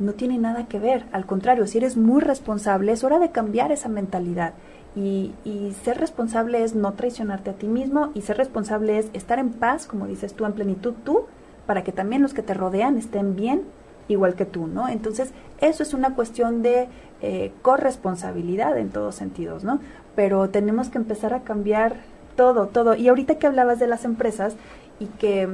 No 0.00 0.14
tiene 0.14 0.38
nada 0.38 0.66
que 0.66 0.78
ver, 0.78 1.04
al 1.12 1.26
contrario, 1.26 1.66
si 1.66 1.78
eres 1.78 1.96
muy 1.96 2.20
responsable 2.20 2.92
es 2.92 3.04
hora 3.04 3.18
de 3.18 3.30
cambiar 3.30 3.70
esa 3.70 3.88
mentalidad. 3.88 4.54
Y, 4.96 5.32
y, 5.44 5.72
ser 5.84 5.98
responsable 5.98 6.64
es 6.64 6.74
no 6.74 6.94
traicionarte 6.94 7.50
a 7.50 7.52
ti 7.52 7.68
mismo 7.68 8.10
y 8.14 8.22
ser 8.22 8.38
responsable 8.38 8.98
es 8.98 9.06
estar 9.12 9.38
en 9.38 9.50
paz, 9.50 9.86
como 9.86 10.08
dices 10.08 10.34
tú, 10.34 10.44
en 10.46 10.52
plenitud 10.52 10.94
tú, 11.04 11.26
para 11.66 11.84
que 11.84 11.92
también 11.92 12.22
los 12.22 12.34
que 12.34 12.42
te 12.42 12.54
rodean 12.54 12.98
estén 12.98 13.36
bien 13.36 13.62
igual 14.08 14.34
que 14.34 14.44
tú, 14.44 14.66
¿no? 14.66 14.88
Entonces, 14.88 15.32
eso 15.60 15.82
es 15.82 15.94
una 15.94 16.14
cuestión 16.14 16.62
de 16.62 16.88
eh, 17.22 17.52
corresponsabilidad 17.62 18.76
en 18.78 18.90
todos 18.90 19.14
sentidos, 19.14 19.64
¿no? 19.64 19.80
Pero 20.16 20.48
tenemos 20.50 20.88
que 20.88 20.98
empezar 20.98 21.32
a 21.34 21.40
cambiar 21.40 21.96
todo, 22.36 22.66
todo. 22.68 22.94
Y 22.94 23.08
ahorita 23.08 23.36
que 23.36 23.46
hablabas 23.46 23.78
de 23.78 23.86
las 23.86 24.04
empresas 24.04 24.56
y 24.98 25.06
que, 25.06 25.48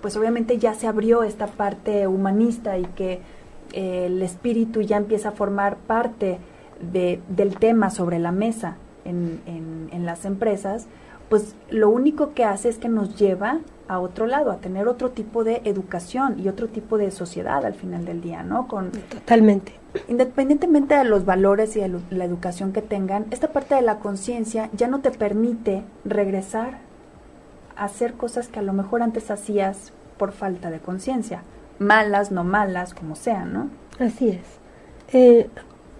pues 0.00 0.16
obviamente 0.16 0.58
ya 0.58 0.74
se 0.74 0.86
abrió 0.86 1.22
esta 1.22 1.46
parte 1.46 2.06
humanista 2.06 2.78
y 2.78 2.84
que 2.84 3.20
eh, 3.72 4.06
el 4.06 4.22
espíritu 4.22 4.82
ya 4.82 4.96
empieza 4.96 5.30
a 5.30 5.32
formar 5.32 5.76
parte 5.76 6.38
de, 6.80 7.20
del 7.28 7.56
tema 7.58 7.90
sobre 7.90 8.18
la 8.18 8.32
mesa 8.32 8.76
en, 9.04 9.40
en, 9.46 9.88
en 9.92 10.06
las 10.06 10.24
empresas, 10.24 10.86
pues 11.28 11.54
lo 11.70 11.90
único 11.90 12.34
que 12.34 12.44
hace 12.44 12.68
es 12.68 12.78
que 12.78 12.88
nos 12.88 13.16
lleva 13.16 13.60
a 13.88 14.00
otro 14.00 14.26
lado, 14.26 14.50
a 14.50 14.56
tener 14.56 14.88
otro 14.88 15.10
tipo 15.10 15.44
de 15.44 15.60
educación 15.64 16.40
y 16.40 16.48
otro 16.48 16.68
tipo 16.68 16.98
de 16.98 17.10
sociedad 17.10 17.64
al 17.64 17.74
final 17.74 18.04
del 18.04 18.20
día, 18.20 18.42
¿no? 18.42 18.66
Con, 18.66 18.90
Totalmente. 18.90 19.72
Independientemente 20.08 20.94
de 20.94 21.04
los 21.04 21.24
valores 21.24 21.76
y 21.76 21.80
de 21.80 22.00
la 22.10 22.24
educación 22.24 22.72
que 22.72 22.82
tengan, 22.82 23.26
esta 23.30 23.48
parte 23.48 23.74
de 23.76 23.82
la 23.82 23.98
conciencia 23.98 24.70
ya 24.72 24.88
no 24.88 25.00
te 25.00 25.10
permite 25.10 25.84
regresar 26.04 26.78
a 27.76 27.84
hacer 27.84 28.14
cosas 28.14 28.48
que 28.48 28.58
a 28.58 28.62
lo 28.62 28.72
mejor 28.72 29.02
antes 29.02 29.30
hacías 29.30 29.92
por 30.18 30.32
falta 30.32 30.70
de 30.70 30.80
conciencia, 30.80 31.42
malas, 31.78 32.30
no 32.30 32.42
malas, 32.44 32.94
como 32.94 33.16
sean, 33.16 33.52
¿no? 33.52 33.70
Así 33.98 34.30
es. 34.30 34.44
Eh, 35.12 35.48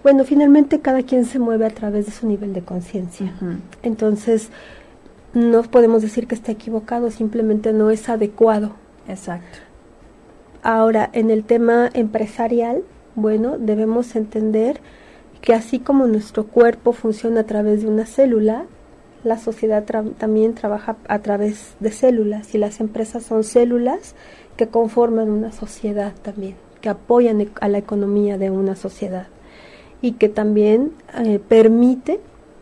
bueno, 0.07 0.23
finalmente 0.23 0.79
cada 0.79 1.03
quien 1.03 1.25
se 1.25 1.40
mueve 1.40 1.66
a 1.66 1.71
través 1.71 2.07
de 2.07 2.12
su 2.12 2.29
nivel 2.29 2.53
de 2.53 2.62
conciencia. 2.62 3.35
Entonces, 3.83 4.51
no 5.35 5.64
podemos 5.64 6.01
decir 6.01 6.29
que 6.29 6.37
está 6.37 6.53
equivocado, 6.53 7.11
simplemente 7.11 7.73
no 7.73 7.90
es 7.90 8.09
adecuado. 8.09 8.77
Exacto. 9.09 9.59
Ahora, 10.62 11.11
en 11.12 11.31
el 11.31 11.42
tema 11.42 11.90
empresarial, 11.92 12.85
bueno, 13.16 13.59
debemos 13.59 14.14
entender 14.14 14.81
que 15.40 15.55
así 15.55 15.81
como 15.81 16.07
nuestro 16.07 16.47
cuerpo 16.47 16.92
funciona 16.92 17.40
a 17.40 17.47
través 17.47 17.83
de 17.83 17.88
una 17.88 18.07
célula, 18.07 18.66
la 19.25 19.38
sociedad 19.38 19.83
también 20.19 20.55
trabaja 20.55 20.95
a 21.09 21.19
través 21.19 21.75
de 21.81 21.90
células 21.90 22.55
y 22.55 22.59
las 22.59 22.79
empresas 22.79 23.25
son 23.25 23.42
células 23.42 24.14
que 24.57 24.69
conforman 24.69 25.31
una 25.31 25.51
sociedad 25.51 26.12
también, 26.23 26.55
que 26.81 26.90
apoyan 26.90 27.40
e-, 27.40 27.49
a 27.61 27.66
la 27.66 27.79
economía 27.79 28.38
de 28.38 28.51
una 28.51 28.77
sociedad 28.77 29.27
y 30.02 30.12
que 30.12 30.28
también 30.28 30.92
eh, 31.18 31.40
permite 31.48 32.20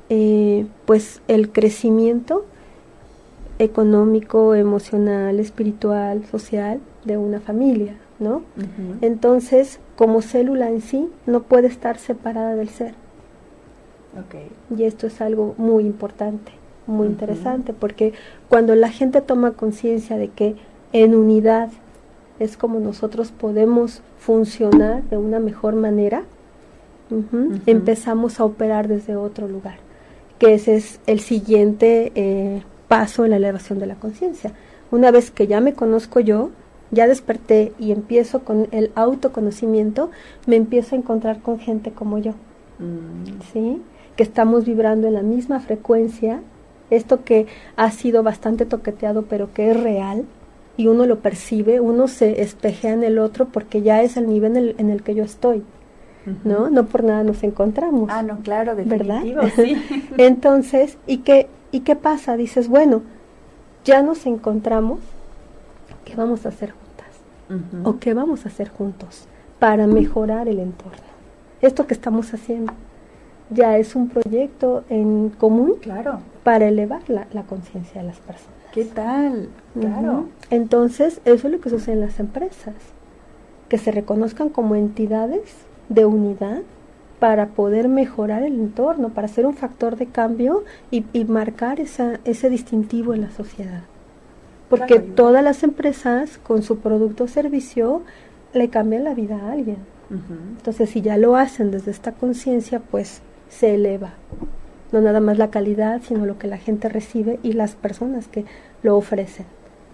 eh, 0.09 0.67
pues 0.85 1.21
el 1.29 1.51
crecimiento 1.51 2.45
económico, 3.59 4.55
emocional, 4.55 5.39
espiritual, 5.41 6.25
social 6.27 6.81
de 7.05 7.17
una 7.17 7.41
familia, 7.41 7.97
¿no? 8.19 8.43
Entonces, 9.01 9.79
como 9.97 10.23
célula 10.23 10.71
en 10.71 10.81
sí, 10.81 11.09
no 11.27 11.43
puede 11.43 11.69
estar 11.69 11.99
separada 11.99 12.57
del 12.57 12.69
ser. 12.69 12.95
Y 14.77 14.85
esto 14.85 15.07
es 15.07 15.21
algo 15.21 15.55
muy 15.59 15.85
importante, 15.85 16.53
muy 16.87 17.07
interesante, 17.07 17.73
porque 17.73 18.13
cuando 18.49 18.75
la 18.75 18.89
gente 18.89 19.21
toma 19.21 19.53
conciencia 19.53 20.17
de 20.17 20.29
que 20.29 20.57
en 20.93 21.15
unidad 21.15 21.71
es 22.39 22.57
como 22.57 22.81
nosotros 22.81 23.33
podemos 23.33 24.03
funcionar 24.19 25.03
de 25.05 25.17
una 25.17 25.39
mejor 25.39 25.75
manera, 25.75 26.25
empezamos 27.67 28.41
a 28.41 28.45
operar 28.45 28.89
desde 28.89 29.17
otro 29.17 29.49
lugar, 29.49 29.77
que 30.39 30.55
ese 30.55 30.77
es 30.77 31.01
el 31.07 31.21
siguiente 31.21 32.13
eh, 32.15 32.63
paso 32.89 33.25
en 33.25 33.31
la 33.31 33.37
elevación 33.37 33.79
de 33.79 33.87
la 33.87 33.95
conciencia. 33.97 34.53
Una 34.91 35.11
vez 35.11 35.31
que 35.31 35.47
ya 35.47 35.61
me 35.61 35.75
conozco 35.75 36.21
yo, 36.21 36.51
ya 36.91 37.07
desperté 37.07 37.73
y 37.79 37.93
empiezo 37.93 38.41
con 38.41 38.69
el 38.71 38.91
autoconocimiento, 38.95 40.11
me 40.47 40.57
empiezo 40.57 40.95
a 40.95 40.99
encontrar 40.99 41.41
con 41.41 41.59
gente 41.59 41.91
como 41.91 42.19
yo, 42.19 42.33
mm. 42.79 43.41
¿sí? 43.53 43.83
Que 44.17 44.23
estamos 44.23 44.65
vibrando 44.65 45.09
en 45.09 45.15
la 45.15 45.23
misma 45.23 45.61
frecuencia, 45.61 46.41
esto 46.91 47.25
que 47.25 47.47
ha 47.77 47.91
sido 47.91 48.23
bastante 48.23 48.67
toqueteado, 48.67 49.23
pero 49.23 49.53
que 49.53 49.71
es 49.71 49.81
real, 49.81 50.25
y 50.77 50.89
uno 50.89 51.07
lo 51.07 51.21
percibe, 51.21 51.81
uno 51.81 52.09
se 52.09 52.43
espejea 52.43 52.93
en 52.93 53.05
el 53.05 53.19
otro 53.19 53.47
porque 53.47 53.83
ya 53.83 54.03
es 54.03 54.17
el 54.17 54.29
nivel 54.29 54.53
en 54.53 54.57
el, 54.57 54.75
en 54.79 54.91
el 54.91 55.03
que 55.03 55.15
yo 55.15 55.25
estoy. 55.25 55.63
¿No? 56.45 56.71
No 56.71 56.87
por 56.87 57.05
nada 57.05 57.23
nos 57.23 57.43
encontramos. 57.43 58.09
Ah, 58.11 58.23
no, 58.23 58.39
claro, 58.41 58.75
definitivo, 58.75 59.43
¿verdad? 59.43 59.53
Sí. 59.57 59.77
Entonces, 60.17 60.97
¿y 61.07 61.19
qué, 61.19 61.49
¿y 61.71 61.81
qué 61.81 61.97
pasa? 61.97 62.37
Dices, 62.37 62.69
bueno, 62.69 63.03
ya 63.85 64.03
nos 64.03 64.27
encontramos, 64.27 65.01
¿qué 66.05 66.17
vamos 66.17 66.47
a 66.47 66.49
hacer 66.49 66.71
juntas? 66.71 67.85
¿O 67.85 67.99
qué 67.99 68.15
vamos 68.15 68.47
a 68.47 68.49
hacer 68.49 68.69
juntos 68.69 69.27
para 69.59 69.87
mejorar 69.87 70.49
el 70.49 70.59
entorno? 70.59 70.99
Esto 71.61 71.87
que 71.87 71.95
estamos 71.95 72.33
haciendo 72.33 72.73
ya 73.51 73.77
es 73.77 73.95
un 73.95 74.09
proyecto 74.09 74.85
en 74.89 75.31
común 75.31 75.75
claro. 75.81 76.21
para 76.43 76.67
elevar 76.67 77.09
la, 77.09 77.27
la 77.33 77.43
conciencia 77.43 78.01
de 78.01 78.07
las 78.07 78.19
personas. 78.19 78.55
¿Qué 78.73 78.85
tal? 78.85 79.51
Claro. 79.79 80.29
Entonces, 80.51 81.21
eso 81.25 81.47
es 81.47 81.53
lo 81.53 81.61
que 81.61 81.71
sucede 81.71 81.95
en 81.95 82.01
las 82.01 82.19
empresas, 82.19 82.75
que 83.69 83.79
se 83.79 83.93
reconozcan 83.93 84.49
como 84.49 84.75
entidades 84.75 85.43
de 85.89 86.05
unidad 86.05 86.63
para 87.19 87.49
poder 87.49 87.89
mejorar 87.89 88.43
el 88.43 88.55
entorno, 88.55 89.11
para 89.11 89.29
ser 89.29 89.47
un 89.47 89.55
factor 89.55 89.97
de 89.97 90.07
cambio 90.07 90.65
y, 90.91 91.05
marcar 91.25 91.81
esa, 91.81 92.21
ese 92.25 92.51
distintivo 92.51 93.15
en 93.15 93.23
la 93.23 93.31
sociedad. 93.31 93.83
Porque 94.69 94.99
todas 94.99 95.43
las 95.45 95.63
empresas 95.63 96.39
con 96.39 96.63
su 96.63 96.79
producto 96.79 97.25
o 97.25 97.29
servicio 97.29 98.03
le 98.53 98.69
cambian 98.69 99.05
la 99.05 99.15
vida 99.15 99.39
a 99.39 99.53
alguien. 99.53 99.79
Entonces, 100.59 100.91
si 100.91 101.01
ya 101.01 101.17
lo 101.17 101.35
hacen 101.35 101.71
desde 101.71 101.91
esta 101.91 102.13
conciencia, 102.13 102.79
pues 102.79 103.21
se 103.49 103.75
eleva 103.75 104.13
no 104.95 105.01
nada 105.01 105.21
más 105.21 105.39
la 105.39 105.51
calidad, 105.51 106.01
sino 106.03 106.25
lo 106.25 106.39
que 106.39 106.47
la 106.47 106.57
gente 106.57 106.89
recibe 106.89 107.41
y 107.43 107.53
las 107.53 107.75
personas 107.75 108.29
que 108.29 108.45
lo 108.83 108.97
ofrecen. 108.97 109.45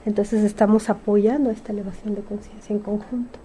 Entonces 0.04 0.44
estamos 0.44 0.90
apoyando 0.90 1.50
esta 1.50 1.72
elevación 1.72 2.14
de 2.14 2.20
conciencia 2.20 2.74
en 2.74 2.80
conjunto. 2.80 3.38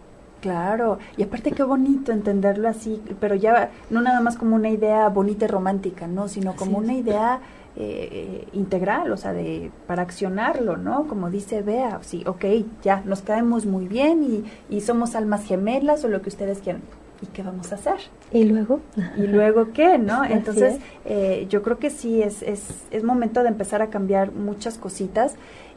Claro, 0.46 1.00
y 1.18 1.24
aparte 1.24 1.54
qué 1.54 1.64
bonito 1.64 2.12
entenderlo 2.12 2.70
así, 2.70 3.02
pero 3.20 3.34
ya 3.34 3.72
no 3.90 4.00
nada 4.00 4.22
más 4.22 4.38
como 4.38 4.56
una 4.56 4.70
idea 4.70 5.10
bonita 5.10 5.46
y 5.46 5.48
romántica, 5.48 6.06
¿no? 6.06 6.28
Sino 6.28 6.56
como 6.56 6.78
una 6.78 6.94
idea 6.94 7.40
eh, 7.76 8.48
integral, 8.54 9.12
o 9.12 9.18
sea, 9.18 9.34
de 9.34 9.72
para 9.88 10.04
accionarlo, 10.04 10.78
¿no? 10.78 11.08
Como 11.08 11.32
dice 11.32 11.64
Bea, 11.64 11.98
sí, 12.04 12.24
ok, 12.28 12.46
ya, 12.84 13.02
nos 13.06 13.24
caemos 13.24 13.66
muy 13.66 13.88
bien 13.88 14.24
y, 14.24 14.44
y 14.70 14.82
somos 14.82 15.16
almas 15.16 15.44
gemelas 15.46 16.06
o 16.06 16.10
lo 16.10 16.22
que 16.22 16.30
ustedes 16.30 16.60
quieran 16.60 16.84
¿y 17.24 17.26
qué 17.28 17.42
vamos 17.42 17.72
a 17.72 17.76
hacer? 17.76 17.96
¿Y 18.32 18.44
luego? 18.44 18.82
¿Y 19.18 19.28
luego 19.28 19.72
qué? 19.74 19.98
¿No? 19.98 20.24
Entonces, 20.24 20.80
eh, 21.06 21.48
yo 21.50 21.64
creo 21.64 21.80
que 21.80 21.90
sí, 21.90 22.22
es, 22.22 22.42
es, 22.44 22.86
es 22.92 23.04
momento 23.04 23.42
de 23.42 23.50
empezar 23.50 23.82
a 23.82 23.90
cambiar 23.90 24.32
muchas 24.32 24.78
cositas. 24.78 25.36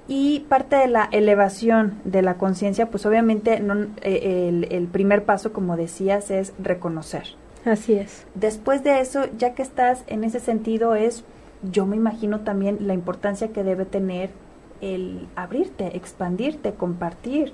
Y 0.09 0.41
parte 0.49 0.77
de 0.77 0.89
la 0.89 1.09
elevación 1.13 2.01
de 2.05 2.23
la 2.23 2.35
conciencia, 2.35 2.91
pues 2.91 3.05
obviamente 3.07 3.61
no, 3.61 3.75
eh, 4.01 4.49
el, 4.49 4.73
el, 4.73 4.87
primer 4.87 5.25
paso, 5.25 5.53
como 5.53 5.77
decías, 5.77 6.31
es 6.31 6.55
reconocer. 6.59 7.25
Así 7.65 7.93
es. 7.93 8.27
Después 8.35 8.83
de 8.83 9.01
eso, 9.01 9.27
ya 9.37 9.55
que 9.55 9.63
estás 9.63 10.05
en 10.07 10.25
ese 10.25 10.41
sentido, 10.41 10.95
es, 10.95 11.25
yo 11.63 11.85
me 11.85 11.97
imagino 11.97 12.41
también 12.41 12.79
la 12.87 12.95
importancia 12.95 13.49
que 13.49 13.63
debe 13.63 13.85
tener 13.85 14.31
el 14.81 15.29
abrirte, 15.37 15.97
expandirte, 15.97 16.73
compartir 16.73 17.53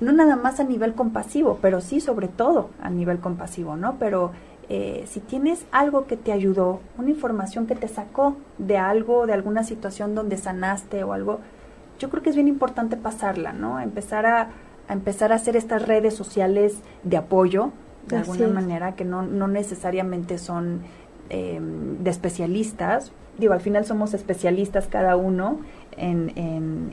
no 0.00 0.12
nada 0.12 0.36
más 0.36 0.60
a 0.60 0.64
nivel 0.64 0.94
compasivo, 0.94 1.58
pero 1.60 1.80
sí 1.80 2.00
sobre 2.00 2.28
todo 2.28 2.70
a 2.80 2.90
nivel 2.90 3.18
compasivo, 3.18 3.76
¿no? 3.76 3.96
Pero 3.98 4.32
eh, 4.68 5.04
si 5.06 5.20
tienes 5.20 5.66
algo 5.70 6.06
que 6.06 6.16
te 6.16 6.32
ayudó, 6.32 6.80
una 6.96 7.10
información 7.10 7.66
que 7.66 7.74
te 7.74 7.88
sacó 7.88 8.36
de 8.58 8.78
algo, 8.78 9.26
de 9.26 9.34
alguna 9.34 9.64
situación 9.64 10.14
donde 10.14 10.36
sanaste 10.36 11.04
o 11.04 11.12
algo, 11.12 11.40
yo 12.02 12.10
creo 12.10 12.20
que 12.20 12.30
es 12.30 12.36
bien 12.36 12.48
importante 12.48 12.96
pasarla, 12.96 13.52
¿no? 13.52 13.78
Empezar 13.78 14.26
a, 14.26 14.48
empezar 14.88 15.30
a 15.30 15.36
hacer 15.36 15.54
estas 15.56 15.86
redes 15.86 16.16
sociales 16.16 16.80
de 17.04 17.16
apoyo, 17.16 17.70
de 18.08 18.16
alguna 18.16 18.48
manera, 18.48 18.96
que 18.96 19.04
no, 19.04 19.22
no 19.22 19.46
necesariamente 19.46 20.36
son 20.38 20.80
em, 21.30 21.98
de 22.02 22.10
especialistas. 22.10 23.12
Digo, 23.38 23.52
al 23.52 23.60
final 23.60 23.84
somos 23.84 24.14
especialistas 24.14 24.88
cada 24.88 25.14
uno 25.14 25.60
en, 25.96 26.32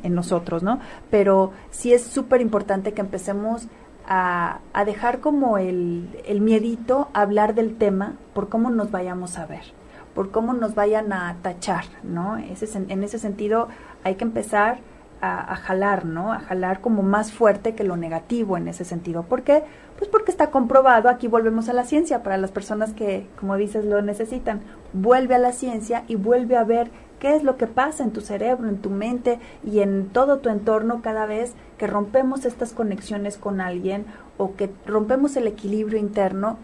en, 0.04 0.13
nosotros, 0.13 0.62
¿no? 0.62 0.80
Pero 1.10 1.54
sí 1.72 1.91
es 1.91 2.04
súper 2.04 2.41
importante 2.41 2.93
que 2.93 3.02
empecemos 3.02 3.67
a, 4.08 4.60
a, 4.74 4.86
dejar 4.86 5.22
como 5.22 5.58
el, 5.58 6.08
el 6.28 6.39
miedito 6.39 7.10
a 7.13 7.22
hablar 7.22 7.56
del 7.56 7.78
tema 7.78 8.13
por 8.36 8.48
cómo 8.48 8.69
nos 8.69 8.91
vayamos 8.91 9.39
a 9.39 9.48
ver, 9.48 9.63
por 10.13 10.30
cómo 10.30 10.54
nos 10.54 10.76
vayan 10.76 11.12
a 11.13 11.36
tachar, 11.41 11.86
¿no? 12.04 12.38
Ese, 12.38 12.67
en 12.78 13.04
ese 13.04 13.17
sentido 13.17 13.69
hay 14.04 14.15
que 14.15 14.24
empezar 14.24 14.80
a, 15.22 15.56
jalar, 15.56 16.06
¿no? 16.06 16.32
A 16.32 16.40
jalar 16.40 16.82
como 16.82 17.04
más 17.04 17.32
fuerte 17.32 17.76
que 17.76 17.84
lo 17.84 17.98
negativo 17.98 18.58
en 18.58 18.68
ese 18.68 18.86
sentido. 18.86 19.24
¿Por 19.24 19.44
qué? 19.44 19.64
Pues 19.98 20.10
porque 20.10 20.32
está 20.32 20.50
comprobado, 20.50 21.10
aquí 21.10 21.28
volvemos 21.28 21.68
a 21.68 21.74
la 21.74 21.84
ciencia, 21.84 22.24
para 22.24 22.38
las 22.38 22.52
personas 22.52 22.94
que, 22.94 23.28
como 23.40 23.58
dices, 23.58 23.84
lo 23.84 24.02
necesitan. 24.02 24.62
Vuelve 24.94 25.36
a 25.36 25.40
la 25.40 25.52
ciencia 25.52 26.04
y 26.08 26.16
vuelve 26.16 26.56
a 26.56 26.64
ver 26.64 26.90
qué 27.20 27.36
es 27.36 27.44
lo 27.44 27.58
que 27.58 27.68
pasa 27.68 28.04
en 28.04 28.12
tu 28.12 28.22
cerebro, 28.22 28.70
en 28.70 28.78
tu 28.78 28.90
mente 28.90 29.40
y 29.64 29.80
en 29.80 30.08
todo 30.08 30.40
tu 30.40 30.50
entorno 30.50 31.02
cada 31.02 31.26
vez 31.26 31.54
que 31.78 31.88
rompemos 31.88 32.46
estas 32.46 32.72
conexiones 32.72 33.38
con 33.38 33.60
alguien 33.60 34.06
o 34.38 34.56
que 34.56 34.70
rompemos 34.86 35.36
el 35.36 35.48
equilibrio 35.48 36.00
interno. 36.00 36.58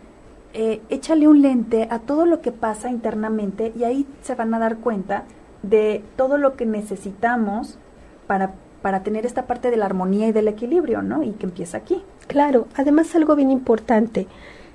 Eh, 0.54 0.82
échale 0.90 1.28
un 1.28 1.42
lente 1.42 1.90
a 1.92 2.00
todo 2.00 2.26
lo 2.26 2.40
que 2.40 2.54
pasa 2.54 2.90
internamente 2.90 3.74
y 3.78 3.84
ahí 3.84 4.08
se 4.22 4.36
van 4.36 4.54
a 4.54 4.60
dar 4.60 4.78
cuenta 4.78 5.26
de 5.62 6.02
todo 6.16 6.38
lo 6.38 6.56
que 6.56 6.66
necesitamos 6.66 7.78
para, 8.28 8.54
para 8.82 9.04
tener 9.04 9.26
esta 9.26 9.46
parte 9.48 9.72
de 9.72 9.78
la 9.78 9.86
armonía 9.86 10.28
y 10.28 10.32
del 10.32 10.48
equilibrio, 10.48 11.02
¿no? 11.02 11.24
Y 11.24 11.32
que 11.32 11.46
empieza 11.46 11.78
aquí. 11.78 12.04
Claro, 12.28 12.68
además 12.76 13.16
algo 13.16 13.36
bien 13.36 13.52
importante, 13.52 14.28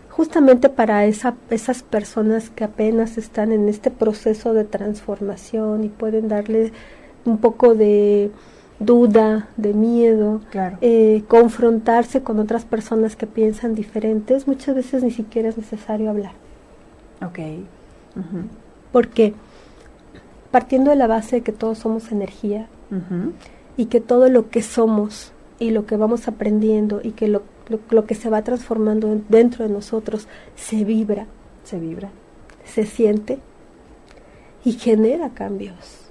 justamente 0.09 0.69
para 0.69 1.05
esa, 1.07 1.35
esas 1.51 1.83
personas 1.83 2.51
que 2.51 2.65
apenas 2.65 3.19
están 3.19 3.53
en 3.53 3.69
este 3.69 3.91
proceso 3.91 4.53
de 4.53 4.65
transformación 4.65 5.85
y 5.85 5.89
pueden 5.89 6.29
darle 6.29 6.73
un 7.25 7.39
poco 7.39 7.75
de 7.75 8.31
duda, 8.81 9.49
de 9.57 9.75
miedo, 9.75 10.41
eh, 10.81 11.23
confrontarse 11.29 12.23
con 12.23 12.41
otras 12.41 12.65
personas 12.65 13.15
que 13.15 13.27
piensan 13.27 13.75
diferentes, 13.75 14.47
muchas 14.47 14.75
veces 14.75 15.03
ni 15.03 15.11
siquiera 15.11 15.51
es 15.51 15.59
necesario 15.59 16.11
hablar. 16.11 16.33
Ok. 17.25 17.39
Porque 18.91 19.35
partiendo 20.51 20.91
de 20.91 20.97
la 20.97 21.07
base 21.07 21.37
de 21.37 21.43
que 21.43 21.53
todos 21.53 21.79
somos 21.79 22.11
energía 22.11 22.67
y 23.77 23.87
que 23.87 24.01
todo 24.01 24.29
lo 24.29 24.51
que 24.51 24.63
somos 24.63 25.33
y 25.59 25.71
lo 25.71 25.87
que 25.87 25.97
vamos 25.97 26.29
aprendiendo 26.29 27.01
y 27.03 27.13
que 27.13 27.29
lo 27.29 27.43
lo, 27.91 28.07
que 28.07 28.15
se 28.15 28.31
va 28.31 28.43
transformando 28.43 29.21
dentro 29.29 29.67
de 29.67 29.73
nosotros 29.73 30.27
se 30.57 30.85
vibra. 30.85 31.27
Se 31.65 31.79
vibra. 31.79 32.11
Se 32.65 32.85
siente 32.85 33.39
y 34.65 34.73
genera 34.73 35.31
cambios. 35.31 36.11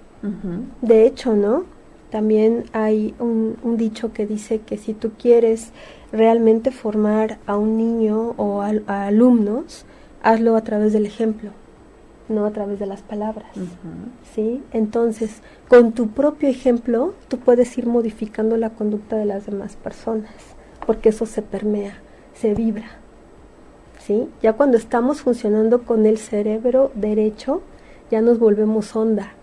De 0.82 1.06
hecho, 1.06 1.34
¿no? 1.36 1.64
También 2.10 2.66
hay 2.74 3.14
un, 3.20 3.58
dicho 3.78 4.12
que 4.12 4.26
dice 4.26 4.60
que 4.60 4.78
si 4.78 4.94
tú 4.94 5.12
quieres 5.18 5.72
realmente 6.12 6.72
formar 6.72 7.38
a 7.46 7.56
un 7.56 7.78
niño 7.78 8.34
o 8.36 8.62
a, 8.62 9.06
alumnos, 9.06 9.86
hazlo 10.24 10.56
a 10.56 10.64
través 10.64 10.92
del 10.92 11.06
ejemplo, 11.06 11.52
no 12.30 12.46
a 12.46 12.52
través 12.52 12.80
de 12.80 12.86
las 12.86 13.02
palabras. 13.02 13.50
¿Sí? 14.34 14.64
Entonces, 14.72 15.42
con 15.68 15.92
tu 15.92 16.10
propio 16.10 16.50
ejemplo, 16.50 17.14
tú 17.28 17.38
puedes 17.40 17.78
ir 17.78 17.86
modificando 17.86 18.58
la 18.58 18.70
conducta 18.70 19.18
de 19.18 19.26
las 19.26 19.46
demás 19.46 19.76
personas 19.76 20.32
porque 20.90 21.10
eso 21.10 21.28
se 21.28 21.44
permea, 21.44 22.00
se 22.34 22.56
vibra. 22.56 22.88
¿Sí? 24.00 24.28
Ya 24.42 24.54
cuando 24.54 24.76
estamos 24.76 25.22
funcionando 25.22 25.84
con 25.84 26.08
el 26.08 26.18
cerebro 26.18 26.92
derecho, 26.96 27.62
ya 28.10 28.22
nos 28.22 28.40
volvemos 28.40 28.96
onda. 28.96 29.34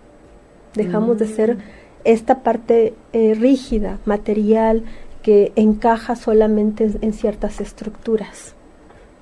Dejamos 0.73 1.19
de 1.19 1.27
ser 1.27 1.55
mm. 1.55 1.59
esta 2.03 2.43
parte 2.43 2.95
eh, 3.13 3.33
rígida, 3.33 3.99
material, 4.03 4.83
que 5.23 5.53
encaja 5.55 6.17
solamente 6.17 6.91
en 6.99 7.13
ciertas 7.13 7.61
estructuras. 7.61 8.56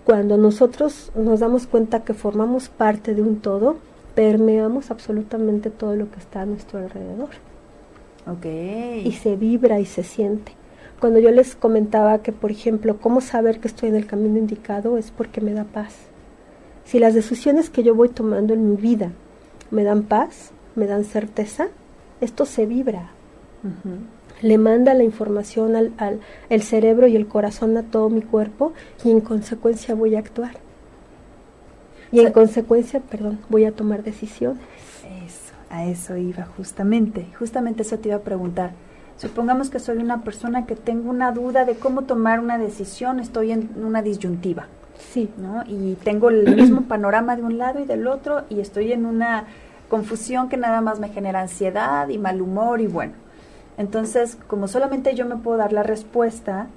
Cuando 0.05 0.37
nosotros 0.37 1.11
nos 1.15 1.39
damos 1.39 1.65
cuenta 1.65 2.03
que 2.03 2.13
formamos 2.13 2.69
parte 2.69 3.15
de 3.15 3.23
un 3.23 3.39
todo, 3.39 3.77
permeamos 4.13 4.91
absolutamente 4.91 5.71
todo 5.71 5.95
lo 5.95 6.11
que 6.11 6.19
está 6.19 6.41
a 6.41 6.45
nuestro 6.45 6.79
alrededor. 6.79 7.29
Okay. 8.27 9.01
Y 9.05 9.11
se 9.13 9.35
vibra 9.35 9.79
y 9.79 9.85
se 9.85 10.03
siente. 10.03 10.53
Cuando 10.99 11.19
yo 11.19 11.31
les 11.31 11.55
comentaba 11.55 12.19
que, 12.19 12.31
por 12.31 12.51
ejemplo, 12.51 12.97
cómo 12.97 13.19
saber 13.19 13.59
que 13.59 13.67
estoy 13.67 13.89
en 13.89 13.95
el 13.95 14.07
camino 14.07 14.37
indicado 14.37 14.97
es 14.97 15.11
porque 15.11 15.41
me 15.41 15.53
da 15.53 15.63
paz. 15.63 15.95
Si 16.85 16.99
las 16.99 17.13
decisiones 17.13 17.69
que 17.69 17.83
yo 17.83 17.95
voy 17.95 18.09
tomando 18.09 18.53
en 18.53 18.69
mi 18.69 18.77
vida 18.77 19.11
me 19.71 19.83
dan 19.83 20.03
paz, 20.03 20.51
me 20.75 20.85
dan 20.85 21.03
certeza, 21.03 21.67
esto 22.21 22.45
se 22.45 22.65
vibra. 22.65 23.11
Le 24.41 24.57
manda 24.57 24.93
la 24.93 25.03
información 25.03 25.75
al, 25.75 25.93
al 25.97 26.19
el 26.49 26.61
cerebro 26.61 27.07
y 27.07 27.15
el 27.15 27.27
corazón 27.27 27.77
a 27.77 27.83
todo 27.83 28.09
mi 28.09 28.21
cuerpo 28.21 28.73
y 29.03 29.11
en 29.11 29.21
consecuencia 29.21 29.95
voy 29.95 30.15
a 30.15 30.19
actuar. 30.19 30.65
Y 32.11 32.19
en 32.19 32.31
consecuencia, 32.31 32.99
perdón, 32.99 33.39
voy 33.49 33.65
a 33.65 33.71
tomar 33.71 34.03
decisiones. 34.03 34.61
Eso, 35.25 35.53
a 35.69 35.85
eso 35.85 36.15
iba 36.15 36.45
justamente. 36.45 37.27
Justamente 37.37 37.81
eso 37.81 37.97
te 37.99 38.09
iba 38.09 38.17
a 38.17 38.21
preguntar. 38.21 38.71
Supongamos 39.17 39.69
que 39.69 39.79
soy 39.79 39.97
una 39.97 40.23
persona 40.23 40.65
que 40.65 40.75
tengo 40.75 41.09
una 41.09 41.31
duda 41.31 41.65
de 41.65 41.75
cómo 41.75 42.03
tomar 42.03 42.39
una 42.39 42.57
decisión, 42.57 43.19
estoy 43.19 43.51
en 43.51 43.69
una 43.83 44.01
disyuntiva. 44.01 44.67
Sí. 44.97 45.29
¿no? 45.37 45.63
Y 45.67 45.95
tengo 46.03 46.29
el 46.29 46.55
mismo 46.55 46.81
panorama 46.81 47.35
de 47.35 47.43
un 47.43 47.57
lado 47.57 47.79
y 47.79 47.85
del 47.85 48.07
otro 48.07 48.43
y 48.49 48.59
estoy 48.59 48.91
en 48.91 49.05
una 49.05 49.45
confusión 49.89 50.49
que 50.49 50.57
nada 50.57 50.81
más 50.81 50.99
me 50.99 51.09
genera 51.09 51.41
ansiedad 51.41 52.09
y 52.09 52.17
mal 52.17 52.41
humor 52.41 52.81
y 52.81 52.87
bueno. 52.87 53.13
Entonces, 53.77 54.37
como 54.47 54.67
solamente 54.67 55.15
yo 55.15 55.25
me 55.25 55.35
puedo 55.35 55.57
dar 55.57 55.73
la 55.73 55.83
respuesta, 55.83 56.67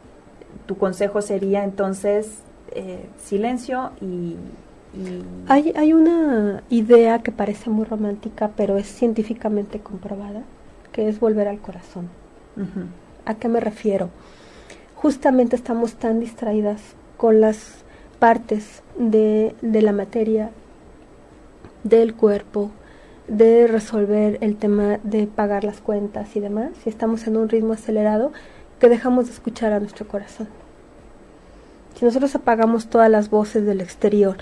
tu 0.66 0.76
consejo 0.76 1.22
sería 1.22 1.64
entonces 1.64 2.42
eh, 2.72 3.06
silencio 3.18 3.90
y, 4.00 4.36
Hay, 5.46 5.72
hay 5.76 5.92
una 5.92 6.62
idea 6.70 7.20
que 7.20 7.30
parece 7.30 7.70
muy 7.70 7.84
romántica, 7.84 8.50
pero 8.56 8.78
es 8.78 8.86
científicamente 8.86 9.80
comprobada, 9.80 10.42
que 10.92 11.08
es 11.08 11.20
volver 11.20 11.46
al 11.46 11.60
corazón. 11.60 12.08
¿A 13.24 13.34
qué 13.34 13.48
me 13.48 13.60
refiero? 13.60 14.08
Justamente 14.96 15.54
estamos 15.54 15.94
tan 15.94 16.18
distraídas 16.18 16.80
con 17.16 17.40
las 17.40 17.84
partes 18.18 18.82
de, 18.98 19.54
de 19.60 19.82
la 19.82 19.92
materia, 19.92 20.50
del 21.84 22.14
cuerpo, 22.14 22.70
de 23.28 23.66
resolver 23.66 24.38
el 24.40 24.56
tema 24.56 24.98
de 25.02 25.26
pagar 25.26 25.62
las 25.62 25.80
cuentas 25.80 26.34
y 26.34 26.40
demás, 26.40 26.70
si 26.82 26.88
estamos 26.88 27.26
en 27.26 27.36
un 27.36 27.48
ritmo 27.48 27.74
acelerado, 27.74 28.32
que 28.80 28.88
dejamos 28.88 29.26
de 29.26 29.32
escuchar 29.32 29.72
a 29.72 29.80
nuestro 29.80 30.08
corazón. 30.08 30.48
Si 31.94 32.04
nosotros 32.04 32.34
apagamos 32.34 32.88
todas 32.88 33.10
las 33.10 33.28
voces 33.28 33.66
del 33.66 33.80
exterior 33.80 34.38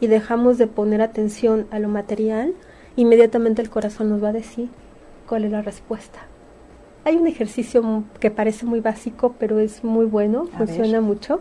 y 0.00 0.08
dejamos 0.08 0.58
de 0.58 0.66
poner 0.66 1.00
atención 1.00 1.66
a 1.70 1.78
lo 1.78 1.88
material, 1.88 2.52
inmediatamente 2.96 3.62
el 3.62 3.70
corazón 3.70 4.10
nos 4.10 4.22
va 4.22 4.28
a 4.28 4.32
decir 4.32 4.68
cuál 5.26 5.44
es 5.44 5.52
la 5.52 5.62
respuesta. 5.62 6.20
Hay 7.04 7.16
un 7.16 7.28
ejercicio 7.28 8.04
que 8.18 8.32
parece 8.32 8.66
muy 8.66 8.80
básico, 8.80 9.34
pero 9.38 9.60
es 9.60 9.84
muy 9.84 10.06
bueno, 10.06 10.46
funciona 10.58 11.00
mucho. 11.00 11.40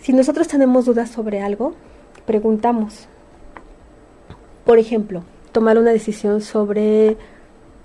Si 0.00 0.14
nosotros 0.14 0.48
tenemos 0.48 0.86
dudas 0.86 1.10
sobre 1.10 1.42
algo, 1.42 1.74
preguntamos, 2.24 3.06
por 4.64 4.78
ejemplo, 4.78 5.22
tomar 5.52 5.78
una 5.78 5.90
decisión 5.90 6.40
sobre 6.40 7.16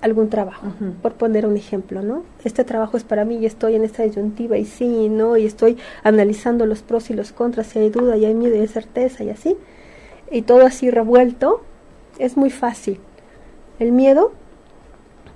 algún 0.02 0.30
trabajo, 0.30 0.68
por 1.02 1.14
poner 1.14 1.48
un 1.48 1.58
ejemplo, 1.58 2.04
¿no? 2.04 2.24
Este 2.44 2.64
trabajo 2.64 2.96
es 2.96 3.04
para 3.04 3.26
mí 3.26 3.38
y 3.38 3.46
estoy 3.48 3.76
en 3.76 3.84
esta 3.84 4.04
disyuntiva 4.04 4.58
y 4.58 4.66
sí 4.66 4.86
y 4.86 5.10
no, 5.10 5.36
y 5.36 5.46
estoy 5.46 5.78
analizando 6.04 6.66
los 6.68 6.84
pros 6.84 7.10
y 7.10 7.14
los 7.14 7.32
contras, 7.32 7.68
si 7.68 7.80
hay 7.80 7.90
duda 7.90 8.16
y 8.16 8.26
hay 8.26 8.36
miedo 8.36 8.56
y 8.56 8.60
hay 8.60 8.68
certeza 8.68 9.24
y 9.24 9.30
así, 9.30 9.58
y 10.30 10.44
todo 10.44 10.66
así 10.66 10.92
revuelto, 10.92 11.62
es 12.20 12.38
muy 12.38 12.52
fácil. 12.52 13.00
El 13.80 13.92
miedo 13.92 14.32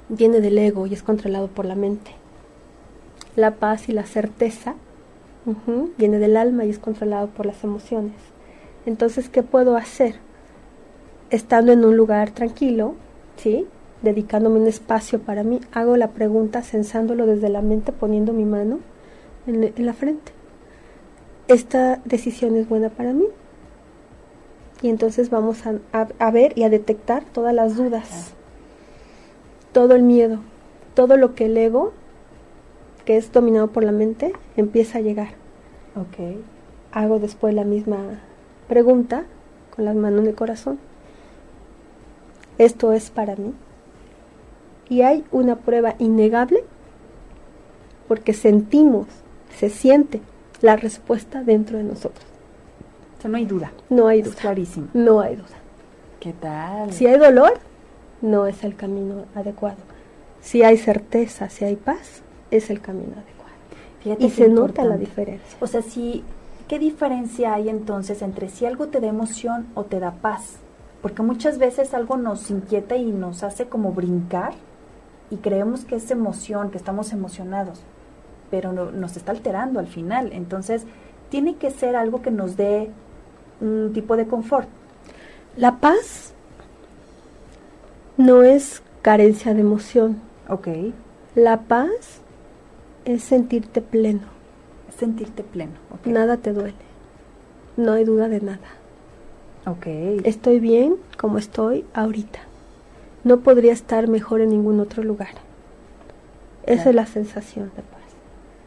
viene 0.07 0.39
del 0.39 0.57
ego 0.57 0.87
y 0.87 0.93
es 0.93 1.03
controlado 1.03 1.47
por 1.47 1.65
la 1.65 1.75
mente. 1.75 2.11
La 3.35 3.55
paz 3.55 3.89
y 3.89 3.93
la 3.93 4.05
certeza 4.05 4.75
viene 5.97 6.19
del 6.19 6.37
alma 6.37 6.65
y 6.65 6.69
es 6.69 6.79
controlado 6.79 7.27
por 7.27 7.45
las 7.45 7.63
emociones. 7.63 8.15
Entonces, 8.85 9.29
¿qué 9.29 9.41
puedo 9.41 9.77
hacer? 9.77 10.15
Estando 11.30 11.71
en 11.71 11.86
un 11.86 11.95
lugar 11.95 12.32
tranquilo, 12.32 12.95
¿sí? 13.38 13.67
Dedicándome 14.01 14.59
un 14.59 14.67
espacio 14.67 15.19
para 15.19 15.43
mí, 15.43 15.59
hago 15.71 15.97
la 15.97 16.09
pregunta 16.09 16.63
sensándolo 16.63 17.25
desde 17.25 17.49
la 17.49 17.61
mente, 17.61 17.91
poniendo 17.91 18.34
mi 18.34 18.45
mano 18.45 18.80
en, 19.45 19.73
la 19.86 19.93
frente. 19.93 20.32
¿Esta 21.47 22.01
decisión 22.05 22.55
es 22.55 22.69
buena 22.69 22.89
para 22.89 23.13
mí? 23.13 23.25
Y 24.82 24.89
entonces 24.89 25.30
vamos 25.30 25.63
a, 25.65 26.07
a 26.19 26.32
ver 26.32 26.57
y 26.57 26.63
a 26.63 26.69
detectar 26.69 27.23
todas 27.25 27.53
las 27.53 27.75
dudas, 27.75 28.34
todo 29.73 29.95
el 29.95 30.03
miedo, 30.03 30.39
todo 30.93 31.17
lo 31.17 31.36
que 31.36 31.45
el 31.45 31.57
ego, 31.57 31.91
que 33.03 33.17
es 33.17 33.32
dominado 33.32 33.67
por 33.67 33.84
la 33.84 33.91
mente, 33.91 34.32
empieza 34.55 34.99
a 34.99 35.01
llegar. 35.01 35.30
Ok. 35.95 36.38
Hago 36.91 37.19
después 37.19 37.53
la 37.53 37.65
misma 37.65 38.21
pregunta 38.69 39.25
con 39.75 39.84
las 39.84 39.95
manos 39.95 40.21
en 40.21 40.27
el 40.27 40.36
corazón 40.36 40.80
esto 42.60 42.93
es 42.93 43.10
para 43.10 43.36
mí. 43.36 43.53
Y 44.89 45.01
hay 45.01 45.24
una 45.32 45.55
prueba 45.55 45.95
innegable 45.97 46.64
porque 48.07 48.34
sentimos, 48.34 49.07
se 49.57 49.70
siente 49.70 50.22
la 50.62 50.76
respuesta 50.76 51.43
dentro 51.43 51.78
de 51.78 51.84
nosotros. 51.86 52.26
O 53.18 53.22
sea, 53.22 53.32
no 53.32 53.38
hay 53.38 53.45
duda. 53.45 53.72
No 53.89 54.07
hay 54.07 54.22
duda. 54.22 54.36
clarísimo. 54.36 54.88
No 54.93 55.22
hay 55.22 55.36
duda. 55.36 55.57
¿Qué 56.20 56.34
tal? 56.34 56.91
Si 56.91 57.07
hay 57.07 57.18
dolor, 57.18 57.53
no 58.22 58.45
es 58.45 58.64
el 58.64 58.76
camino 58.76 59.26
adecuado. 59.36 59.78
Si 60.41 60.64
hay 60.64 60.78
certeza, 60.78 61.49
si 61.49 61.66
hay 61.66 61.76
paz, 61.76 62.22
es 62.51 62.70
el 62.70 62.82
camino 62.82 63.14
adecuado. 63.14 64.26
y 64.26 64.30
se 64.30 64.49
nota 64.49 64.84
la 64.84 64.97
diferencia. 64.97 65.57
O 65.62 65.68
sea, 65.68 65.82
si, 65.82 66.24
¿qué 66.68 66.80
diferencia 66.80 67.53
hay 67.53 67.70
entonces 67.70 68.22
entre 68.22 68.49
si 68.49 68.66
algo 68.66 68.88
te 68.88 68.99
da 68.99 69.07
emoción 69.07 69.68
o 69.76 69.84
te 69.84 69.99
da 69.99 70.12
paz? 70.12 70.57
Porque 71.02 71.22
muchas 71.22 71.58
veces 71.58 71.93
algo 71.93 72.18
nos 72.18 72.50
inquieta 72.52 72.95
y 72.97 73.12
nos 73.12 73.43
hace 73.43 73.68
como 73.68 73.93
brincar 73.93 74.54
y 75.30 75.38
creemos 75.38 75.86
que 75.86 75.95
es 75.95 76.12
emoción, 76.12 76.72
que 76.72 76.78
estamos 76.78 77.14
emocionados, 77.14 77.82
pero 78.52 78.74
nos 78.74 79.16
está 79.16 79.32
alterando 79.32 79.80
al 79.80 79.88
final. 79.88 80.32
Entonces, 80.34 80.86
tiene 81.30 81.56
que 81.56 81.72
ser 81.72 81.95
algo 81.95 82.22
que 82.22 82.32
nos 82.32 82.58
dé 82.58 82.89
un 83.62 83.91
tipo 83.93 84.18
de 84.18 84.28
confort. 84.28 84.68
La 85.56 85.80
paz 85.80 86.34
no 88.18 88.43
es 88.43 88.82
carencia 89.02 89.54
de 89.54 89.62
emoción. 89.62 90.20
Ok. 90.47 90.68
La 91.36 91.62
paz 91.62 92.22
es 93.06 93.24
sentirte 93.24 93.82
pleno. 93.82 94.28
sentirte 94.97 95.43
pleno. 95.43 95.74
Nada 96.04 96.38
te 96.38 96.52
duele. 96.52 96.76
No 97.78 97.93
hay 97.93 98.04
duda 98.04 98.28
de 98.28 98.41
nada. 98.41 98.78
Okay. 99.66 100.22
Estoy 100.24 100.60
bien 100.60 100.95
como 101.18 101.38
estoy 101.38 101.86
ahorita. 101.93 102.39
No 103.24 103.41
podría 103.41 103.74
estar 103.74 104.07
mejor 104.07 104.41
en 104.41 104.49
ningún 104.49 104.80
otro 104.80 105.03
lugar. 105.03 105.36
Esa 106.66 106.89
es 106.89 106.95
la 106.95 107.05
sensación 107.05 107.72
de 107.76 107.82
paz. 107.82 107.99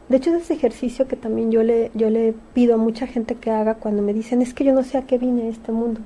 De 0.09 0.17
hecho, 0.17 0.35
es 0.35 0.43
ese 0.43 0.53
ejercicio 0.53 1.07
que 1.07 1.15
también 1.15 1.51
yo 1.51 1.63
le, 1.63 1.89
yo 1.93 2.09
le 2.09 2.35
pido 2.53 2.75
a 2.75 2.77
mucha 2.77 3.07
gente 3.07 3.35
que 3.35 3.49
haga 3.49 3.75
cuando 3.75 4.01
me 4.01 4.13
dicen, 4.13 4.41
es 4.41 4.53
que 4.53 4.63
yo 4.63 4.73
no 4.73 4.83
sé 4.83 4.97
a 4.97 5.07
qué 5.07 5.17
vine 5.17 5.43
a 5.43 5.49
este 5.49 5.71
mundo. 5.71 6.01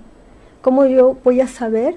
¿Cómo 0.61 0.85
yo 0.85 1.17
voy 1.23 1.41
a 1.41 1.47
saber 1.47 1.95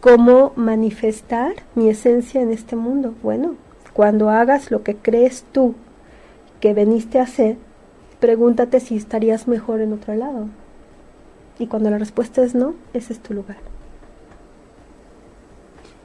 cómo 0.00 0.52
manifestar 0.56 1.54
mi 1.74 1.88
esencia 1.88 2.40
en 2.40 2.50
este 2.50 2.76
mundo? 2.76 3.14
Bueno, 3.22 3.56
cuando 3.92 4.30
hagas 4.30 4.70
lo 4.70 4.82
que 4.82 4.96
crees 4.96 5.44
tú 5.52 5.74
que 6.60 6.72
veniste 6.72 7.18
a 7.18 7.24
hacer, 7.24 7.56
pregúntate 8.20 8.80
si 8.80 8.96
estarías 8.96 9.48
mejor 9.48 9.80
en 9.80 9.92
otro 9.92 10.14
lado. 10.14 10.46
Y 11.60 11.66
cuando 11.66 11.90
la 11.90 11.98
respuesta 11.98 12.42
es 12.42 12.54
no, 12.54 12.74
ese 12.94 13.12
es 13.12 13.20
tu 13.20 13.34
lugar. 13.34 13.58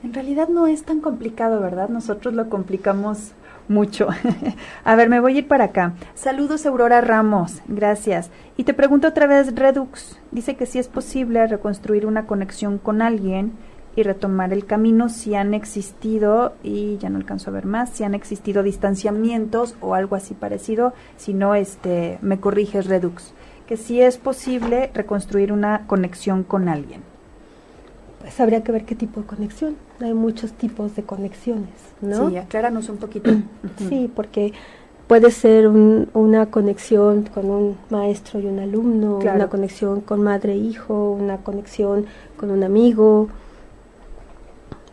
En 0.03 0.13
realidad 0.13 0.49
no 0.49 0.67
es 0.67 0.83
tan 0.83 0.99
complicado, 0.99 1.61
¿verdad? 1.61 1.87
Nosotros 1.87 2.33
lo 2.33 2.49
complicamos 2.49 3.31
mucho. 3.69 4.09
a 4.83 4.95
ver, 4.95 5.07
me 5.07 5.21
voy 5.21 5.35
a 5.35 5.39
ir 5.39 5.47
para 5.47 5.63
acá. 5.63 5.93
Saludos, 6.13 6.65
Aurora 6.65 6.99
Ramos. 6.99 7.61
Gracias. 7.69 8.31
Y 8.57 8.65
te 8.65 8.73
pregunto 8.73 9.07
otra 9.07 9.27
vez, 9.27 9.55
Redux. 9.55 10.19
Dice 10.31 10.57
que 10.57 10.65
si 10.65 10.77
es 10.77 10.89
posible 10.89 11.47
reconstruir 11.47 12.05
una 12.05 12.27
conexión 12.27 12.77
con 12.77 13.01
alguien 13.01 13.53
y 13.95 14.03
retomar 14.03 14.51
el 14.51 14.65
camino 14.65 15.07
si 15.07 15.35
han 15.35 15.53
existido, 15.53 16.53
y 16.63 16.97
ya 16.97 17.09
no 17.09 17.15
alcanzo 17.15 17.49
a 17.49 17.53
ver 17.53 17.65
más, 17.65 17.91
si 17.91 18.03
han 18.03 18.13
existido 18.13 18.61
distanciamientos 18.61 19.77
o 19.79 19.95
algo 19.95 20.17
así 20.17 20.33
parecido. 20.33 20.93
Si 21.15 21.33
no, 21.33 21.55
este, 21.55 22.19
me 22.21 22.41
corriges, 22.41 22.87
Redux 22.87 23.33
que 23.67 23.77
si 23.77 24.01
es 24.01 24.17
posible 24.17 24.91
reconstruir 24.93 25.51
una 25.51 25.87
conexión 25.87 26.43
con 26.43 26.69
alguien. 26.69 27.01
Pues 28.19 28.39
habría 28.39 28.63
que 28.63 28.71
ver 28.71 28.85
qué 28.85 28.95
tipo 28.95 29.21
de 29.21 29.27
conexión. 29.27 29.75
Hay 29.99 30.13
muchos 30.13 30.53
tipos 30.53 30.95
de 30.95 31.03
conexiones, 31.03 31.69
¿no? 32.01 32.29
Sí, 32.29 32.37
acláranos 32.37 32.89
un 32.89 32.97
poquito. 32.97 33.31
sí, 33.89 34.11
porque 34.15 34.53
puede 35.07 35.29
ser 35.31 35.67
una 35.67 36.47
conexión 36.47 37.23
con 37.23 37.49
un 37.49 37.77
maestro 37.89 38.39
y 38.39 38.47
un 38.47 38.59
alumno, 38.59 39.17
una 39.17 39.47
conexión 39.47 40.01
con 40.01 40.23
madre 40.23 40.53
e 40.53 40.57
hijo, 40.57 41.11
una 41.11 41.37
conexión 41.37 42.07
con 42.37 42.49
un 42.49 42.63
amigo, 42.63 43.29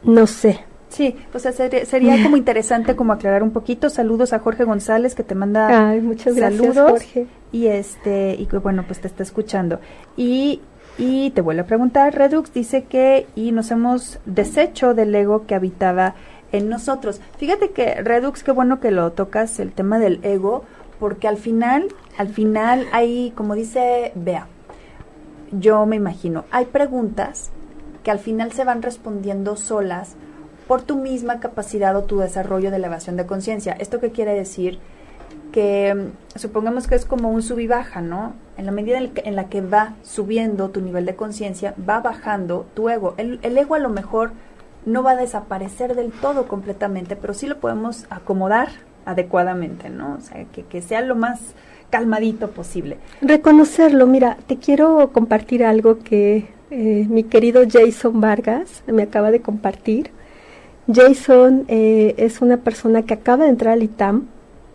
no 0.05 0.27
sé, 0.27 0.61
Sí, 0.93 1.17
o 1.33 1.39
sea, 1.39 1.53
sería, 1.53 2.23
como 2.23 2.37
interesante 2.37 2.95
como 2.95 3.15
aclarar 3.15 3.43
un 3.43 3.51
poquito. 3.51 3.89
Saludos 3.89 4.33
a 4.35 4.41
Jorge 4.41 4.65
González 4.65 5.15
que 5.15 5.23
te 5.23 5.35
manda 5.35 5.89
Ay, 5.89 6.03
muchas 6.03 6.37
gracias, 6.37 6.79
Jorge. 6.79 7.27
Y 7.53 7.67
este 7.67 8.35
y 8.35 8.47
bueno, 8.47 8.85
pues 8.87 9.01
te 9.01 9.07
está 9.07 9.23
escuchando. 9.23 9.79
Y 10.17 10.61
y 10.99 11.31
te 11.31 11.41
vuelvo 11.41 11.63
a 11.63 11.67
preguntar, 11.67 12.15
Redux 12.15 12.53
dice 12.53 12.85
que 12.85 13.27
y 13.35 13.53
nos 13.53 13.71
hemos 13.71 14.19
deshecho 14.27 14.93
del 14.93 15.15
ego 15.15 15.47
que 15.47 15.55
habitaba 15.55 16.15
en 16.53 16.69
nosotros. 16.69 17.21
Fíjate 17.39 17.71
que 17.71 17.95
Redux, 18.03 18.43
qué 18.43 18.53
bueno 18.53 18.79
que 18.79 18.91
lo 18.91 19.11
tocas 19.13 19.59
el 19.59 19.73
tema 19.73 19.99
del 19.99 20.21
ego, 20.23 20.65
porque 21.01 21.29
al 21.29 21.39
final, 21.39 21.89
al 22.19 22.29
final 22.29 22.87
hay, 22.93 23.33
como 23.35 23.55
dice 23.55 24.13
Bea, 24.15 24.47
yo 25.51 25.87
me 25.87 25.97
imagino, 25.97 26.45
hay 26.51 26.67
preguntas 26.67 27.51
que 28.05 28.11
al 28.11 28.19
final 28.19 28.53
se 28.53 28.65
van 28.65 28.83
respondiendo 28.83 29.57
solas 29.57 30.15
por 30.69 30.83
tu 30.83 30.97
misma 30.97 31.41
capacidad 31.41 31.97
o 31.97 32.05
tu 32.05 32.19
desarrollo 32.19 32.71
de 32.71 32.77
elevación 32.77 33.17
de 33.17 33.27
conciencia. 33.27 33.73
¿Esto 33.79 33.99
qué 33.99 34.11
quiere 34.11 34.35
decir? 34.35 34.79
Que 35.53 35.95
mm, 35.95 36.39
supongamos 36.39 36.87
que 36.89 36.95
es 36.95 37.05
como 37.05 37.31
un 37.31 37.43
sub 37.43 37.59
y 37.61 37.67
baja, 37.67 38.01
¿no? 38.01 38.33
En 38.57 38.67
la 38.67 38.73
medida 38.73 38.99
en 38.99 39.37
la 39.37 39.49
que 39.49 39.61
va 39.61 39.95
subiendo 40.03 40.71
tu 40.71 40.81
nivel 40.81 41.07
de 41.07 41.15
conciencia, 41.15 41.75
va 41.89 42.01
bajando 42.01 42.67
tu 42.75 42.89
ego. 42.89 43.15
El, 43.17 43.39
el 43.43 43.57
ego 43.57 43.75
a 43.75 43.79
lo 43.79 43.89
mejor 43.89 44.33
no 44.85 45.03
va 45.03 45.13
a 45.13 45.17
desaparecer 45.17 45.95
del 45.95 46.11
todo 46.11 46.49
completamente, 46.49 47.15
pero 47.15 47.35
sí 47.35 47.47
lo 47.47 47.59
podemos 47.59 48.07
acomodar 48.11 48.71
adecuadamente, 49.05 49.91
¿no? 49.91 50.17
O 50.19 50.21
sea, 50.21 50.45
que, 50.47 50.65
que 50.65 50.83
sea 50.83 51.03
lo 51.03 51.15
más 51.15 51.41
calmadito 51.91 52.51
posible. 52.51 52.97
Reconocerlo, 53.21 54.07
mira, 54.07 54.39
te 54.47 54.57
quiero 54.57 55.11
compartir 55.13 55.65
algo 55.65 55.99
que 55.99 56.49
eh, 56.71 57.07
mi 57.09 57.25
querido 57.25 57.63
Jason 57.71 58.21
Vargas 58.21 58.83
me 58.87 59.03
acaba 59.03 59.31
de 59.31 59.41
compartir. 59.41 60.11
Jason 60.93 61.65
eh, 61.69 62.15
es 62.17 62.41
una 62.41 62.57
persona 62.57 63.03
que 63.03 63.15
acaba 63.15 63.45
de 63.45 63.51
entrar 63.51 63.75
al 63.75 63.83
ITAM. 63.83 64.27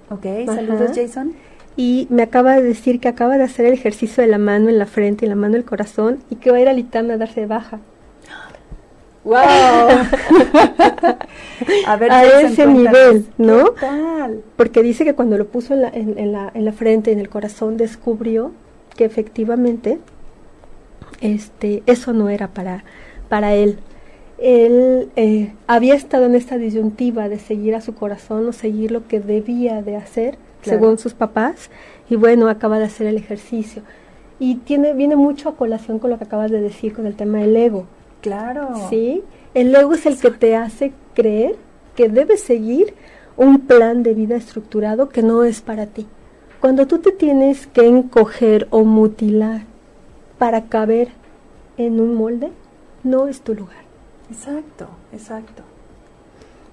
Ok, 0.10 0.26
saludos 0.45 0.91
Jason. 0.95 1.34
Y 1.76 2.08
me 2.10 2.24
acaba 2.24 2.55
de 2.55 2.64
decir 2.64 2.99
que 2.99 3.08
acaba 3.08 3.38
de 3.38 3.43
hacer 3.43 3.66
el 3.66 3.74
ejercicio 3.74 4.24
de 4.24 4.30
la 4.30 4.39
mano 4.39 4.70
en 4.70 4.80
la 4.80 4.88
frente 4.88 5.26
y 5.26 5.30
la 5.30 5.36
mano 5.36 5.55
en 5.55 5.62
el 5.62 5.66
corazón 5.66 6.20
y 6.30 6.38
que 6.38 6.49
va 6.49 6.58
a 6.58 6.62
ir 6.62 6.70
al 6.70 6.80
ITAM 6.80 7.12
a 7.12 7.18
darse 7.18 7.45
baja. 7.45 7.80
¡Wow! 9.24 9.36
a, 11.86 11.95
ver, 11.97 12.12
a 12.12 12.41
ese 12.41 12.66
nivel, 12.66 13.28
¿no? 13.38 13.74
Porque 14.55 14.82
dice 14.82 15.03
que 15.03 15.14
cuando 15.14 15.38
lo 15.38 15.47
puso 15.47 15.74
en 15.74 15.82
la, 15.82 15.89
en, 15.89 16.32
la, 16.32 16.49
en 16.53 16.64
la 16.64 16.72
frente, 16.72 17.12
en 17.12 17.20
el 17.20 17.28
corazón, 17.28 17.76
descubrió 17.76 18.53
que 18.95 19.03
efectivamente 19.03 19.99
este, 21.22 21.84
eso 21.86 22.14
no 22.14 22.30
era 22.30 22.47
para, 22.47 22.86
para 23.30 23.53
él. 23.53 23.80
Él 24.38 25.09
eh, 25.15 25.53
había 25.65 25.95
estado 25.95 26.25
en 26.25 26.35
esta 26.35 26.57
disyuntiva 26.57 27.27
de 27.29 27.39
seguir 27.39 27.75
a 27.75 27.81
su 27.81 27.95
corazón 27.95 28.47
o 28.47 28.53
seguir 28.53 28.91
lo 28.91 29.07
que 29.07 29.19
debía 29.19 29.81
de 29.81 29.95
hacer, 29.95 30.38
según 30.61 30.97
sus 30.97 31.13
papás, 31.13 31.69
y 32.09 32.15
bueno, 32.15 32.47
acaba 32.49 32.77
de 32.77 32.85
hacer 32.85 33.07
el 33.07 33.17
ejercicio. 33.17 33.81
Y 34.39 34.55
tiene, 34.57 34.93
viene 34.93 35.15
mucho 35.15 35.49
a 35.49 35.55
colación 35.55 35.99
con 35.99 36.11
lo 36.11 36.17
que 36.17 36.25
acabas 36.25 36.51
de 36.51 36.61
decir 36.61 36.93
con 36.93 37.07
el 37.07 37.15
tema 37.15 37.39
del 37.39 37.55
ego 37.55 37.85
Claro. 38.21 38.89
Sí, 38.89 39.23
el 39.53 39.73
ego 39.75 39.93
es 39.93 40.05
el 40.05 40.19
que 40.19 40.31
te 40.31 40.55
hace 40.55 40.91
creer 41.13 41.55
que 41.95 42.09
debes 42.09 42.41
seguir 42.41 42.93
un 43.35 43.59
plan 43.61 44.03
de 44.03 44.13
vida 44.13 44.35
estructurado 44.35 45.09
que 45.09 45.21
no 45.21 45.43
es 45.43 45.61
para 45.61 45.85
ti. 45.85 46.07
Cuando 46.59 46.88
tú 46.88 46.99
te 46.99 47.11
tienes 47.11 47.67
que 47.67 47.88
encoger 47.88 48.67
o 48.71 48.83
mutilar 48.83 49.61
para 50.38 50.65
caber 50.65 51.09
en 51.77 51.99
un 51.99 52.15
molde, 52.15 52.51
no 53.03 53.27
es 53.27 53.41
tu 53.41 53.53
lugar. 53.53 53.86
Exacto, 54.30 54.88
exacto. 55.11 55.63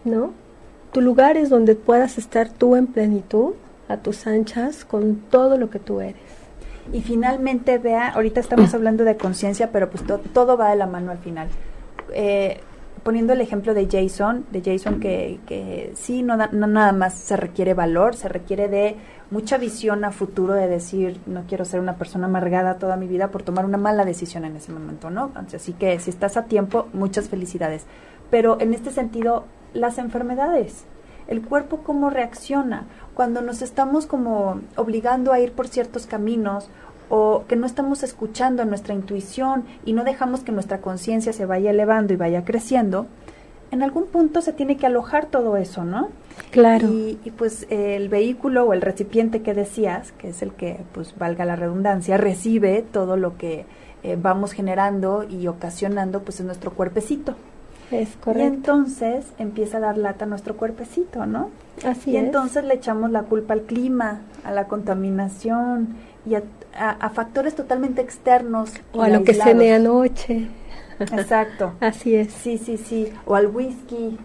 ¿No? 0.05 0.33
Tu 0.93 1.01
lugar 1.01 1.37
es 1.37 1.51
donde 1.51 1.75
puedas 1.75 2.19
estar 2.19 2.49
tú 2.49 2.77
en 2.77 2.87
plenitud, 2.87 3.55
a 3.89 3.99
tus 3.99 4.27
anchas, 4.27 4.85
con 4.85 5.17
todo 5.17 5.57
lo 5.57 5.71
que 5.71 5.79
tú 5.79 6.01
eres. 6.01 6.23
Y 6.93 7.01
finalmente, 7.01 7.79
vea, 7.79 8.09
ahorita 8.11 8.41
estamos 8.41 8.75
hablando 8.75 9.05
de 9.05 9.17
conciencia, 9.17 9.73
pero 9.73 9.91
pues 9.91 10.05
todo 10.33 10.57
va 10.57 10.71
de 10.71 10.77
la 10.77 10.87
mano 10.87 11.11
al 11.11 11.19
final. 11.19 11.49
Eh, 12.13 12.61
poniendo 13.05 13.35
el 13.35 13.41
ejemplo 13.41 13.75
de 13.75 13.87
Jason, 13.87 14.47
de 14.51 14.63
Jason 14.63 14.99
que, 14.99 15.39
que 15.47 15.93
sí, 15.95 16.23
no, 16.23 16.37
no 16.37 16.67
nada 16.67 16.93
más 16.93 17.15
se 17.15 17.37
requiere 17.37 17.75
valor, 17.75 18.17
se 18.17 18.29
requiere 18.29 18.69
de 18.69 18.97
mucha 19.31 19.59
visión 19.59 20.05
a 20.05 20.11
futuro 20.11 20.55
de 20.55 20.69
decir, 20.69 21.21
no 21.27 21.45
quiero 21.47 21.65
ser 21.65 21.81
una 21.81 21.97
persona 21.97 22.27
amargada 22.27 22.79
toda 22.79 22.97
mi 22.97 23.07
vida 23.07 23.31
por 23.31 23.43
tomar 23.43 23.65
una 23.65 23.79
mala 23.79 24.05
decisión 24.05 24.45
en 24.45 24.57
ese 24.57 24.73
momento, 24.73 25.11
¿no? 25.11 25.33
Así 25.55 25.75
que 25.75 25.99
si 26.01 26.11
estás 26.11 26.37
a 26.37 26.45
tiempo, 26.45 26.89
muchas 26.93 27.29
felicidades. 27.29 27.85
Pero 28.31 28.61
en 28.61 28.75
este 28.75 28.91
sentido, 28.91 29.45
las 29.75 29.99
enfermedades, 29.99 30.85
el 31.29 31.43
cuerpo 31.43 31.79
cómo 31.85 32.11
reacciona 32.11 32.87
cuando 33.15 33.43
nos 33.43 33.63
estamos 33.63 34.07
como 34.07 34.61
obligando 34.77 35.33
a 35.33 35.41
ir 35.41 35.53
por 35.53 35.69
ciertos 35.69 36.07
caminos 36.07 36.69
o 37.09 37.45
que 37.49 37.57
no 37.57 37.67
estamos 37.67 38.03
escuchando 38.03 38.65
nuestra 38.65 38.95
intuición 38.95 39.65
y 39.85 39.93
no 39.93 40.05
dejamos 40.05 40.41
que 40.41 40.53
nuestra 40.53 40.81
conciencia 40.81 41.33
se 41.33 41.47
vaya 41.47 41.71
elevando 41.71 42.13
y 42.13 42.17
vaya 42.17 42.45
creciendo, 42.45 43.07
en 43.71 43.83
algún 43.83 44.07
punto 44.07 44.41
se 44.41 44.53
tiene 44.53 44.77
que 44.77 44.87
alojar 44.87 45.27
todo 45.27 45.57
eso, 45.57 45.85
¿no? 45.85 46.09
Claro. 46.51 46.89
Y, 46.89 47.19
pues 47.37 47.67
el 47.71 48.09
vehículo 48.09 48.65
o 48.65 48.73
el 48.73 48.81
recipiente 48.81 49.43
que 49.43 49.53
decías, 49.53 50.13
que 50.13 50.29
es 50.29 50.43
el 50.43 50.53
que, 50.53 50.81
pues 50.93 51.17
valga 51.19 51.45
la 51.45 51.57
redundancia, 51.57 52.17
recibe 52.17 52.85
todo 52.93 53.17
lo 53.17 53.37
que 53.37 53.67
eh, 54.03 54.17
vamos 54.21 54.53
generando 54.53 55.25
y 55.29 55.47
ocasionando, 55.49 56.23
pues 56.23 56.41
en 56.41 56.47
nuestro 56.47 56.73
cuerpecito. 56.73 57.35
Es 57.91 58.17
correcto. 58.17 58.43
Y 58.43 58.47
entonces 58.55 59.27
empieza 59.39 59.79
a 59.79 59.81
dar 59.81 59.99
lata 59.99 60.25
a 60.25 60.29
nuestro 60.29 60.57
cuerpecito, 60.57 61.27
¿no? 61.27 61.51
Así 61.85 62.13
y 62.13 62.17
entonces 62.17 62.65
le 62.65 62.75
echamos 62.75 63.11
la 63.11 63.25
culpa 63.25 63.55
al 63.55 63.63
clima, 63.63 64.21
a 64.45 64.53
la 64.53 64.69
contaminación 64.69 65.97
y 66.27 66.35
a, 66.35 67.11
factores 67.11 67.55
totalmente 67.55 68.01
externos. 68.01 68.73
O 68.93 69.03
a 69.03 69.09
lo 69.09 69.25
que 69.25 69.35
cené 69.35 69.75
anoche. 69.75 70.49
Exacto. 70.99 71.75
Así 71.81 72.15
es. 72.15 72.33
Sí, 72.33 72.59
sí, 72.59 72.77
sí. 72.77 73.13
O 73.27 73.35
al 73.35 73.49
whisky. 73.49 74.19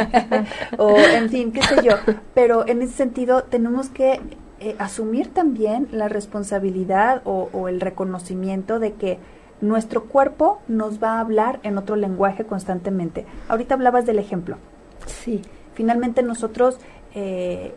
o 0.78 0.96
en 1.14 1.28
fin, 1.28 1.52
qué 1.52 1.62
sé 1.62 1.76
yo. 1.82 1.92
Pero 2.34 2.66
en 2.66 2.82
ese 2.82 2.94
sentido 2.94 3.44
tenemos 3.44 3.88
que 3.88 4.20
eh, 4.60 4.76
asumir 4.78 5.32
también 5.32 5.88
la 5.92 6.08
responsabilidad 6.08 7.22
o, 7.24 7.48
o 7.52 7.68
el 7.68 7.80
reconocimiento 7.80 8.78
de 8.78 8.94
que 8.94 9.18
nuestro 9.60 10.04
cuerpo 10.04 10.60
nos 10.68 11.02
va 11.02 11.16
a 11.16 11.20
hablar 11.20 11.58
en 11.62 11.78
otro 11.78 11.96
lenguaje 11.96 12.44
constantemente. 12.44 13.26
Ahorita 13.48 13.74
hablabas 13.74 14.06
del 14.06 14.18
ejemplo. 14.18 14.56
Sí. 15.06 15.42
Finalmente 15.74 16.22
nosotros 16.22 16.78
eh, 17.14 17.74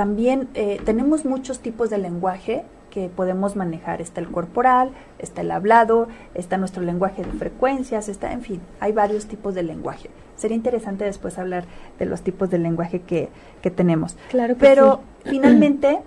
también 0.00 0.48
eh, 0.54 0.80
tenemos 0.86 1.26
muchos 1.26 1.58
tipos 1.58 1.90
de 1.90 1.98
lenguaje 1.98 2.64
que 2.88 3.10
podemos 3.10 3.54
manejar. 3.54 4.00
Está 4.00 4.22
el 4.22 4.30
corporal, 4.30 4.92
está 5.18 5.42
el 5.42 5.50
hablado, 5.50 6.08
está 6.32 6.56
nuestro 6.56 6.82
lenguaje 6.82 7.22
de 7.22 7.30
frecuencias, 7.32 8.08
está, 8.08 8.32
en 8.32 8.40
fin, 8.40 8.62
hay 8.80 8.92
varios 8.92 9.26
tipos 9.26 9.54
de 9.54 9.62
lenguaje. 9.62 10.08
Sería 10.36 10.56
interesante 10.56 11.04
después 11.04 11.36
hablar 11.36 11.64
de 11.98 12.06
los 12.06 12.22
tipos 12.22 12.48
de 12.48 12.56
lenguaje 12.56 13.02
que, 13.02 13.28
que 13.60 13.70
tenemos. 13.70 14.16
Claro 14.30 14.54
que 14.54 14.60
Pero 14.60 15.02
finalmente 15.26 15.98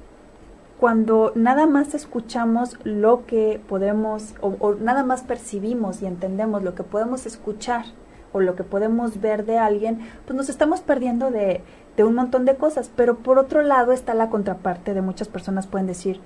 cuando 0.79 1.31
nada 1.35 1.67
más 1.67 1.93
escuchamos 1.93 2.79
lo 2.83 3.27
que 3.27 3.61
podemos 3.69 4.33
o, 4.41 4.73
nada 4.73 5.03
más 5.03 5.21
percibimos 5.21 6.01
y 6.01 6.07
entendemos 6.07 6.63
lo 6.63 6.73
que 6.73 6.81
podemos 6.81 7.27
escuchar 7.27 7.85
o 8.31 8.41
lo 8.41 8.55
que 8.55 8.63
podemos 8.63 9.21
ver 9.21 9.45
de 9.45 9.59
alguien, 9.59 9.99
pues 10.25 10.35
nos 10.35 10.49
estamos 10.49 10.81
perdiendo 10.81 11.29
de, 11.29 11.61
de 11.97 12.03
un 12.03 12.15
montón 12.15 12.45
de 12.45 12.55
cosas. 12.55 12.89
Pero 12.95 13.17
por 13.17 13.39
otro 13.39 13.61
lado 13.61 13.91
está 13.91 14.13
la 14.13 14.29
contraparte 14.29 14.93
de 14.93 15.01
muchas 15.01 15.27
personas 15.27 15.67
pueden 15.67 15.87
decir, 15.87 16.19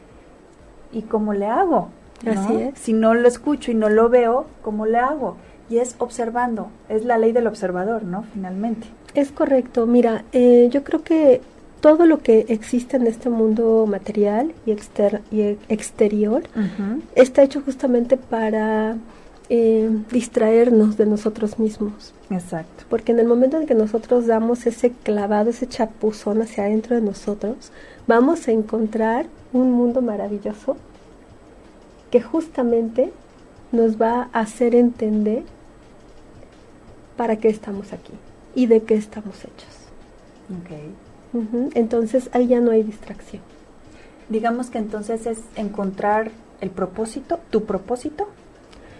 ¿y 0.92 1.04
cómo 1.04 1.34
le 1.34 1.48
hago? 1.48 1.90
Así 2.26 2.56
es. 2.56 2.80
Si 2.80 2.94
no 2.94 3.14
lo 3.14 3.28
escucho 3.28 3.72
y 3.72 3.76
no 3.76 3.90
lo 3.90 4.10
veo, 4.10 4.48
¿cómo 4.62 4.86
le 4.86 4.98
hago? 4.98 5.38
Y 5.70 5.78
es 5.78 5.96
observando, 6.00 6.70
es 6.90 7.06
la 7.06 7.18
ley 7.18 7.32
del 7.32 7.48
observador, 7.48 8.04
¿no? 8.04 8.24
Finalmente. 8.34 8.88
Es 9.14 9.32
correcto. 9.32 9.86
Mira, 9.86 10.24
eh, 10.32 10.70
yo 10.72 10.84
creo 10.84 11.04
que 11.04 11.42
todo 11.82 12.06
lo 12.06 12.20
que 12.20 12.46
existe 12.50 12.98
en 12.98 13.06
este 13.06 13.30
mundo 13.30 13.86
material 13.88 14.54
y, 14.66 14.72
y 15.32 15.58
exterior 15.70 16.44
está 17.16 17.44
hecho 17.44 17.62
justamente 17.62 18.18
para 18.18 18.98
eh, 19.50 19.90
distraernos 20.12 20.98
de 20.98 21.06
nosotros 21.06 21.60
mismos. 21.60 22.14
Exacto. 22.30 22.84
Porque 22.90 23.12
en 23.12 23.20
el 23.20 23.28
momento 23.28 23.58
en 23.58 23.66
que 23.66 23.76
nosotros 23.76 24.28
damos 24.28 24.66
ese 24.66 24.92
clavado, 24.92 25.50
ese 25.50 25.68
chapuzón 25.68 26.42
hacia 26.42 26.66
adentro 26.66 26.96
de 26.96 27.02
nosotros, 27.02 27.72
vamos 28.08 28.48
a 28.48 28.52
encontrar 28.52 29.26
un 29.54 29.72
mundo 29.72 30.02
maravilloso 30.02 30.78
que 32.12 32.22
justamente 32.22 33.12
nos 33.72 34.02
va 34.02 34.30
a 34.34 34.40
hacer 34.42 34.76
entender 34.76 35.44
para 37.16 37.38
qué 37.38 37.50
estamos 37.50 37.94
aquí 37.94 38.14
y 38.56 38.68
de 38.68 38.84
qué 38.84 38.96
estamos 38.96 39.44
hechos. 39.44 39.88
Okay. 40.62 40.94
Entonces 41.74 42.30
ahí 42.34 42.48
ya 42.48 42.62
no 42.62 42.72
hay 42.72 42.84
distracción. 42.84 43.42
Digamos 44.30 44.70
que 44.70 44.78
entonces 44.78 45.26
es 45.26 45.40
encontrar 45.56 46.32
el 46.62 46.70
propósito, 46.70 47.40
tu 47.50 47.66
propósito. 47.66 48.28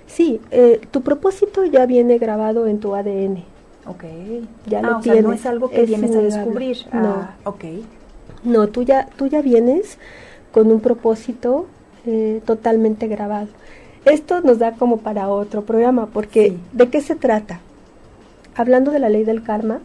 Sí, 0.08 0.42
eh, 0.52 0.82
tu 0.92 1.02
propósito 1.02 1.66
ya 1.66 1.86
viene 1.86 2.18
grabado 2.18 2.68
en 2.68 2.80
tu 2.80 2.96
ADN. 2.96 3.44
Ok. 3.86 4.04
Ya 4.66 4.82
lo 4.82 4.96
ah, 4.96 5.00
tienes. 5.02 5.24
no 5.24 5.34
es 5.34 5.46
algo 5.46 5.70
que 5.70 5.86
vienes 5.86 6.16
a 6.16 6.22
descubrir. 6.22 6.78
no. 6.92 7.10
Ah, 7.10 7.36
ok. 7.44 7.64
No, 8.44 8.68
tú 8.68 8.84
ya, 8.84 9.08
tú 9.18 9.28
ya 9.28 9.42
vienes 9.42 9.98
con 10.52 10.72
un 10.72 10.80
propósito 10.80 11.68
eh, 12.06 12.42
totalmente 12.46 13.08
grabado. 13.08 13.50
Esto 14.06 14.42
nos 14.42 14.60
da 14.60 14.74
como 14.74 14.98
para 14.98 15.28
otro 15.28 15.66
programa, 15.66 16.08
porque 16.08 16.56
¿de 16.72 16.90
qué 16.90 17.02
se 17.02 17.16
trata? 17.16 17.60
hablando 18.58 18.92
de 18.92 19.00
la 19.00 19.10
ley 19.10 19.24
del 19.24 19.44
karma, 19.44 19.80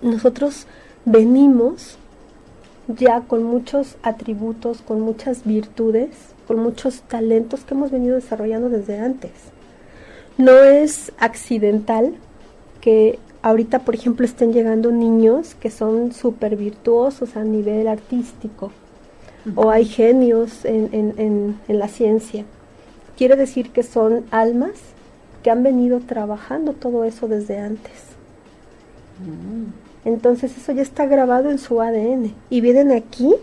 nosotros 0.00 0.66
venimos 1.04 1.98
ya 2.86 3.20
con 3.22 3.42
muchos 3.42 3.96
atributos, 4.02 4.80
con 4.80 5.00
muchas 5.00 5.44
virtudes, 5.44 6.10
con 6.46 6.58
muchos 6.58 7.02
talentos 7.02 7.64
que 7.64 7.74
hemos 7.74 7.90
venido 7.90 8.14
desarrollando 8.14 8.68
desde 8.68 8.98
antes. 8.98 9.30
No 10.38 10.52
es 10.58 11.12
accidental 11.18 12.14
que 12.80 13.18
ahorita, 13.42 13.80
por 13.80 13.94
ejemplo, 13.94 14.24
estén 14.24 14.52
llegando 14.52 14.90
niños 14.90 15.54
que 15.54 15.70
son 15.70 16.12
súper 16.12 16.56
virtuosos 16.56 17.36
a 17.36 17.44
nivel 17.44 17.88
artístico 17.88 18.72
o 19.56 19.70
hay 19.70 19.84
genios 19.84 20.64
en, 20.64 21.58
la 21.68 21.88
ciencia. 21.88 22.44
Quiere 23.16 23.36
decir 23.36 23.70
que 23.70 23.82
son 23.82 24.24
almas 24.30 24.72
que 25.42 25.50
han 25.50 25.62
venido 25.62 26.00
trabajando 26.00 26.72
todo 26.72 27.04
eso 27.04 27.28
desde 27.28 27.58
antes. 27.58 27.92
Entonces 30.04 30.56
eso 30.56 30.72
ya 30.72 30.82
está 30.82 31.06
grabado 31.06 31.50
en 31.50 31.58
su 31.58 31.80
ADN 31.80 32.34
y 32.50 32.60
vienen 32.60 32.92
aquí 32.92 33.34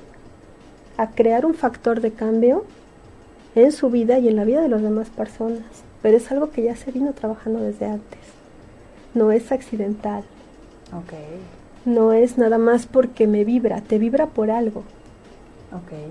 a 0.97 1.12
crear 1.12 1.45
un 1.45 1.54
factor 1.54 2.02
de 2.02 2.12
cambio 2.12 2.66
en 3.56 3.72
su 3.72 3.89
vida 3.89 4.20
y 4.20 4.28
en 4.28 4.36
la 4.36 4.45
vida 4.45 4.62
de 4.62 4.70
las 4.70 4.82
demás 4.82 5.10
personas. 5.10 5.64
Pero 6.02 6.18
es 6.18 6.32
algo 6.32 6.52
que 6.52 6.64
ya 6.64 6.76
se 6.76 6.91
vino 6.91 7.14
trabajando 7.14 7.62
desde 7.62 7.86
antes. 7.86 8.20
No 9.14 9.32
es 9.32 9.52
accidental. 9.52 10.24
No 11.86 12.14
es 12.14 12.38
nada 12.38 12.58
más 12.58 12.86
porque 12.86 13.28
me 13.28 13.43
vibra, 13.43 13.82
te 13.82 13.97
vibra 13.97 14.28
por 14.28 14.52
algo. 14.52 14.84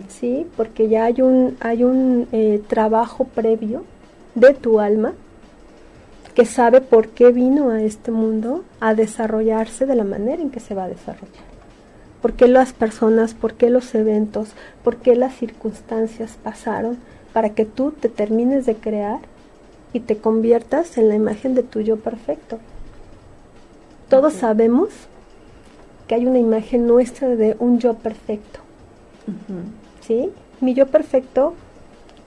Sí, 0.08 0.46
porque 0.56 0.88
ya 0.88 1.04
hay 1.04 1.20
un, 1.20 1.56
hay 1.60 1.82
un 1.84 2.28
eh, 2.32 2.62
trabajo 2.68 3.24
previo 3.24 3.84
de 4.34 4.54
tu 4.54 4.78
alma 4.78 5.14
que 6.34 6.44
sabe 6.44 6.80
por 6.80 7.08
qué 7.08 7.32
vino 7.32 7.70
a 7.70 7.82
este 7.82 8.12
mundo 8.12 8.64
a 8.78 8.94
desarrollarse 8.94 9.86
de 9.86 9.96
la 9.96 10.04
manera 10.04 10.40
en 10.40 10.50
que 10.50 10.60
se 10.60 10.74
va 10.74 10.84
a 10.84 10.88
desarrollar. 10.88 11.48
¿Por 12.22 12.34
qué 12.34 12.46
las 12.46 12.72
personas, 12.72 13.34
por 13.34 13.54
qué 13.54 13.70
los 13.70 13.94
eventos, 13.94 14.50
por 14.84 14.96
qué 14.96 15.16
las 15.16 15.34
circunstancias 15.34 16.38
pasaron 16.42 16.98
para 17.38 17.50
que 17.50 17.64
tú 17.64 17.92
te 17.92 18.08
termines 18.08 18.66
de 18.66 18.74
crear 18.74 19.20
y 19.92 20.00
te 20.00 20.16
conviertas 20.16 20.98
en 20.98 21.08
la 21.08 21.14
imagen 21.14 21.54
de 21.54 21.62
tu 21.62 21.78
yo 21.78 21.96
perfecto? 21.96 22.58
Todos 24.08 24.32
sabemos 24.32 24.88
que 26.08 26.16
hay 26.16 26.26
una 26.26 26.40
imagen 26.40 26.88
nuestra 26.88 27.28
de 27.28 27.54
un 27.60 27.78
yo 27.78 27.94
perfecto. 27.94 28.58
¿Sí? 30.00 30.32
Mi 30.60 30.74
yo 30.74 30.88
perfecto, 30.88 31.54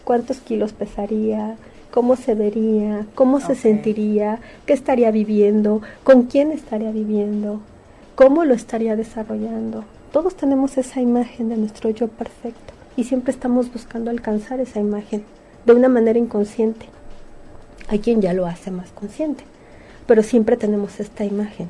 ¿cuántos 0.05 0.39
kilos 0.39 0.71
pesaría? 0.71 1.57
cómo 1.91 2.15
se 2.15 2.33
vería, 2.33 3.05
cómo 3.13 3.41
se 3.41 3.55
sentiría, 3.55 4.39
qué 4.65 4.71
estaría 4.71 5.11
viviendo, 5.11 5.81
con 6.05 6.23
quién 6.23 6.53
estaría 6.53 6.91
viviendo, 6.91 7.59
cómo 8.15 8.45
lo 8.45 8.53
estaría 8.53 8.95
desarrollando. 8.95 9.83
Todos 10.13 10.35
tenemos 10.35 10.77
esa 10.77 11.01
imagen 11.01 11.49
de 11.49 11.57
nuestro 11.57 11.89
yo 11.89 12.07
perfecto 12.07 12.70
y 12.95 13.05
siempre 13.05 13.31
estamos 13.31 13.71
buscando 13.71 14.11
alcanzar 14.11 14.59
esa 14.59 14.79
imagen 14.79 15.23
de 15.65 15.73
una 15.73 15.89
manera 15.89 16.19
inconsciente. 16.19 16.87
Hay 17.87 17.99
quien 17.99 18.21
ya 18.21 18.33
lo 18.33 18.45
hace 18.45 18.71
más 18.71 18.91
consciente, 18.91 19.43
pero 20.07 20.23
siempre 20.23 20.57
tenemos 20.57 20.99
esta 20.99 21.25
imagen. 21.25 21.69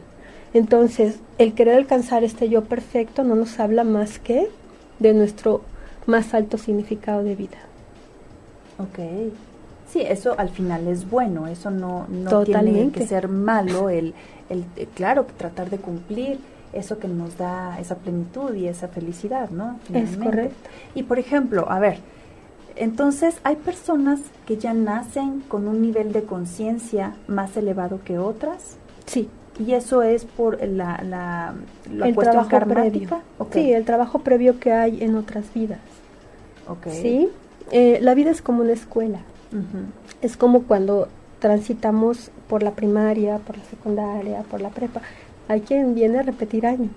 Entonces, 0.54 1.20
el 1.38 1.54
querer 1.54 1.76
alcanzar 1.76 2.24
este 2.24 2.50
yo 2.50 2.64
perfecto 2.64 3.24
no 3.24 3.36
nos 3.36 3.60
habla 3.60 3.84
más 3.84 4.20
que 4.20 4.50
de 5.00 5.14
nuestro 5.14 5.62
más 6.06 6.34
alto 6.34 6.58
significado 6.58 7.24
de 7.24 7.36
vida. 7.36 7.58
Ok. 8.78 9.00
Sí, 9.92 10.02
eso 10.02 10.36
al 10.38 10.50
final 10.50 10.88
es 10.88 11.10
bueno, 11.10 11.48
eso 11.48 11.70
no, 11.70 12.08
no 12.10 12.44
tiene 12.44 12.92
que 12.92 13.06
ser 13.06 13.28
malo, 13.28 13.90
el, 13.90 14.14
el, 14.50 14.64
eh, 14.78 14.88
claro, 14.94 15.26
tratar 15.38 15.70
de 15.70 15.78
cumplir 15.78 16.40
eso 16.74 17.00
que 17.00 17.08
nos 17.08 17.38
da 17.38 17.80
esa 17.80 17.96
plenitud 17.96 18.54
y 18.54 18.68
esa 18.68 18.88
felicidad, 18.88 19.50
¿no? 19.50 19.80
Es 19.94 20.18
correcto. 20.18 20.70
Y 20.96 21.04
por 21.04 21.20
ejemplo, 21.20 21.70
a 21.70 21.80
ver, 21.80 22.00
entonces 22.76 23.40
hay 23.44 23.58
personas 23.58 24.20
que 24.46 24.58
ya 24.58 24.74
nacen 24.74 25.42
con 25.42 25.68
un 25.68 25.82
nivel 25.82 26.14
de 26.14 26.24
conciencia 26.24 27.16
más 27.28 27.58
elevado 27.58 28.00
que 28.04 28.18
otras. 28.18 28.78
Sí. 29.06 29.30
Y 29.60 29.74
eso 29.74 30.02
es 30.02 30.26
por 30.26 30.66
la, 30.66 31.04
la, 31.04 31.54
el 32.06 32.16
trabajo 32.16 32.60
previo. 32.68 33.22
Sí, 33.52 33.74
el 33.74 33.86
trabajo 33.86 34.20
previo 34.20 34.60
que 34.60 34.72
hay 34.72 35.04
en 35.04 35.16
otras 35.16 35.54
vidas. 35.54 35.80
Okay. 36.68 37.02
Sí. 37.02 37.30
Eh, 37.72 38.00
la 38.02 38.14
vida 38.16 38.32
es 38.32 38.42
como 38.42 38.62
una 38.62 38.74
escuela. 38.74 39.20
Es 40.22 40.38
como 40.38 40.64
cuando 40.64 41.10
transitamos 41.40 42.32
por 42.48 42.64
la 42.64 42.72
primaria, 42.72 43.40
por 43.40 43.58
la 43.58 43.64
secundaria, 43.66 44.44
por 44.44 44.62
la 44.62 44.70
prepa. 44.70 45.02
Hay 45.48 45.62
quien 45.62 45.96
viene 45.96 46.20
a 46.20 46.24
repetir 46.24 46.66
año. 46.66 46.90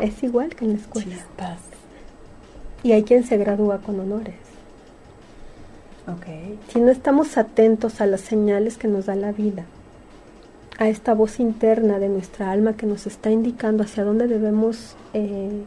Es 0.00 0.22
igual 0.22 0.54
que 0.54 0.64
en 0.64 0.72
la 0.72 0.78
escuela. 0.78 1.16
Y 2.82 2.92
hay 2.92 3.04
quien 3.04 3.24
se 3.24 3.36
gradúa 3.36 3.78
con 3.78 4.00
honores. 4.00 4.34
Okay. 6.06 6.58
Si 6.68 6.80
no 6.80 6.90
estamos 6.90 7.38
atentos 7.38 8.02
a 8.02 8.06
las 8.06 8.20
señales 8.20 8.76
que 8.76 8.88
nos 8.88 9.06
da 9.06 9.16
la 9.16 9.32
vida, 9.32 9.64
a 10.78 10.88
esta 10.88 11.14
voz 11.14 11.40
interna 11.40 11.98
de 11.98 12.08
nuestra 12.08 12.50
alma 12.50 12.76
que 12.76 12.86
nos 12.86 13.06
está 13.06 13.30
indicando 13.30 13.84
hacia 13.84 14.04
dónde 14.04 14.26
debemos 14.26 14.96
eh, 15.14 15.62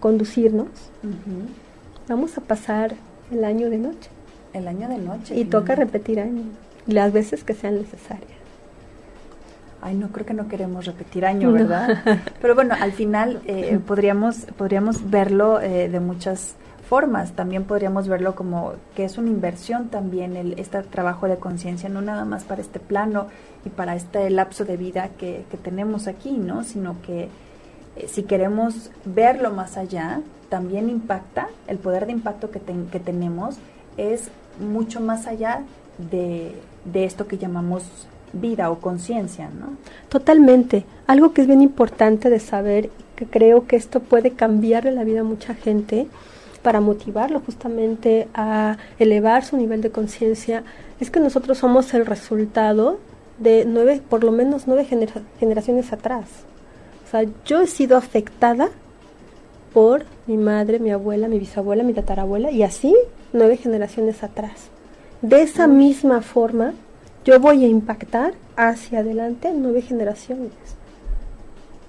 conducirnos, 0.00 0.68
vamos 2.06 2.38
a 2.38 2.42
pasar 2.42 2.94
el 3.32 3.44
año 3.44 3.70
de 3.70 3.78
noche. 3.78 4.10
El 4.52 4.68
año 4.68 4.88
de 4.88 4.98
noche. 4.98 5.34
Y 5.34 5.46
toca 5.46 5.74
repetir 5.74 6.20
año, 6.20 6.42
las 6.86 7.12
veces 7.12 7.42
que 7.42 7.54
sean 7.54 7.76
necesarias. 7.76 8.33
Ay, 9.84 9.94
no, 9.96 10.08
creo 10.08 10.24
que 10.24 10.32
no 10.32 10.48
queremos 10.48 10.86
repetir 10.86 11.26
año, 11.26 11.52
¿verdad? 11.52 12.02
Pero 12.40 12.54
bueno, 12.54 12.74
al 12.80 12.92
final 12.92 13.42
eh, 13.44 13.78
podríamos, 13.86 14.46
podríamos 14.56 15.10
verlo 15.10 15.60
eh, 15.60 15.90
de 15.90 16.00
muchas 16.00 16.54
formas. 16.88 17.32
También 17.32 17.64
podríamos 17.64 18.08
verlo 18.08 18.34
como 18.34 18.72
que 18.96 19.04
es 19.04 19.18
una 19.18 19.28
inversión 19.28 19.90
también 19.90 20.36
el, 20.36 20.58
este 20.58 20.82
trabajo 20.84 21.28
de 21.28 21.36
conciencia, 21.36 21.90
no 21.90 22.00
nada 22.00 22.24
más 22.24 22.44
para 22.44 22.62
este 22.62 22.80
plano 22.80 23.26
y 23.66 23.68
para 23.68 23.94
este 23.94 24.30
lapso 24.30 24.64
de 24.64 24.78
vida 24.78 25.10
que, 25.18 25.44
que 25.50 25.58
tenemos 25.58 26.06
aquí, 26.06 26.38
¿no? 26.38 26.64
Sino 26.64 26.96
que 27.02 27.28
eh, 27.96 28.08
si 28.08 28.22
queremos 28.22 28.90
verlo 29.04 29.52
más 29.52 29.76
allá, 29.76 30.22
también 30.48 30.88
impacta, 30.88 31.48
el 31.68 31.76
poder 31.76 32.06
de 32.06 32.12
impacto 32.12 32.50
que, 32.50 32.62
que 32.90 33.00
tenemos 33.00 33.56
es 33.98 34.30
mucho 34.58 35.02
más 35.02 35.26
allá 35.26 35.60
de, 35.98 36.54
de 36.86 37.04
esto 37.04 37.28
que 37.28 37.36
llamamos 37.36 38.08
vida 38.34 38.70
o 38.70 38.78
conciencia, 38.78 39.48
¿no? 39.48 39.76
Totalmente. 40.08 40.84
Algo 41.06 41.32
que 41.32 41.42
es 41.42 41.46
bien 41.46 41.62
importante 41.62 42.30
de 42.30 42.40
saber, 42.40 42.90
que 43.16 43.26
creo 43.26 43.66
que 43.66 43.76
esto 43.76 44.00
puede 44.00 44.32
cambiarle 44.32 44.92
la 44.92 45.04
vida 45.04 45.20
a 45.20 45.24
mucha 45.24 45.54
gente 45.54 46.08
para 46.62 46.80
motivarlo 46.80 47.40
justamente 47.40 48.28
a 48.34 48.78
elevar 48.98 49.44
su 49.44 49.56
nivel 49.56 49.82
de 49.82 49.90
conciencia, 49.90 50.62
es 51.00 51.10
que 51.10 51.20
nosotros 51.20 51.58
somos 51.58 51.92
el 51.94 52.06
resultado 52.06 52.98
de 53.38 53.64
nueve, 53.66 54.00
por 54.08 54.24
lo 54.24 54.32
menos 54.32 54.66
nueve 54.66 54.86
generaciones 55.38 55.92
atrás. 55.92 56.24
O 57.06 57.10
sea, 57.10 57.24
yo 57.44 57.60
he 57.60 57.66
sido 57.66 57.96
afectada 57.96 58.70
por 59.74 60.04
mi 60.26 60.36
madre, 60.36 60.78
mi 60.78 60.90
abuela, 60.90 61.28
mi 61.28 61.38
bisabuela, 61.38 61.82
mi 61.82 61.92
tatarabuela 61.92 62.50
y 62.50 62.62
así 62.62 62.94
nueve 63.32 63.56
generaciones 63.56 64.22
atrás. 64.22 64.70
De 65.20 65.42
esa 65.42 65.66
misma 65.66 66.22
forma, 66.22 66.74
yo 67.24 67.38
voy 67.40 67.64
a 67.64 67.68
impactar 67.68 68.34
hacia 68.56 69.00
adelante 69.00 69.52
nueve 69.54 69.82
generaciones. 69.82 70.52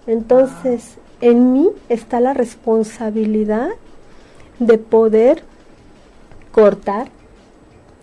Entonces, 0.07 0.97
en 1.21 1.53
mí 1.53 1.69
está 1.89 2.19
la 2.19 2.33
responsabilidad 2.33 3.69
de 4.59 4.77
poder 4.77 5.43
cortar 6.51 7.07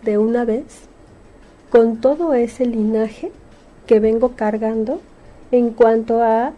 de 0.02 0.18
una 0.18 0.44
vez 0.44 0.82
con 1.70 1.98
todo 1.98 2.34
ese 2.34 2.66
linaje 2.66 3.32
que 3.86 4.00
vengo 4.00 4.32
cargando 4.36 5.00
en 5.50 5.70
cuanto 5.70 6.22
a 6.22 6.52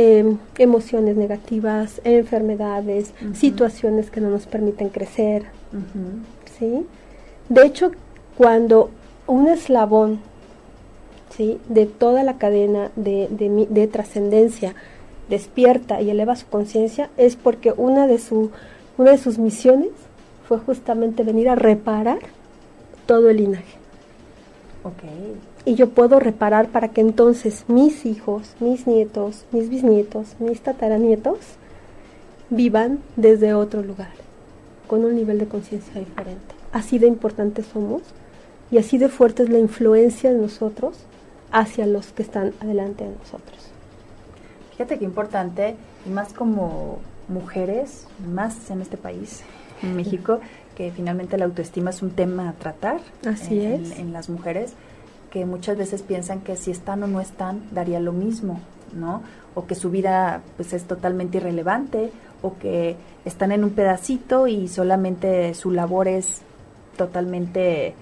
Em, 0.00 0.38
emociones 0.58 1.16
negativas, 1.16 2.00
enfermedades, 2.04 3.12
situaciones 3.34 4.12
que 4.12 4.20
no 4.20 4.30
nos 4.30 4.46
permiten 4.46 4.90
crecer. 4.90 5.46
¿sí? 6.56 6.86
De 7.48 7.66
hecho, 7.66 7.90
cuando 8.36 8.90
un 9.28 9.46
eslabón 9.46 10.18
¿sí? 11.30 11.60
de 11.68 11.86
toda 11.86 12.24
la 12.24 12.38
cadena 12.38 12.90
de, 12.96 13.28
de, 13.70 13.86
trascendencia 13.86 14.74
despierta 15.28 16.00
y 16.02 16.10
eleva 16.10 16.34
su 16.34 16.46
conciencia, 16.46 17.10
es 17.16 17.36
porque 17.36 17.72
una 17.76 18.08
de, 18.08 18.18
su, 18.18 18.50
una 18.96 19.12
de 19.12 19.18
sus 19.18 19.38
misiones 19.38 19.90
fue 20.48 20.58
justamente 20.58 21.22
venir 21.22 21.48
a 21.48 21.54
reparar 21.54 22.18
todo 23.06 23.30
el 23.30 23.36
linaje. 23.36 23.78
Okay 24.82 25.36
y 25.68 25.74
yo 25.74 25.90
puedo 25.90 26.18
reparar 26.18 26.68
para 26.68 26.88
que 26.88 27.02
entonces 27.02 27.66
mis 27.68 28.06
hijos, 28.06 28.54
mis 28.58 28.86
nietos, 28.86 29.44
mis 29.52 29.68
bisnietos, 29.68 30.36
mis 30.38 30.62
tataranietos 30.62 31.38
vivan 32.48 33.00
desde 33.16 33.52
otro 33.52 33.82
lugar, 33.82 34.12
con 34.86 35.04
un 35.04 35.14
nivel 35.14 35.38
de 35.38 35.46
conciencia 35.46 36.00
diferente. 36.00 36.54
Así 36.72 36.98
de 36.98 37.06
importantes 37.06 37.66
somos 37.66 38.00
Y 38.70 38.78
así 38.78 38.98
de 38.98 39.08
fuerte 39.08 39.44
es 39.44 39.48
la 39.48 39.58
influencia 39.58 40.32
de 40.32 40.38
nosotros 40.38 40.98
hacia 41.50 41.86
los 41.86 42.12
que 42.12 42.22
están 42.22 42.52
adelante 42.60 43.04
de 43.04 43.10
nosotros. 43.10 43.70
Fíjate 44.72 44.98
qué 44.98 45.04
importante, 45.04 45.76
y 46.06 46.10
más 46.10 46.32
como 46.32 46.98
mujeres, 47.28 48.06
más 48.32 48.70
en 48.70 48.82
este 48.82 48.96
país, 48.96 49.42
en 49.82 49.96
México, 49.96 50.40
que 50.76 50.92
finalmente 50.92 51.38
la 51.38 51.46
autoestima 51.46 51.90
es 51.90 52.02
un 52.02 52.10
tema 52.10 52.48
a 52.48 52.52
tratar 52.52 53.00
Así 53.26 53.60
en, 53.60 53.84
es. 53.84 53.98
en 53.98 54.12
las 54.12 54.28
mujeres, 54.28 54.74
que 55.30 55.44
muchas 55.44 55.76
veces 55.76 56.02
piensan 56.02 56.40
que 56.40 56.56
si 56.56 56.70
están 56.70 57.02
o 57.02 57.06
no 57.06 57.20
están, 57.20 57.62
daría 57.72 58.00
lo 58.00 58.12
mismo, 58.12 58.60
¿no? 58.94 59.22
O 59.54 59.66
que 59.66 59.74
su 59.74 59.90
vida 59.90 60.42
pues 60.56 60.72
es 60.72 60.84
totalmente 60.84 61.38
irrelevante, 61.38 62.12
o 62.42 62.56
que 62.58 62.96
están 63.24 63.52
en 63.52 63.64
un 63.64 63.70
pedacito 63.70 64.46
y 64.46 64.68
solamente 64.68 65.54
su 65.54 65.70
labor 65.70 66.08
es 66.08 66.42
totalmente 66.96 67.94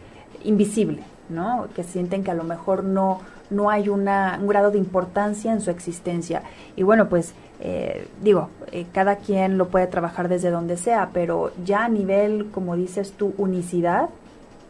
invisible, 0.46 1.02
¿no? 1.28 1.68
Que 1.74 1.82
sienten 1.84 2.24
que 2.24 2.30
a 2.30 2.34
lo 2.34 2.44
mejor 2.44 2.84
no, 2.84 3.20
no 3.50 3.70
hay 3.70 3.88
una, 3.88 4.38
un 4.40 4.48
grado 4.48 4.70
de 4.70 4.78
importancia 4.78 5.52
en 5.52 5.60
su 5.60 5.70
existencia. 5.70 6.42
Y 6.76 6.82
bueno, 6.82 7.08
pues 7.08 7.34
eh, 7.60 8.08
digo, 8.22 8.50
eh, 8.72 8.86
cada 8.92 9.16
quien 9.16 9.58
lo 9.58 9.68
puede 9.68 9.86
trabajar 9.86 10.28
desde 10.28 10.50
donde 10.50 10.76
sea, 10.76 11.10
pero 11.12 11.52
ya 11.64 11.84
a 11.84 11.88
nivel, 11.88 12.50
como 12.50 12.76
dices 12.76 13.12
tú, 13.12 13.34
unicidad 13.38 14.10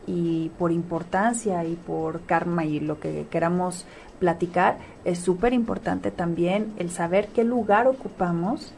y 0.06 0.50
por 0.58 0.70
importancia 0.70 1.64
y 1.64 1.74
por 1.74 2.20
karma 2.22 2.64
y 2.64 2.78
lo 2.78 3.00
que 3.00 3.26
queramos 3.30 3.86
platicar, 4.20 4.78
es 5.04 5.18
súper 5.18 5.52
importante 5.52 6.10
también 6.10 6.72
el 6.78 6.90
saber 6.90 7.28
qué 7.28 7.44
lugar 7.44 7.86
ocupamos 7.86 8.72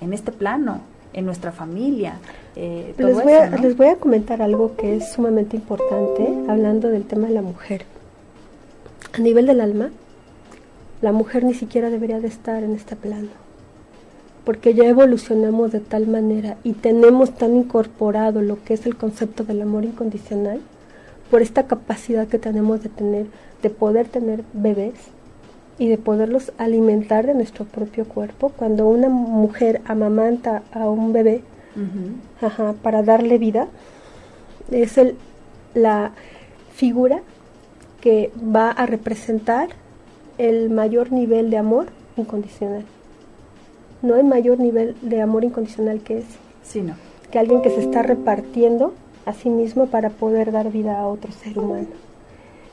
en 0.00 0.12
este 0.12 0.32
plano, 0.32 0.80
en 1.12 1.24
nuestra 1.24 1.52
familia. 1.52 2.18
Eh, 2.56 2.94
Les 2.96 3.14
voy, 3.14 3.32
a, 3.32 3.50
les 3.50 3.76
voy 3.76 3.88
a 3.88 3.96
comentar 3.96 4.42
algo 4.42 4.76
que 4.76 4.96
es 4.96 5.12
sumamente 5.12 5.56
importante, 5.56 6.26
hablando 6.48 6.88
del 6.88 7.04
tema 7.04 7.28
de 7.28 7.34
la 7.34 7.42
mujer. 7.42 7.84
A 9.12 9.18
nivel 9.18 9.46
del 9.46 9.60
alma, 9.60 9.90
la 11.00 11.12
mujer 11.12 11.44
ni 11.44 11.54
siquiera 11.54 11.90
debería 11.90 12.20
de 12.20 12.28
estar 12.28 12.62
en 12.62 12.74
este 12.74 12.96
plano, 12.96 13.28
porque 14.44 14.74
ya 14.74 14.84
evolucionamos 14.84 15.72
de 15.72 15.80
tal 15.80 16.06
manera 16.06 16.56
y 16.62 16.72
tenemos 16.72 17.34
tan 17.34 17.56
incorporado 17.56 18.40
lo 18.40 18.62
que 18.62 18.74
es 18.74 18.86
el 18.86 18.96
concepto 18.96 19.44
del 19.44 19.62
amor 19.62 19.84
incondicional, 19.84 20.60
por 21.30 21.42
esta 21.42 21.66
capacidad 21.66 22.28
que 22.28 22.38
tenemos 22.38 22.82
de 22.82 22.88
tener, 22.90 23.26
de 23.62 23.70
poder 23.70 24.06
tener 24.06 24.44
bebés 24.52 24.94
y 25.82 25.88
de 25.88 25.98
poderlos 25.98 26.52
alimentar 26.58 27.26
de 27.26 27.34
nuestro 27.34 27.64
propio 27.64 28.04
cuerpo. 28.04 28.50
Cuando 28.56 28.86
una 28.86 29.08
mujer 29.08 29.80
amamanta 29.84 30.62
a 30.72 30.88
un 30.88 31.12
bebé. 31.12 31.42
Ajá, 32.40 32.74
para 32.84 33.02
darle 33.02 33.36
vida. 33.36 33.66
Es 34.70 34.96
el, 34.96 35.16
la 35.74 36.12
figura 36.72 37.22
que 38.00 38.30
va 38.38 38.70
a 38.70 38.86
representar 38.86 39.70
el 40.38 40.70
mayor 40.70 41.10
nivel 41.10 41.50
de 41.50 41.56
amor 41.56 41.86
incondicional. 42.16 42.84
No 44.02 44.14
hay 44.14 44.22
mayor 44.22 44.60
nivel 44.60 44.94
de 45.02 45.20
amor 45.20 45.42
incondicional 45.42 45.98
que 46.00 46.18
ese, 46.18 46.38
Sí, 46.62 46.80
no. 46.80 46.94
que 47.32 47.40
alguien 47.40 47.60
que 47.60 47.70
se 47.70 47.80
está 47.80 48.02
repartiendo 48.04 48.94
a 49.26 49.32
sí 49.32 49.50
mismo 49.50 49.86
para 49.86 50.10
poder 50.10 50.52
dar 50.52 50.70
vida 50.70 50.96
a 51.00 51.08
otro 51.08 51.32
ser 51.32 51.58
humano. 51.58 51.88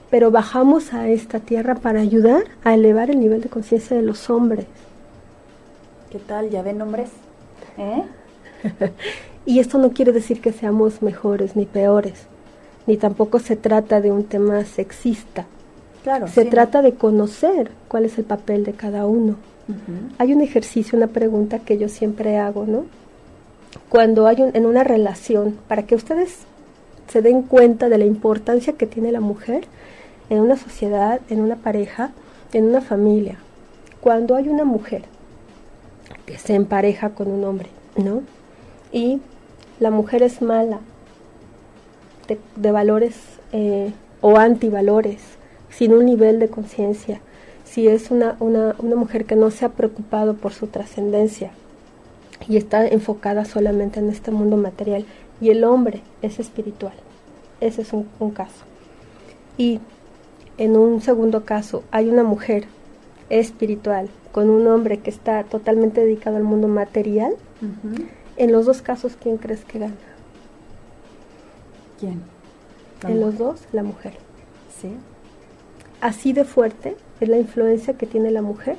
Pero 0.10 0.32
bajamos 0.32 0.94
a 0.94 1.08
esta 1.08 1.40
tierra 1.40 1.76
para 1.76 2.00
ayudar 2.02 2.44
a 2.64 2.74
elevar 2.74 3.10
el 3.12 3.20
nivel 3.20 3.42
de 3.42 3.50
conciencia 3.50 3.96
de 3.96 4.02
los 4.04 4.30
hombres. 4.30 4.66
¿Qué 6.12 6.18
tal? 6.20 6.50
¿Ya 6.50 6.62
ven 6.64 6.82
hombres? 6.82 7.10
¿Eh? 7.78 8.04
Y 9.46 9.60
esto 9.60 9.80
no 9.80 9.92
quiere 9.94 10.12
decir 10.12 10.42
que 10.42 10.52
seamos 10.52 11.02
mejores 11.02 11.56
ni 11.56 11.66
peores, 11.66 12.26
ni 12.86 12.98
tampoco 12.98 13.40
se 13.40 13.56
trata 13.56 14.00
de 14.00 14.12
un 14.12 14.26
tema 14.26 14.64
sexista. 14.66 15.46
Claro. 16.04 16.28
Se 16.28 16.46
trata 16.46 16.84
de 16.84 16.94
conocer 16.94 17.72
cuál 17.88 18.06
es 18.06 18.20
el 18.20 18.26
papel 18.26 18.64
de 18.64 18.74
cada 18.74 19.08
uno. 19.08 19.38
Hay 20.20 20.34
un 20.34 20.42
ejercicio, 20.42 20.98
una 20.98 21.08
pregunta 21.08 21.60
que 21.60 21.78
yo 21.80 21.90
siempre 21.90 22.38
hago, 22.38 22.66
¿no? 22.68 22.86
Cuando 23.88 24.28
hay 24.28 24.42
un- 24.42 24.56
en 24.56 24.66
una 24.68 24.84
relación, 24.84 25.58
para 25.68 25.84
que 25.84 25.96
ustedes 25.96 26.40
se 27.08 27.22
den 27.24 27.42
cuenta 27.42 27.90
de 27.90 27.98
la 27.98 28.06
importancia 28.06 28.74
que 28.74 28.86
tiene 28.88 29.12
la 29.12 29.22
mujer 29.22 29.64
en 30.30 30.40
una 30.40 30.56
sociedad, 30.56 31.22
en 31.30 31.42
una 31.42 31.56
pareja, 31.56 32.12
en 32.54 32.66
una 32.66 32.82
familia. 32.82 33.38
Cuando 34.02 34.36
hay 34.36 34.48
una 34.48 34.64
mujer 34.64 35.04
que 36.26 36.38
se 36.38 36.56
empareja 36.56 37.12
con 37.12 37.30
un 37.30 37.44
hombre, 37.44 37.70
¿no? 37.96 38.22
Y 38.92 39.22
la 39.80 39.92
mujer 39.92 40.24
es 40.24 40.42
mala, 40.42 40.80
de, 42.56 42.72
valores 42.72 43.16
eh, 43.52 43.92
o 44.22 44.38
antivalores, 44.38 45.22
sin 45.70 45.94
un 45.94 46.06
nivel 46.06 46.40
de 46.40 46.50
conciencia, 46.50 47.22
si 47.66 47.88
es 47.88 48.12
una, 48.12 48.36
una, 48.40 48.76
una 48.80 48.96
mujer 48.96 49.26
que 49.26 49.36
no 49.36 49.52
se 49.52 49.66
ha 49.66 49.70
preocupado 49.70 50.36
por 50.36 50.54
su 50.54 50.68
trascendencia 50.68 51.52
y 52.48 52.58
está 52.58 52.88
enfocada 52.88 53.46
solamente 53.46 54.00
en 54.00 54.10
este 54.10 54.32
mundo 54.32 54.58
material, 54.58 55.06
y 55.42 55.50
el 55.50 55.64
hombre 55.64 56.02
es 56.22 56.40
espiritual. 56.40 56.94
Ese 57.62 57.82
es 57.82 57.94
un, 57.94 58.08
un 58.20 58.32
caso. 58.32 58.66
Y 59.58 59.80
en 60.60 60.76
un 60.78 61.02
segundo 61.02 61.46
caso 61.46 61.84
hay 61.90 62.10
una 62.10 62.24
mujer 62.24 62.66
espiritual 63.30 64.10
con 64.34 64.50
un 64.50 64.68
hombre 64.68 65.00
que 65.00 65.10
está 65.10 65.44
totalmente 65.46 66.02
dedicado 66.02 66.36
al 66.38 66.44
mundo 66.44 66.68
material. 66.68 67.34
En 68.38 68.52
los 68.52 68.66
dos 68.66 68.82
casos, 68.82 69.18
¿quién 69.20 69.38
crees 69.38 69.64
que 69.66 69.80
gana? 69.80 69.96
¿Quién? 72.00 72.22
La 73.02 73.10
En 73.10 73.16
mujer. 73.16 73.26
los 73.26 73.38
dos, 73.38 73.62
la 73.72 73.84
mujer. 73.84 74.14
Sí. 74.82 74.92
Así 76.02 76.34
de 76.34 76.44
fuerte 76.44 76.96
es 77.20 77.30
la 77.30 77.38
influencia 77.38 77.94
que 77.94 78.06
tiene 78.06 78.30
la 78.30 78.42
mujer 78.42 78.78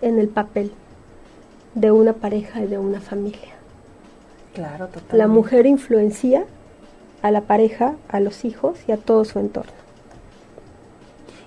en 0.00 0.18
el 0.18 0.28
papel 0.28 0.72
de 1.74 1.90
una 1.90 2.12
pareja 2.12 2.62
y 2.62 2.66
de 2.66 2.78
una 2.78 3.00
familia. 3.00 3.54
Claro, 4.54 4.86
totalmente. 4.86 5.16
La 5.16 5.26
mujer 5.28 5.66
influencia 5.66 6.44
a 7.22 7.30
la 7.30 7.42
pareja, 7.42 7.94
a 8.08 8.20
los 8.20 8.44
hijos 8.44 8.78
y 8.86 8.92
a 8.92 8.96
todo 8.96 9.24
su 9.24 9.38
entorno. 9.38 9.81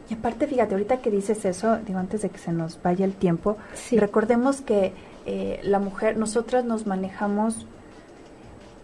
Y 0.10 0.14
aparte, 0.14 0.46
fíjate, 0.48 0.76
ahorita 0.76 0.98
que 0.98 1.10
dices 1.10 1.46
eso, 1.46 1.78
digo, 1.78 1.98
antes 2.00 2.22
de 2.22 2.30
que 2.30 2.38
se 2.38 2.52
nos 2.52 2.80
vaya 2.82 3.06
el 3.06 3.14
tiempo, 3.14 3.58
Sí. 3.74 3.98
recordemos 3.98 4.62
que 4.62 4.94
eh, 5.26 5.60
la 5.64 5.80
mujer, 5.80 6.18
nosotras 6.18 6.64
nos 6.66 6.86
manejamos 6.86 7.66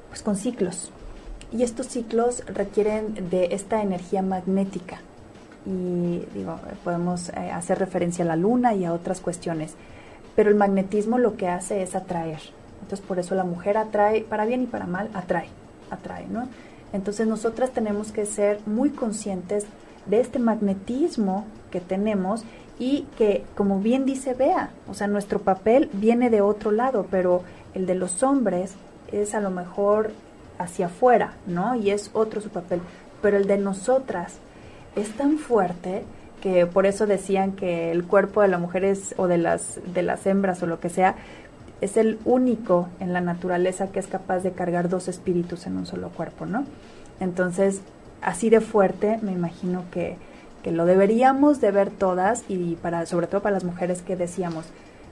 pues 0.09 0.24
con 0.24 0.36
ciclos. 0.36 0.91
Y 1.51 1.63
estos 1.63 1.88
ciclos 1.88 2.43
requieren 2.47 3.30
de 3.30 3.49
esta 3.51 3.82
energía 3.82 4.22
magnética. 4.22 4.99
Y 5.65 6.24
digo, 6.34 6.59
podemos 6.84 7.30
eh, 7.30 7.51
hacer 7.51 7.78
referencia 7.78 8.26
a 8.26 8.28
la 8.28 8.36
luna 8.36 8.74
y 8.74 8.86
a 8.86 8.93
otras 8.93 9.22
cuestiones. 9.22 9.76
Pero 10.36 10.49
el 10.49 10.55
magnetismo 10.55 11.17
lo 11.19 11.38
que 11.38 11.47
hace 11.47 11.84
es 11.84 11.93
atraer. 11.95 12.39
Entonces, 12.82 13.05
por 13.05 13.19
eso 13.19 13.36
la 13.36 13.43
mujer 13.43 13.78
atrae, 13.78 14.22
para 14.22 14.45
bien 14.45 14.63
y 14.63 14.65
para 14.65 14.88
mal, 14.88 15.09
atrae, 15.13 15.49
atrae, 15.91 16.26
¿no? 16.28 16.47
Entonces, 16.93 17.28
nosotras 17.28 17.69
tenemos 17.72 18.11
que 18.11 18.26
ser 18.26 18.59
muy 18.65 18.89
conscientes 18.89 19.65
de 20.06 20.20
este 20.20 20.39
magnetismo 20.39 21.45
que 21.70 21.80
tenemos 21.82 22.43
y 22.80 23.08
que, 23.18 23.43
como 23.56 23.80
bien 23.80 24.06
dice 24.06 24.34
Bea, 24.34 24.72
o 24.88 24.93
sea, 24.93 25.08
nuestro 25.08 25.39
papel 25.39 25.89
viene 25.93 26.30
de 26.30 26.41
otro 26.41 26.72
lado, 26.72 27.06
pero 27.12 27.43
el 27.74 27.86
de 27.86 27.95
los 27.95 28.24
hombres 28.24 28.74
es 29.12 29.36
a 29.36 29.41
lo 29.41 29.52
mejor 29.52 30.12
hacia 30.58 30.88
afuera, 30.88 31.34
¿no? 31.47 31.76
Y 31.76 31.91
es 31.91 32.10
otro 32.14 32.41
su 32.41 32.49
papel. 32.49 32.82
Pero 33.22 33.38
el 33.38 33.45
de 33.45 33.58
nosotras 33.58 34.38
es 34.95 35.12
tan 35.12 35.38
fuerte 35.38 36.04
que 36.41 36.66
por 36.66 36.86
eso 36.86 37.06
decían 37.06 37.52
que 37.54 37.91
el 37.91 38.04
cuerpo 38.04 38.41
de 38.41 38.47
la 38.47 38.58
mujer 38.58 38.84
es, 38.84 39.14
o 39.18 39.28
de 39.28 39.38
las, 39.38 39.80
de 39.93 40.02
las 40.02 40.26
hembras 40.26 40.62
o 40.64 40.66
lo 40.66 40.80
que 40.80 40.89
sea, 40.89 41.16
es 41.82 41.97
el 41.97 42.20
único 42.26 42.89
en 42.99 43.14
la 43.14 43.22
naturaleza 43.22 43.91
que 43.91 43.99
es 43.99 44.08
capaz 44.08 44.39
de 44.39 44.52
cargar 44.52 44.89
dos 44.89 45.08
espíritus 45.08 45.66
en 45.68 45.78
un 45.78 45.86
solo 45.86 46.10
cuerpo, 46.10 46.45
¿no? 46.45 46.66
Entonces, 47.20 47.82
así 48.22 48.49
de 48.49 48.61
fuerte, 48.61 49.19
me 49.22 49.32
imagino 49.32 49.84
que, 49.91 50.17
que 50.63 50.72
lo 50.72 50.86
deberíamos 50.86 51.61
de 51.61 51.72
ver 51.72 51.89
todas 51.89 52.43
y 52.47 52.76
para, 52.76 53.05
sobre 53.05 53.28
todo 53.28 53.41
para 53.41 53.53
las 53.53 53.63
mujeres 53.63 54.01
que 54.01 54.15
decíamos 54.15 54.65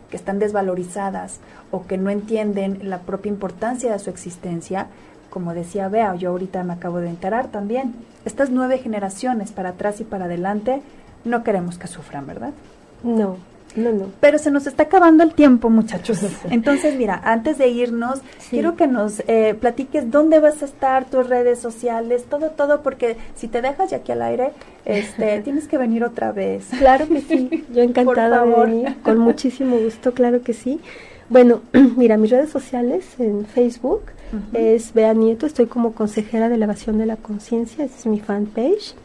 que 0.09 0.17
están 0.17 0.39
desvalorizadas 0.39 1.39
o 1.71 1.85
que 1.85 1.97
no 1.97 2.09
entienden 2.09 2.89
la 2.89 2.99
propia 2.99 3.29
importancia 3.29 3.91
de 3.91 3.99
su 3.99 4.09
existencia, 4.09 4.87
como 5.29 5.53
decía 5.53 5.87
Bea, 5.87 6.15
yo 6.15 6.31
ahorita 6.31 6.63
me 6.63 6.73
acabo 6.73 6.99
de 6.99 7.09
enterar 7.09 7.49
también, 7.49 7.93
estas 8.25 8.49
nueve 8.49 8.79
generaciones 8.79 9.51
para 9.51 9.69
atrás 9.69 10.01
y 10.01 10.03
para 10.03 10.25
adelante, 10.25 10.81
no 11.25 11.43
queremos 11.43 11.77
que 11.77 11.87
sufran, 11.87 12.25
¿verdad? 12.25 12.51
No, 13.03 13.37
no, 13.75 13.91
no. 13.91 14.05
Pero 14.19 14.39
se 14.39 14.49
nos 14.51 14.65
está 14.67 14.83
acabando 14.83 15.23
el 15.23 15.33
tiempo, 15.33 15.69
muchachos. 15.69 16.19
Entonces, 16.49 16.95
mira, 16.97 17.21
antes 17.23 17.57
de 17.57 17.67
irnos, 17.67 18.19
Sí. 18.39 18.49
quiero 18.51 18.75
que 18.75 18.87
nos 18.87 19.21
eh, 19.27 19.55
platiques 19.59 20.09
dónde 20.09 20.39
vas 20.39 20.61
a 20.61 20.65
estar, 20.65 21.05
tus 21.05 21.27
redes 21.29 21.59
sociales, 21.59 22.25
todo, 22.29 22.49
todo, 22.49 22.81
porque 22.81 23.15
si 23.35 23.47
te 23.47 23.61
dejas 23.61 23.91
ya 23.91 23.97
aquí 23.97 24.11
al 24.11 24.21
aire, 24.23 24.51
este, 24.85 25.39
tienes 25.43 25.67
que 25.67 25.77
venir 25.77 26.03
otra 26.03 26.31
vez. 26.31 26.67
Claro 26.79 27.07
que 27.07 27.21
sí, 27.21 27.65
yo 27.73 27.83
encantada 27.83 28.43
de 28.43 28.53
venir, 28.65 28.95
con 29.03 29.19
muchísimo 29.19 29.77
gusto, 29.77 30.13
claro 30.13 30.41
que 30.41 30.53
sí. 30.53 30.79
Bueno, 31.29 31.61
mira, 31.95 32.17
mis 32.17 32.31
redes 32.31 32.49
sociales 32.49 33.05
en 33.19 33.45
Facebook 33.45 34.01
es 34.53 34.93
Bea 34.93 35.13
Nieto, 35.13 35.45
estoy 35.45 35.65
como 35.67 35.93
consejera 35.93 36.49
de 36.49 36.55
elevación 36.55 36.97
de 36.97 37.05
la 37.05 37.17
conciencia, 37.17 37.85
esa 37.85 37.97
es 37.97 38.05
mi 38.07 38.19
fanpage. 38.19 38.95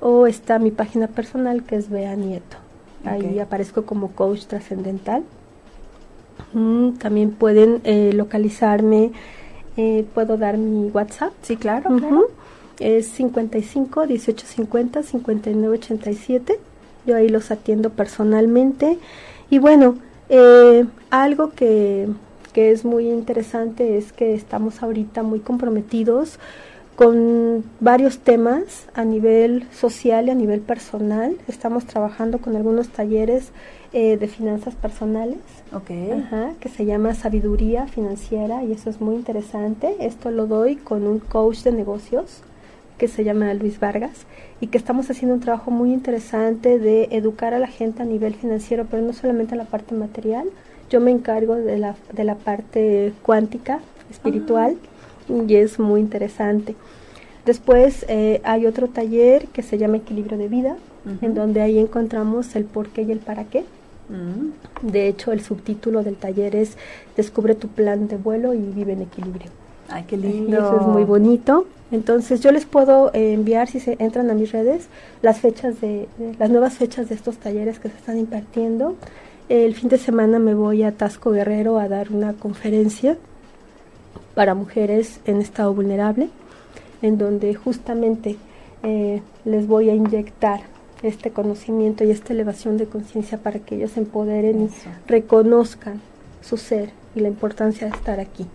O 0.00 0.26
está 0.26 0.58
mi 0.58 0.70
página 0.72 1.06
personal 1.06 1.62
que 1.62 1.76
es 1.76 1.88
Bea 1.88 2.16
Nieto. 2.16 2.56
Ahí 3.04 3.38
aparezco 3.40 3.84
como 3.84 4.12
coach 4.12 4.44
trascendental. 4.44 5.24
Mm, 6.52 6.92
también 6.92 7.30
pueden 7.32 7.80
eh, 7.84 8.12
localizarme, 8.12 9.12
eh, 9.76 10.04
puedo 10.14 10.36
dar 10.36 10.58
mi 10.58 10.88
WhatsApp. 10.90 11.32
Sí, 11.42 11.56
claro, 11.56 11.96
claro. 11.96 12.28
Es 12.78 13.06
55 13.08 14.06
1850 14.06 15.02
5987. 15.02 16.58
Yo 17.06 17.16
ahí 17.16 17.28
los 17.28 17.50
atiendo 17.50 17.90
personalmente. 17.90 18.98
Y 19.50 19.58
bueno, 19.58 19.96
eh, 20.28 20.84
algo 21.10 21.50
que, 21.50 22.08
que 22.52 22.70
es 22.70 22.84
muy 22.84 23.08
interesante 23.08 23.98
es 23.98 24.12
que 24.12 24.34
estamos 24.34 24.82
ahorita 24.82 25.22
muy 25.22 25.40
comprometidos 25.40 26.38
con 26.96 27.64
varios 27.80 28.18
temas 28.18 28.86
a 28.94 29.04
nivel 29.04 29.66
social 29.72 30.28
y 30.28 30.30
a 30.30 30.34
nivel 30.34 30.60
personal. 30.60 31.36
Estamos 31.48 31.86
trabajando 31.86 32.38
con 32.38 32.54
algunos 32.54 32.88
talleres 32.88 33.50
eh, 33.92 34.16
de 34.16 34.28
finanzas 34.28 34.74
personales, 34.74 35.38
que 36.60 36.68
se 36.68 36.84
llama 36.84 37.14
Sabiduría 37.14 37.86
Financiera 37.86 38.62
y 38.64 38.72
eso 38.72 38.90
es 38.90 39.00
muy 39.00 39.14
interesante. 39.14 39.96
Esto 40.00 40.30
lo 40.30 40.46
doy 40.46 40.76
con 40.76 41.06
un 41.06 41.18
coach 41.18 41.62
de 41.62 41.72
negocios 41.72 42.42
que 42.98 43.08
se 43.08 43.24
llama 43.24 43.52
Luis 43.54 43.80
Vargas 43.80 44.26
y 44.60 44.68
que 44.68 44.78
estamos 44.78 45.10
haciendo 45.10 45.34
un 45.34 45.40
trabajo 45.40 45.70
muy 45.70 45.92
interesante 45.92 46.78
de 46.78 47.08
educar 47.10 47.52
a 47.54 47.58
la 47.58 47.66
gente 47.66 48.02
a 48.02 48.04
nivel 48.04 48.34
financiero, 48.34 48.86
pero 48.88 49.02
no 49.02 49.12
solamente 49.12 49.54
en 49.54 49.58
la 49.58 49.64
parte 49.64 49.94
material. 49.94 50.48
Yo 50.90 51.00
me 51.00 51.10
encargo 51.10 51.56
de 51.56 51.78
la, 51.78 51.96
de 52.12 52.24
la 52.24 52.34
parte 52.34 53.12
cuántica, 53.22 53.80
espiritual. 54.10 54.76
Ah 54.80 54.91
y 55.46 55.56
es 55.56 55.78
muy 55.78 56.00
interesante. 56.00 56.74
Después 57.44 58.04
eh, 58.08 58.40
hay 58.44 58.66
otro 58.66 58.88
taller 58.88 59.48
que 59.48 59.62
se 59.62 59.78
llama 59.78 59.96
Equilibrio 59.96 60.38
de 60.38 60.48
Vida, 60.48 60.76
en 61.20 61.34
donde 61.34 61.60
ahí 61.60 61.80
encontramos 61.80 62.54
el 62.54 62.64
por 62.64 62.88
qué 62.88 63.02
y 63.02 63.10
el 63.10 63.18
para 63.18 63.44
qué. 63.44 63.64
Mm. 64.08 64.86
De 64.92 65.08
hecho, 65.08 65.32
el 65.32 65.40
subtítulo 65.40 66.04
del 66.04 66.14
taller 66.14 66.54
es 66.54 66.76
Descubre 67.16 67.54
tu 67.56 67.68
plan 67.68 68.06
de 68.06 68.16
vuelo 68.16 68.54
y 68.54 68.58
vive 68.58 68.92
en 68.92 69.02
equilibrio. 69.02 69.50
Ay, 69.88 70.04
qué 70.06 70.16
lindo. 70.16 70.56
eso 70.56 70.80
es 70.80 70.86
muy 70.86 71.04
bonito. 71.04 71.66
Entonces, 71.90 72.40
yo 72.40 72.52
les 72.52 72.64
puedo 72.64 73.12
eh, 73.12 73.32
enviar, 73.34 73.68
si 73.68 73.80
se 73.80 73.96
entran 73.98 74.30
a 74.30 74.34
mis 74.34 74.52
redes, 74.52 74.86
las 75.20 75.40
fechas 75.40 75.80
de, 75.80 76.08
las 76.38 76.48
nuevas 76.48 76.74
fechas 76.74 77.08
de 77.08 77.16
estos 77.16 77.38
talleres 77.38 77.80
que 77.80 77.88
se 77.88 77.96
están 77.96 78.18
impartiendo. 78.18 78.94
El 79.48 79.74
fin 79.74 79.88
de 79.88 79.98
semana 79.98 80.38
me 80.38 80.54
voy 80.54 80.84
a 80.84 80.92
Tasco 80.92 81.32
Guerrero 81.32 81.78
a 81.78 81.88
dar 81.88 82.12
una 82.12 82.32
conferencia 82.34 83.18
para 84.34 84.54
mujeres 84.54 85.20
en 85.24 85.40
estado 85.40 85.74
vulnerable, 85.74 86.28
en 87.02 87.18
donde 87.18 87.54
justamente 87.54 88.36
eh, 88.82 89.22
les 89.44 89.66
voy 89.66 89.90
a 89.90 89.94
inyectar 89.94 90.60
este 91.02 91.30
conocimiento 91.30 92.04
y 92.04 92.10
esta 92.10 92.32
elevación 92.32 92.76
de 92.76 92.86
conciencia 92.86 93.38
para 93.38 93.58
que 93.58 93.76
ellos 93.76 93.92
se 93.92 94.00
empoderen 94.00 94.62
y 94.62 94.70
reconozcan 95.08 96.00
su 96.40 96.56
ser 96.56 96.90
y 97.14 97.20
la 97.20 97.28
importancia 97.28 97.88
de 97.88 97.94
estar 97.94 98.20
aquí. 98.20 98.46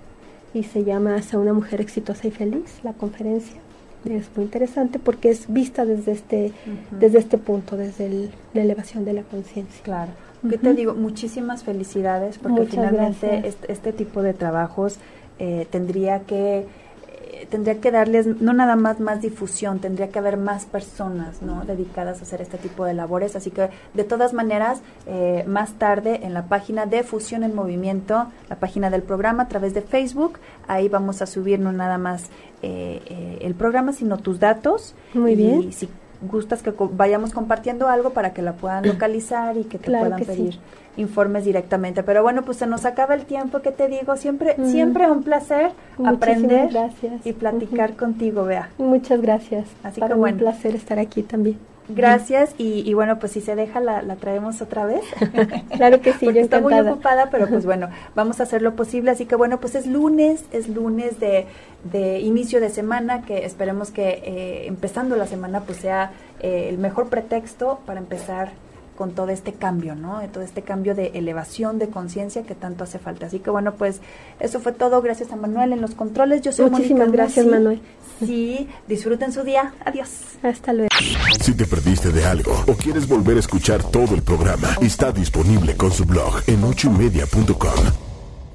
Y 0.54 0.64
se 0.64 0.84
llama 0.84 1.16
Hacia 1.16 1.40
una 1.40 1.54
mujer 1.54 1.82
exitosa 1.82 2.28
y 2.28 2.32
feliz, 2.32 2.80
la 2.84 2.94
conferencia. 2.94 3.62
Es 4.06 4.30
muy 4.36 4.46
interesante 4.46 5.00
porque 5.00 5.30
es 5.30 5.52
vista 5.52 5.86
desde 5.86 6.14
este, 6.14 6.54
desde 6.92 7.20
este 7.20 7.38
punto, 7.38 7.76
desde 7.76 8.30
la 8.54 8.62
elevación 8.62 9.04
de 9.04 9.14
la 9.14 9.24
conciencia. 9.24 9.84
Claro. 9.84 10.12
¿Qué 10.50 10.58
te 10.58 10.74
digo? 10.74 10.94
Muchísimas 10.94 11.64
felicidades 11.64 12.38
porque 12.38 12.66
finalmente 12.66 13.48
este, 13.48 13.72
este, 13.72 13.92
tipo 13.92 14.22
de 14.22 14.34
trabajos 14.34 14.98
eh, 15.40 15.68
tendría 15.70 16.22
que 16.22 16.66
eh, 17.08 17.48
tendría 17.50 17.80
que 17.80 17.92
darles 17.92 18.26
no 18.26 18.54
nada 18.54 18.76
más 18.76 19.00
más 19.00 19.22
difusión, 19.22 19.80
tendría 19.80 20.10
que 20.10 20.20
haber 20.20 20.38
más 20.38 20.66
personas 20.66 21.42
¿no? 21.42 21.64
dedicadas 21.66 22.20
a 22.20 22.24
hacer 22.24 22.42
este 22.42 22.58
tipo 22.58 22.86
de 22.86 22.94
labores. 22.94 23.36
Así 23.36 23.52
que 23.52 23.70
de 23.94 24.04
todas 24.04 24.34
maneras, 24.34 24.82
eh, 25.06 25.44
más 25.48 25.74
tarde 25.74 26.22
en 26.24 26.34
la 26.34 26.48
página 26.48 26.86
de 26.86 27.04
Fusión 27.04 27.44
en 27.44 27.54
Movimiento, 27.54 28.28
la 28.50 28.56
página 28.56 28.90
del 28.90 29.04
programa 29.04 29.44
a 29.44 29.48
través 29.48 29.74
de 29.74 29.82
Facebook, 29.82 30.40
ahí 30.68 30.90
vamos 30.90 31.22
a 31.22 31.26
subir 31.26 31.60
no 31.60 31.72
nada 31.72 31.98
más 31.98 32.30
el 32.64 33.54
programa, 33.54 33.94
sino 33.94 34.18
tus 34.18 34.40
datos. 34.40 34.96
Muy 35.14 35.36
bien. 35.36 35.62
Y 35.62 35.72
si 35.72 35.88
gustas 36.22 36.64
que 36.64 36.74
vayamos 36.92 37.32
compartiendo 37.32 37.88
algo 37.88 38.12
para 38.12 38.34
que 38.34 38.42
la 38.42 38.54
puedan 38.54 38.88
localizar 38.88 39.58
y 39.58 39.66
que 39.66 39.78
te 39.78 39.92
puedan 39.92 40.20
pedir 40.24 40.60
informes 40.98 41.46
directamente. 41.46 42.04
Pero 42.04 42.24
bueno, 42.24 42.44
pues 42.44 42.58
se 42.58 42.68
nos 42.68 42.86
acaba 42.86 43.16
el 43.16 43.26
tiempo, 43.26 43.62
que 43.62 43.72
te 43.72 43.88
digo? 43.88 44.18
Siempre, 44.18 44.56
mm. 44.58 44.66
siempre 44.72 45.10
un 45.10 45.24
placer 45.24 45.72
aprender 46.04 46.70
y 47.24 47.34
platicar 47.34 47.96
contigo, 47.96 48.44
Bea. 48.44 48.70
Muchas 48.78 49.22
gracias. 49.22 49.68
Así 49.84 50.02
que 50.02 50.14
bueno. 50.14 50.36
un 50.36 50.40
placer 50.40 50.76
estar 50.76 51.00
aquí 51.00 51.24
también. 51.24 51.58
Gracias 51.90 52.54
y, 52.58 52.94
bueno, 52.94 53.18
pues 53.18 53.32
si 53.32 53.40
se 53.40 53.56
deja 53.56 53.80
la, 53.80 54.16
traemos 54.18 54.62
otra 54.62 54.86
vez. 54.86 55.02
claro 55.78 56.02
que 56.02 56.12
sí, 56.14 56.26
Porque 56.26 56.42
está 56.42 56.60
muy 56.60 56.74
ocupada, 56.74 57.30
pero 57.30 57.48
pues 57.48 57.66
bueno, 57.66 57.90
vamos 58.14 58.40
a 58.40 58.44
hacer 58.44 58.62
lo 58.62 58.76
posible. 58.76 59.12
Así 59.12 59.26
que 59.26 59.36
bueno, 59.36 59.60
pues 59.60 59.76
es 59.76 59.88
lunes, 59.88 60.44
es 60.52 60.68
lunes 60.68 61.20
de, 61.20 61.46
de 61.90 62.20
inicio 62.20 62.60
de 62.60 62.70
semana, 62.70 63.22
que 63.22 63.46
esperemos 63.46 63.92
que 63.92 64.22
eh, 64.24 64.68
empezando 64.68 65.16
la 65.16 65.28
semana 65.28 65.62
pues 65.62 65.78
sea 65.78 66.12
eh, 66.42 66.68
el 66.70 66.78
mejor 66.78 67.08
pretexto 67.08 67.80
para 67.86 68.00
empezar 68.00 68.52
con 68.98 69.12
todo 69.12 69.30
este 69.30 69.54
cambio, 69.54 69.96
¿no? 69.96 70.20
De 70.20 70.28
todo 70.28 70.44
este 70.44 70.64
cambio 70.64 70.96
de 70.96 71.12
elevación 71.14 71.80
de 71.80 71.88
conciencia 71.88 72.44
que 72.44 72.56
tanto 72.56 72.84
hace 72.84 73.00
falta. 73.00 73.28
Así 73.28 73.40
que 73.40 73.50
bueno, 73.50 73.76
pues 73.76 74.02
eso 74.42 74.60
fue 74.60 74.74
todo. 74.74 75.02
Gracias 75.02 75.32
a 75.32 75.38
Manuel 75.38 75.72
en 75.72 75.80
los 75.80 75.96
controles. 75.96 76.42
Yo 76.42 76.52
soy 76.52 76.70
Muchísimas 76.70 77.12
gracias, 77.12 77.46
Manuel. 77.46 77.80
Sí, 78.20 78.68
disfruten 78.88 79.32
su 79.32 79.44
día. 79.44 79.74
Adiós. 79.86 80.10
Hasta 80.44 80.74
luego. 80.74 80.90
Si 81.40 81.54
te 81.54 81.66
perdiste 81.66 82.12
de 82.12 82.26
algo 82.26 82.54
o 82.68 82.74
quieres 82.74 83.08
volver 83.08 83.38
a 83.38 83.40
escuchar 83.40 83.84
todo 83.84 84.16
el 84.16 84.24
programa, 84.24 84.76
está 84.82 85.12
disponible 85.12 85.78
con 85.78 85.92
su 85.92 86.06
blog 86.06 86.42
en 86.48 86.64
ochoymedia.com 86.64 88.07